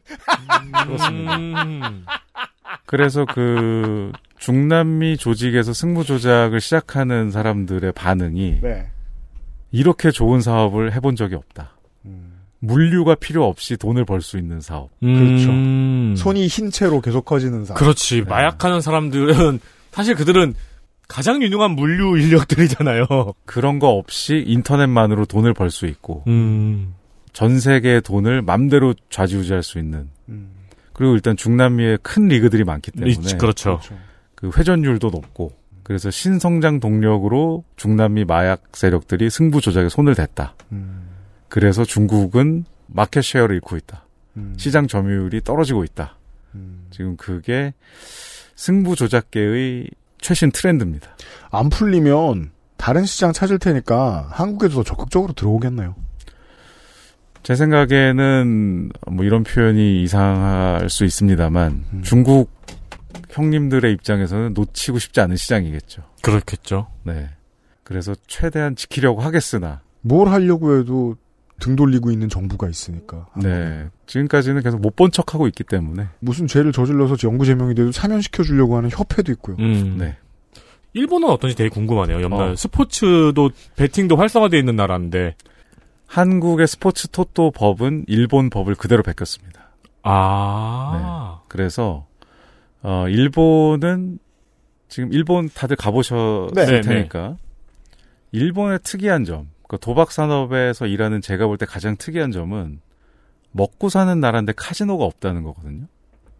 [1.10, 2.04] 음.
[2.86, 4.10] 그래서 그
[4.42, 8.88] 중남미 조직에서 승부 조작을 시작하는 사람들의 반응이 네.
[9.70, 11.76] 이렇게 좋은 사업을 해본 적이 없다.
[12.04, 12.40] 음.
[12.58, 14.90] 물류가 필요 없이 돈을 벌 수 있는 사업.
[15.04, 16.14] 음.
[16.16, 17.78] 손이 흰 채로 계속 커지는 사람.
[17.80, 18.22] 그렇지.
[18.22, 19.60] 마약하는 사람들은
[19.92, 20.54] 사실 그들은
[21.06, 23.06] 가장 유능한 물류 인력들이잖아요.
[23.46, 26.94] 그런 거 없이 인터넷만으로 돈을 벌 수 있고 음.
[27.32, 30.50] 전 세계의 돈을 맘대로 좌지우지할 수 있는 음.
[30.94, 33.78] 그리고 일단 중남미에 큰 리그들이 많기 때문에 있지, 그렇죠.
[34.42, 35.52] 그 회전율도 높고
[35.84, 40.54] 그래서 신성장 동력으로 중남미 마약 세력들이 승부 조작에 손을 댔다.
[40.72, 41.08] 음.
[41.48, 44.04] 그래서 중국은 마켓 쉐어를 잃고 있다.
[44.36, 44.54] 음.
[44.56, 46.16] 시장 점유율이 떨어지고 있다.
[46.56, 46.86] 음.
[46.90, 47.72] 지금 그게
[48.56, 49.88] 승부 조작계의
[50.20, 51.16] 최신 트렌드입니다.
[51.52, 55.94] 안 풀리면 다른 시장 찾을 테니까 한국에도 더 적극적으로 들어오겠네요.
[57.44, 62.50] 제 생각에는 뭐 이런 표현이 이상할 수 있습니다만 중국
[63.30, 66.02] 형님들의 입장에서는 놓치고 싶지 않은 시장이겠죠.
[66.22, 66.88] 그렇겠죠.
[67.04, 67.30] 네.
[67.84, 71.16] 그래서 최대한 지키려고 하겠으나 뭘 하려고 해도
[71.60, 73.28] 등 돌리고 있는 정부가 있으니까.
[73.36, 73.88] 네.
[74.06, 78.76] 지금까지는 계속 못 본 척하고 있기 때문에 무슨 죄를 저질러서 연구 제명이 돼도 사면시켜 주려고
[78.76, 79.56] 하는 협회도 있고요.
[79.60, 79.96] 음.
[79.98, 80.16] 네.
[80.94, 82.20] 일본은 어떤지 되게 궁금하네요.
[82.20, 82.56] 옆날 어.
[82.56, 85.36] 스포츠도 베팅도 활성화되어 있는 나라인데.
[86.06, 89.70] 한국의 스포츠 토토 법은 일본 법을 그대로 베꼈습니다.
[90.02, 91.40] 아.
[91.48, 92.06] 그래서
[92.82, 94.18] 어 일본은
[94.88, 97.36] 지금 일본 다들 가보셨을 네, 네, 테니까
[98.32, 102.80] 일본의 특이한 점, 그 도박 산업에서 일하는 제가 볼 때 가장 특이한 점은
[103.52, 105.86] 먹고 사는 나라인데 카지노가 없다는 거거든요.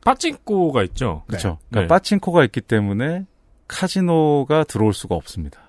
[0.05, 1.23] 빠찡코가 있죠.
[1.27, 1.49] 그렇죠.
[1.49, 1.67] 네.
[1.71, 3.27] 그러니까 빠칭코가 있기 때문에
[3.69, 5.61] 카지노가 들어올 수가 없습니다.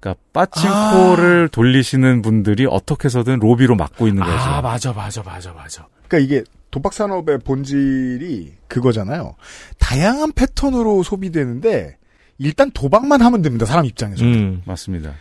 [0.00, 4.36] 그러니까 빠칭코를 돌리시는 분들이 어떻게 해서든 로비로 막고 있는 거죠.
[4.36, 5.86] 아, 맞아, 맞아, 맞아, 맞아.
[6.08, 9.34] 그러니까 이게 도박 산업의 본질이 그거잖아요.
[9.78, 11.96] 다양한 패턴으로 소비되는데
[12.38, 13.64] 일단 도박만 하면 됩니다.
[13.66, 14.24] 사람 입장에서.
[14.24, 14.62] 음.
[14.66, 15.14] 맞습니다.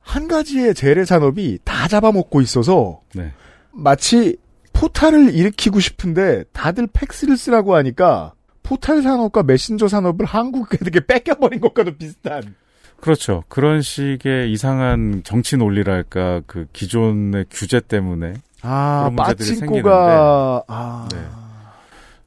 [0.00, 3.32] 한 가지의 재래 산업이 다 잡아먹고 있어서 네.
[3.72, 4.36] 마치
[4.72, 8.32] 포탈을 일으키고 싶은데 다들 팩스를 쓰라고 하니까
[8.62, 12.54] 포탈 산업과 메신저 산업을 한국에게 뺏겨버린 것과도 비슷한.
[13.00, 13.42] 그렇죠.
[13.48, 21.18] 그런 식의 이상한 정치 논리랄까 그 기존의 규제 때문에 아, 그런 문제들이 빠친코가 아, 네.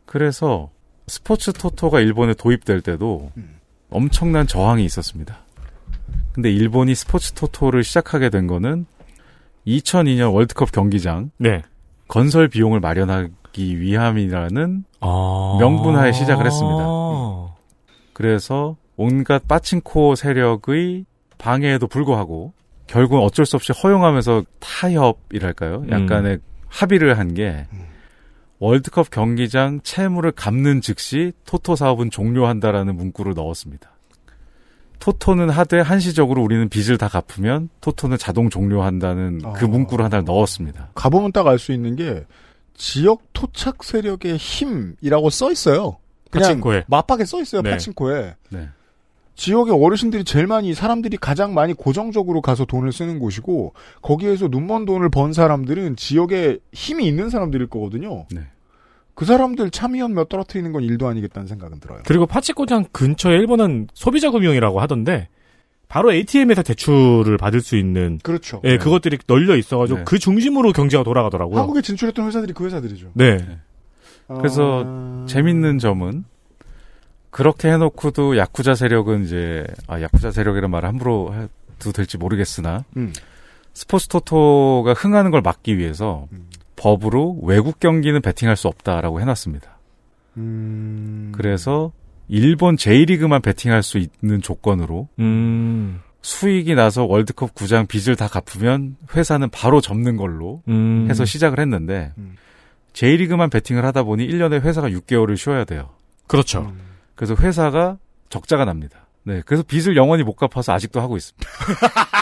[0.06, 0.70] 그래서
[1.07, 3.32] 스포츠 토토가 일본에 도입될 때도
[3.90, 5.38] 엄청난 저항이 있었습니다.
[6.34, 8.86] 근데 일본이 스포츠 토토를 시작하게 된 거는
[9.68, 11.64] 2002년 월드컵 경기장 네.
[12.07, 15.57] 건설 비용을 마련하기 위함이라는 아.
[15.60, 16.86] 명분하에 시작을 했습니다.
[18.14, 21.06] 그래서 온갖 빠친코 세력의
[21.38, 22.53] 방해에도 불구하고
[22.88, 25.86] 결국은 어쩔 수 없이 허용하면서 타협이랄까요?
[25.91, 27.66] 약간의 합의를 한 게
[28.60, 33.91] 월드컵 경기장 채무를 갚는 즉시 토토 사업은 종료한다라는 문구를 넣었습니다.
[34.99, 40.90] 토토는 하되 한시적으로 우리는 빚을 다 갚으면 토토는 자동 종료한다는 그 문구를 하나를 넣었습니다.
[40.95, 42.24] 가보면 딱 알 수 있는 게
[42.76, 45.98] 지역 토착 세력의 힘이라고 써 있어요.
[46.32, 46.86] 그냥 파친코에.
[46.88, 47.62] 맞박에 써 있어요.
[47.62, 47.72] 네.
[47.72, 48.36] 파친코에.
[48.49, 48.70] 네.
[49.36, 55.10] 지역의 어르신들이 제일 많이 사람들이 가장 많이 고정적으로 가서 돈을 쓰는 곳이고 거기에서 눈먼 돈을
[55.10, 58.26] 번 사람들은 지역에 힘이 있는 사람들일 거거든요.
[58.32, 58.41] 네.
[59.14, 61.99] 그 사람들 참여연 몇 떨어뜨리는 건 일도 아니겠다는 생각은 들어요.
[62.06, 65.30] 그리고 파치코장 근처에 일본은 소비자 금융이라고 하던데
[65.88, 68.62] 바로 ATM에서 대출을 받을 수 있는 그렇죠.
[68.64, 68.78] 예, 네.
[68.78, 70.06] 그것들이 널려 있어가지고 네.
[70.06, 71.60] 그 중심으로 경제가 돌아가더라고요.
[71.60, 73.12] 한국에 진출했던 회사들이 그 회사들이죠.
[73.14, 73.38] 네.
[74.28, 75.26] 그래서 아.
[75.28, 76.26] 재밌는 점은
[77.36, 83.12] 그렇게 해놓고도 야쿠자 세력은 이제 아 야쿠자 세력이라는 말을 함부로 해도 될지 모르겠으나 음.
[83.74, 86.30] 스포츠 토토가 흥하는 걸 막기 위해서
[86.78, 89.78] 법으로 외국 경기는 베팅할 수 없다라고 해놨습니다.
[90.38, 91.34] 음.
[91.36, 91.91] 그래서
[92.30, 95.99] 일본 J리그만 베팅할 수 있는 조건으로 음.
[96.22, 101.07] 수익이 나서 월드컵 구장 빚을 다 갚으면 회사는 바로 접는 걸로 음.
[101.10, 102.14] 해서 시작을 했는데
[102.94, 105.90] J리그만 베팅을 하다 보니 1년에 회사가 6개월을 쉬어야 돼요.
[106.28, 106.72] 그렇죠.
[107.15, 107.97] 그래서 회사가
[108.29, 108.99] 적자가 납니다.
[109.23, 111.49] 네, 그래서 빚을 영원히 못 갚아서 아직도 하고 있습니다.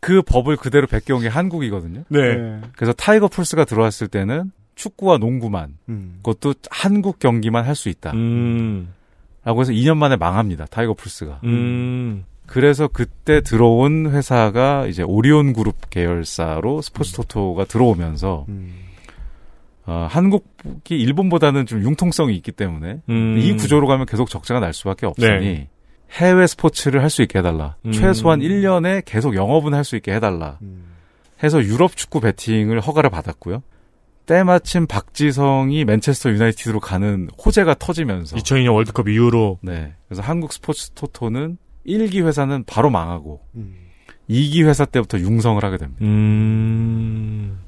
[0.00, 2.02] 그 법을 그대로 베껴온 게 한국이거든요.
[2.08, 2.60] 네.
[2.74, 6.18] 그래서 타이거 풀스가 들어왔을 때는 축구와 농구만, 음.
[6.22, 8.10] 그것도 한국 경기만 할 수 있다.
[8.12, 8.92] 음.
[9.44, 10.66] 라고 해서 2년 만에 망합니다.
[10.66, 11.40] 타이거 풀스가.
[11.44, 12.24] 음.
[12.46, 18.46] 그래서 그때 들어온 회사가 이제 오리온 그룹 계열사로 스포츠 토토가 들어오면서
[19.86, 23.36] 어, 한국이 일본보다는 좀 융통성이 있기 때문에 음.
[23.38, 25.68] 이 구조로 가면 계속 적자가 날 수밖에 없으니 네.
[26.12, 27.76] 해외 스포츠를 할 수 있게 해달라.
[27.86, 27.92] 음.
[27.92, 30.58] 최소한 1년에 계속 영업은 할 수 있게 해달라.
[31.42, 33.62] 해서 유럽 축구 베팅을 허가를 받았고요.
[34.26, 39.94] 때마침 박지성이 맨체스터 유나이티드로 가는 호재가 터지면서 2002년 월드컵 이후로 네.
[40.06, 43.74] 그래서 한국 스포츠 토토는 1기 회사는 바로 망하고 음.
[44.30, 45.98] 2기 회사 때부터 융성을 하게 됩니다.
[46.04, 47.58] 음.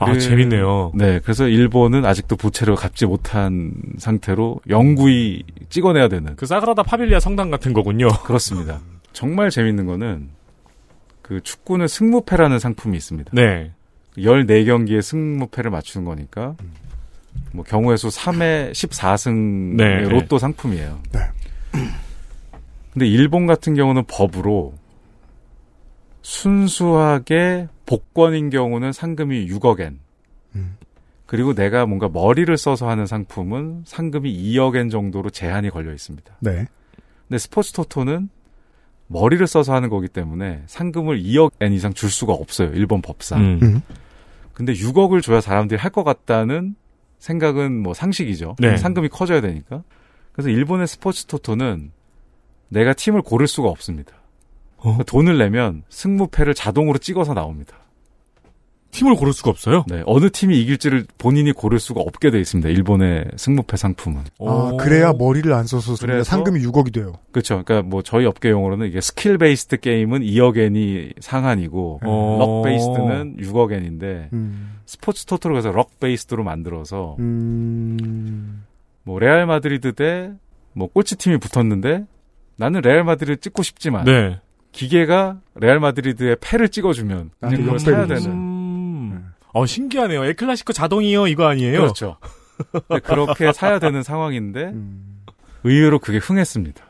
[0.00, 0.92] 아, 재밌네요.
[0.94, 6.36] 네, 그래서 일본은 아직도 부채를 갚지 못한 상태로 영구히 찍어내야 되는.
[6.36, 8.08] 그 사그라다 파빌리아 성당 같은 거군요.
[8.24, 8.80] 그렇습니다.
[9.12, 10.28] 정말 재밌는 거는
[11.22, 13.30] 그 축구는 승무패라는 상품이 있습니다.
[13.34, 13.72] 네.
[14.16, 16.56] 14경기의 승무패를 맞추는 거니까
[17.52, 20.08] 뭐 경우의 수 3회 14승의 네.
[20.08, 21.00] 로또 상품이에요.
[21.12, 21.20] 네.
[22.92, 24.74] 근데 일본 같은 경우는 법으로
[26.28, 29.96] 순수하게 복권인 경우는 상금이 6억엔.
[31.24, 36.36] 그리고 내가 뭔가 머리를 써서 하는 상품은 상금이 2억엔 정도로 제한이 걸려 있습니다.
[36.40, 36.66] 네.
[37.28, 38.28] 근데 스포츠 토토는
[39.08, 42.72] 머리를 써서 하는 거기 때문에 상금을 2억엔 이상 줄 수가 없어요.
[42.74, 43.40] 일본 법상.
[43.40, 43.58] 음.
[43.62, 43.82] 음.
[44.52, 46.76] 근데 6억을 줘야 사람들이 할 것 같다는
[47.18, 48.56] 생각은 뭐 상식이죠.
[48.58, 48.76] 네.
[48.76, 49.82] 상금이 커져야 되니까.
[50.32, 51.90] 그래서 일본의 스포츠 토토는
[52.68, 54.12] 내가 팀을 고를 수가 없습니다.
[54.80, 57.76] 그러니까 돈을 내면 승무패를 자동으로 찍어서 나옵니다.
[58.90, 59.84] 팀을 고를 수가 없어요?
[59.86, 62.70] 네, 어느 팀이 이길지를 본인이 고를 수가 없게 돼 있습니다.
[62.70, 64.22] 일본의 승무패 상품은.
[64.40, 67.12] 아, 그래야 머리를 안 써서 그래서- 상금이 6억이 돼요.
[67.30, 67.62] 그렇죠.
[67.64, 72.36] 그러니까 뭐 저희 업계 용어로는 이게 skill based 게임은 2억 엔이 상한이고 어.
[72.38, 74.78] luck based는 6억 엔인데 음.
[74.86, 78.64] 스포츠 토토로 가서 luck based로 만들어서 음.
[79.04, 80.32] 뭐 레알 마드리드 대
[80.72, 82.04] 뭐 꼴찌 팀이 붙었는데
[82.56, 84.38] 나는 레알 마드리드 찍고 싶지만 네.
[84.72, 87.78] 기계가 레알 마드리드의 패를 찍어주면 아, 그걸 음.
[87.78, 88.08] 사야 음.
[88.08, 89.32] 되는 음.
[89.52, 90.24] 어, 신기하네요.
[90.24, 91.80] 엘클라시코 자동이요, 이거 아니에요?
[91.80, 92.16] 그렇죠.
[92.72, 95.24] 근데 그렇게 사야 되는 상황인데 음.
[95.64, 96.84] 의외로 그게 흥했습니다.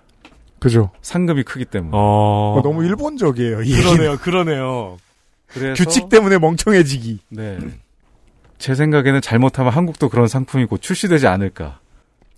[0.58, 0.90] 그죠.
[1.02, 1.92] 상금이 크기 때문에.
[1.94, 2.56] 어.
[2.58, 3.62] 어, 너무 일본적이에요.
[3.62, 4.98] 이 그러네요, 그러네요.
[5.46, 7.20] 그래서 규칙 때문에 멍청해지기.
[7.30, 7.58] 네.
[8.58, 11.78] 제 생각에는 잘못하면 한국도 그런 상품이 곧 출시되지 않을까.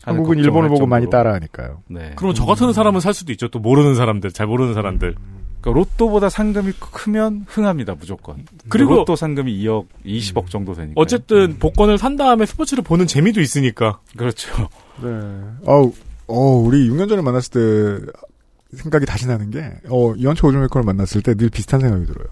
[0.03, 1.23] 한국은 걱정을 일본을 할 보고 많이 정도로.
[1.23, 1.83] 따라하니까요.
[1.89, 2.13] 네.
[2.17, 3.49] 그럼 저 같은 사람은 살 수도 있죠.
[3.49, 5.15] 또 모르는 사람들, 잘 모르는 사람들.
[5.61, 8.47] 그러니까 로또보다 상금이 크면 흥합니다, 무조건.
[8.71, 10.95] 그리고- 로또 상금이 2억, 20억 정도 되니까.
[10.99, 14.01] 어쨌든 복권을 산 다음에 스포츠를 보는 재미도 있으니까.
[14.17, 14.49] 그렇죠.
[15.03, 15.09] 네.
[15.67, 15.93] 어우,
[16.29, 21.35] 어, 우리 6년 전에 만났을 때 생각이 다시 나는 게, 어, 이현철 오즈메이커를 만났을 때
[21.35, 22.27] 늘 비슷한 생각이 들어요.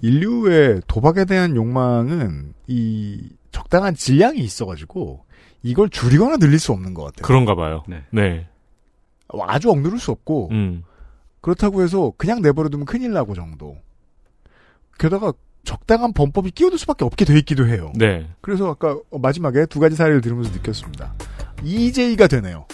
[0.00, 5.24] 인류의 도박에 대한 욕망은 이 적당한 질량이 있어가지고
[5.62, 7.22] 이걸 줄이거나 늘릴 수 없는 것 같아요.
[7.22, 7.84] 그런가 봐요.
[7.88, 8.02] 네.
[8.10, 8.46] 네.
[9.46, 10.84] 아주 억누를 수 없고 음.
[11.40, 13.76] 그렇다고 해서 그냥 내버려두면 큰일 나고 정도.
[14.98, 15.32] 게다가
[15.64, 17.92] 적당한 범법이 끼어들 수밖에 없게 돼 있기도 해요.
[17.94, 18.28] 네.
[18.40, 21.14] 그래서 아까 마지막에 두 가지 사례를 들으면서 느꼈습니다.
[21.62, 22.66] EJ가 되네요.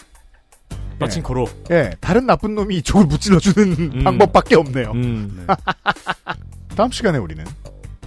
[0.99, 1.47] 빠친코로.
[1.71, 4.93] 예, 다른 나쁜 놈이 이쪽을 무찔러주는 방법밖에 없네요.
[4.93, 5.47] 음.
[6.77, 7.45] 다음 시간에 우리는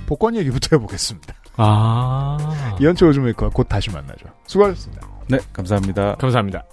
[0.05, 1.35] 복권 얘기부터 해보겠습니다.
[1.57, 2.77] 아.
[2.79, 4.25] 이현철 오즈메이커와 곧 다시 만나죠.
[4.47, 5.07] 수고하셨습니다.
[5.29, 6.15] 네, 감사합니다.
[6.15, 6.63] 감사합니다.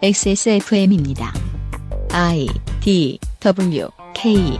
[0.00, 1.32] XSFM입니다.
[2.12, 2.46] I
[2.80, 4.58] D W K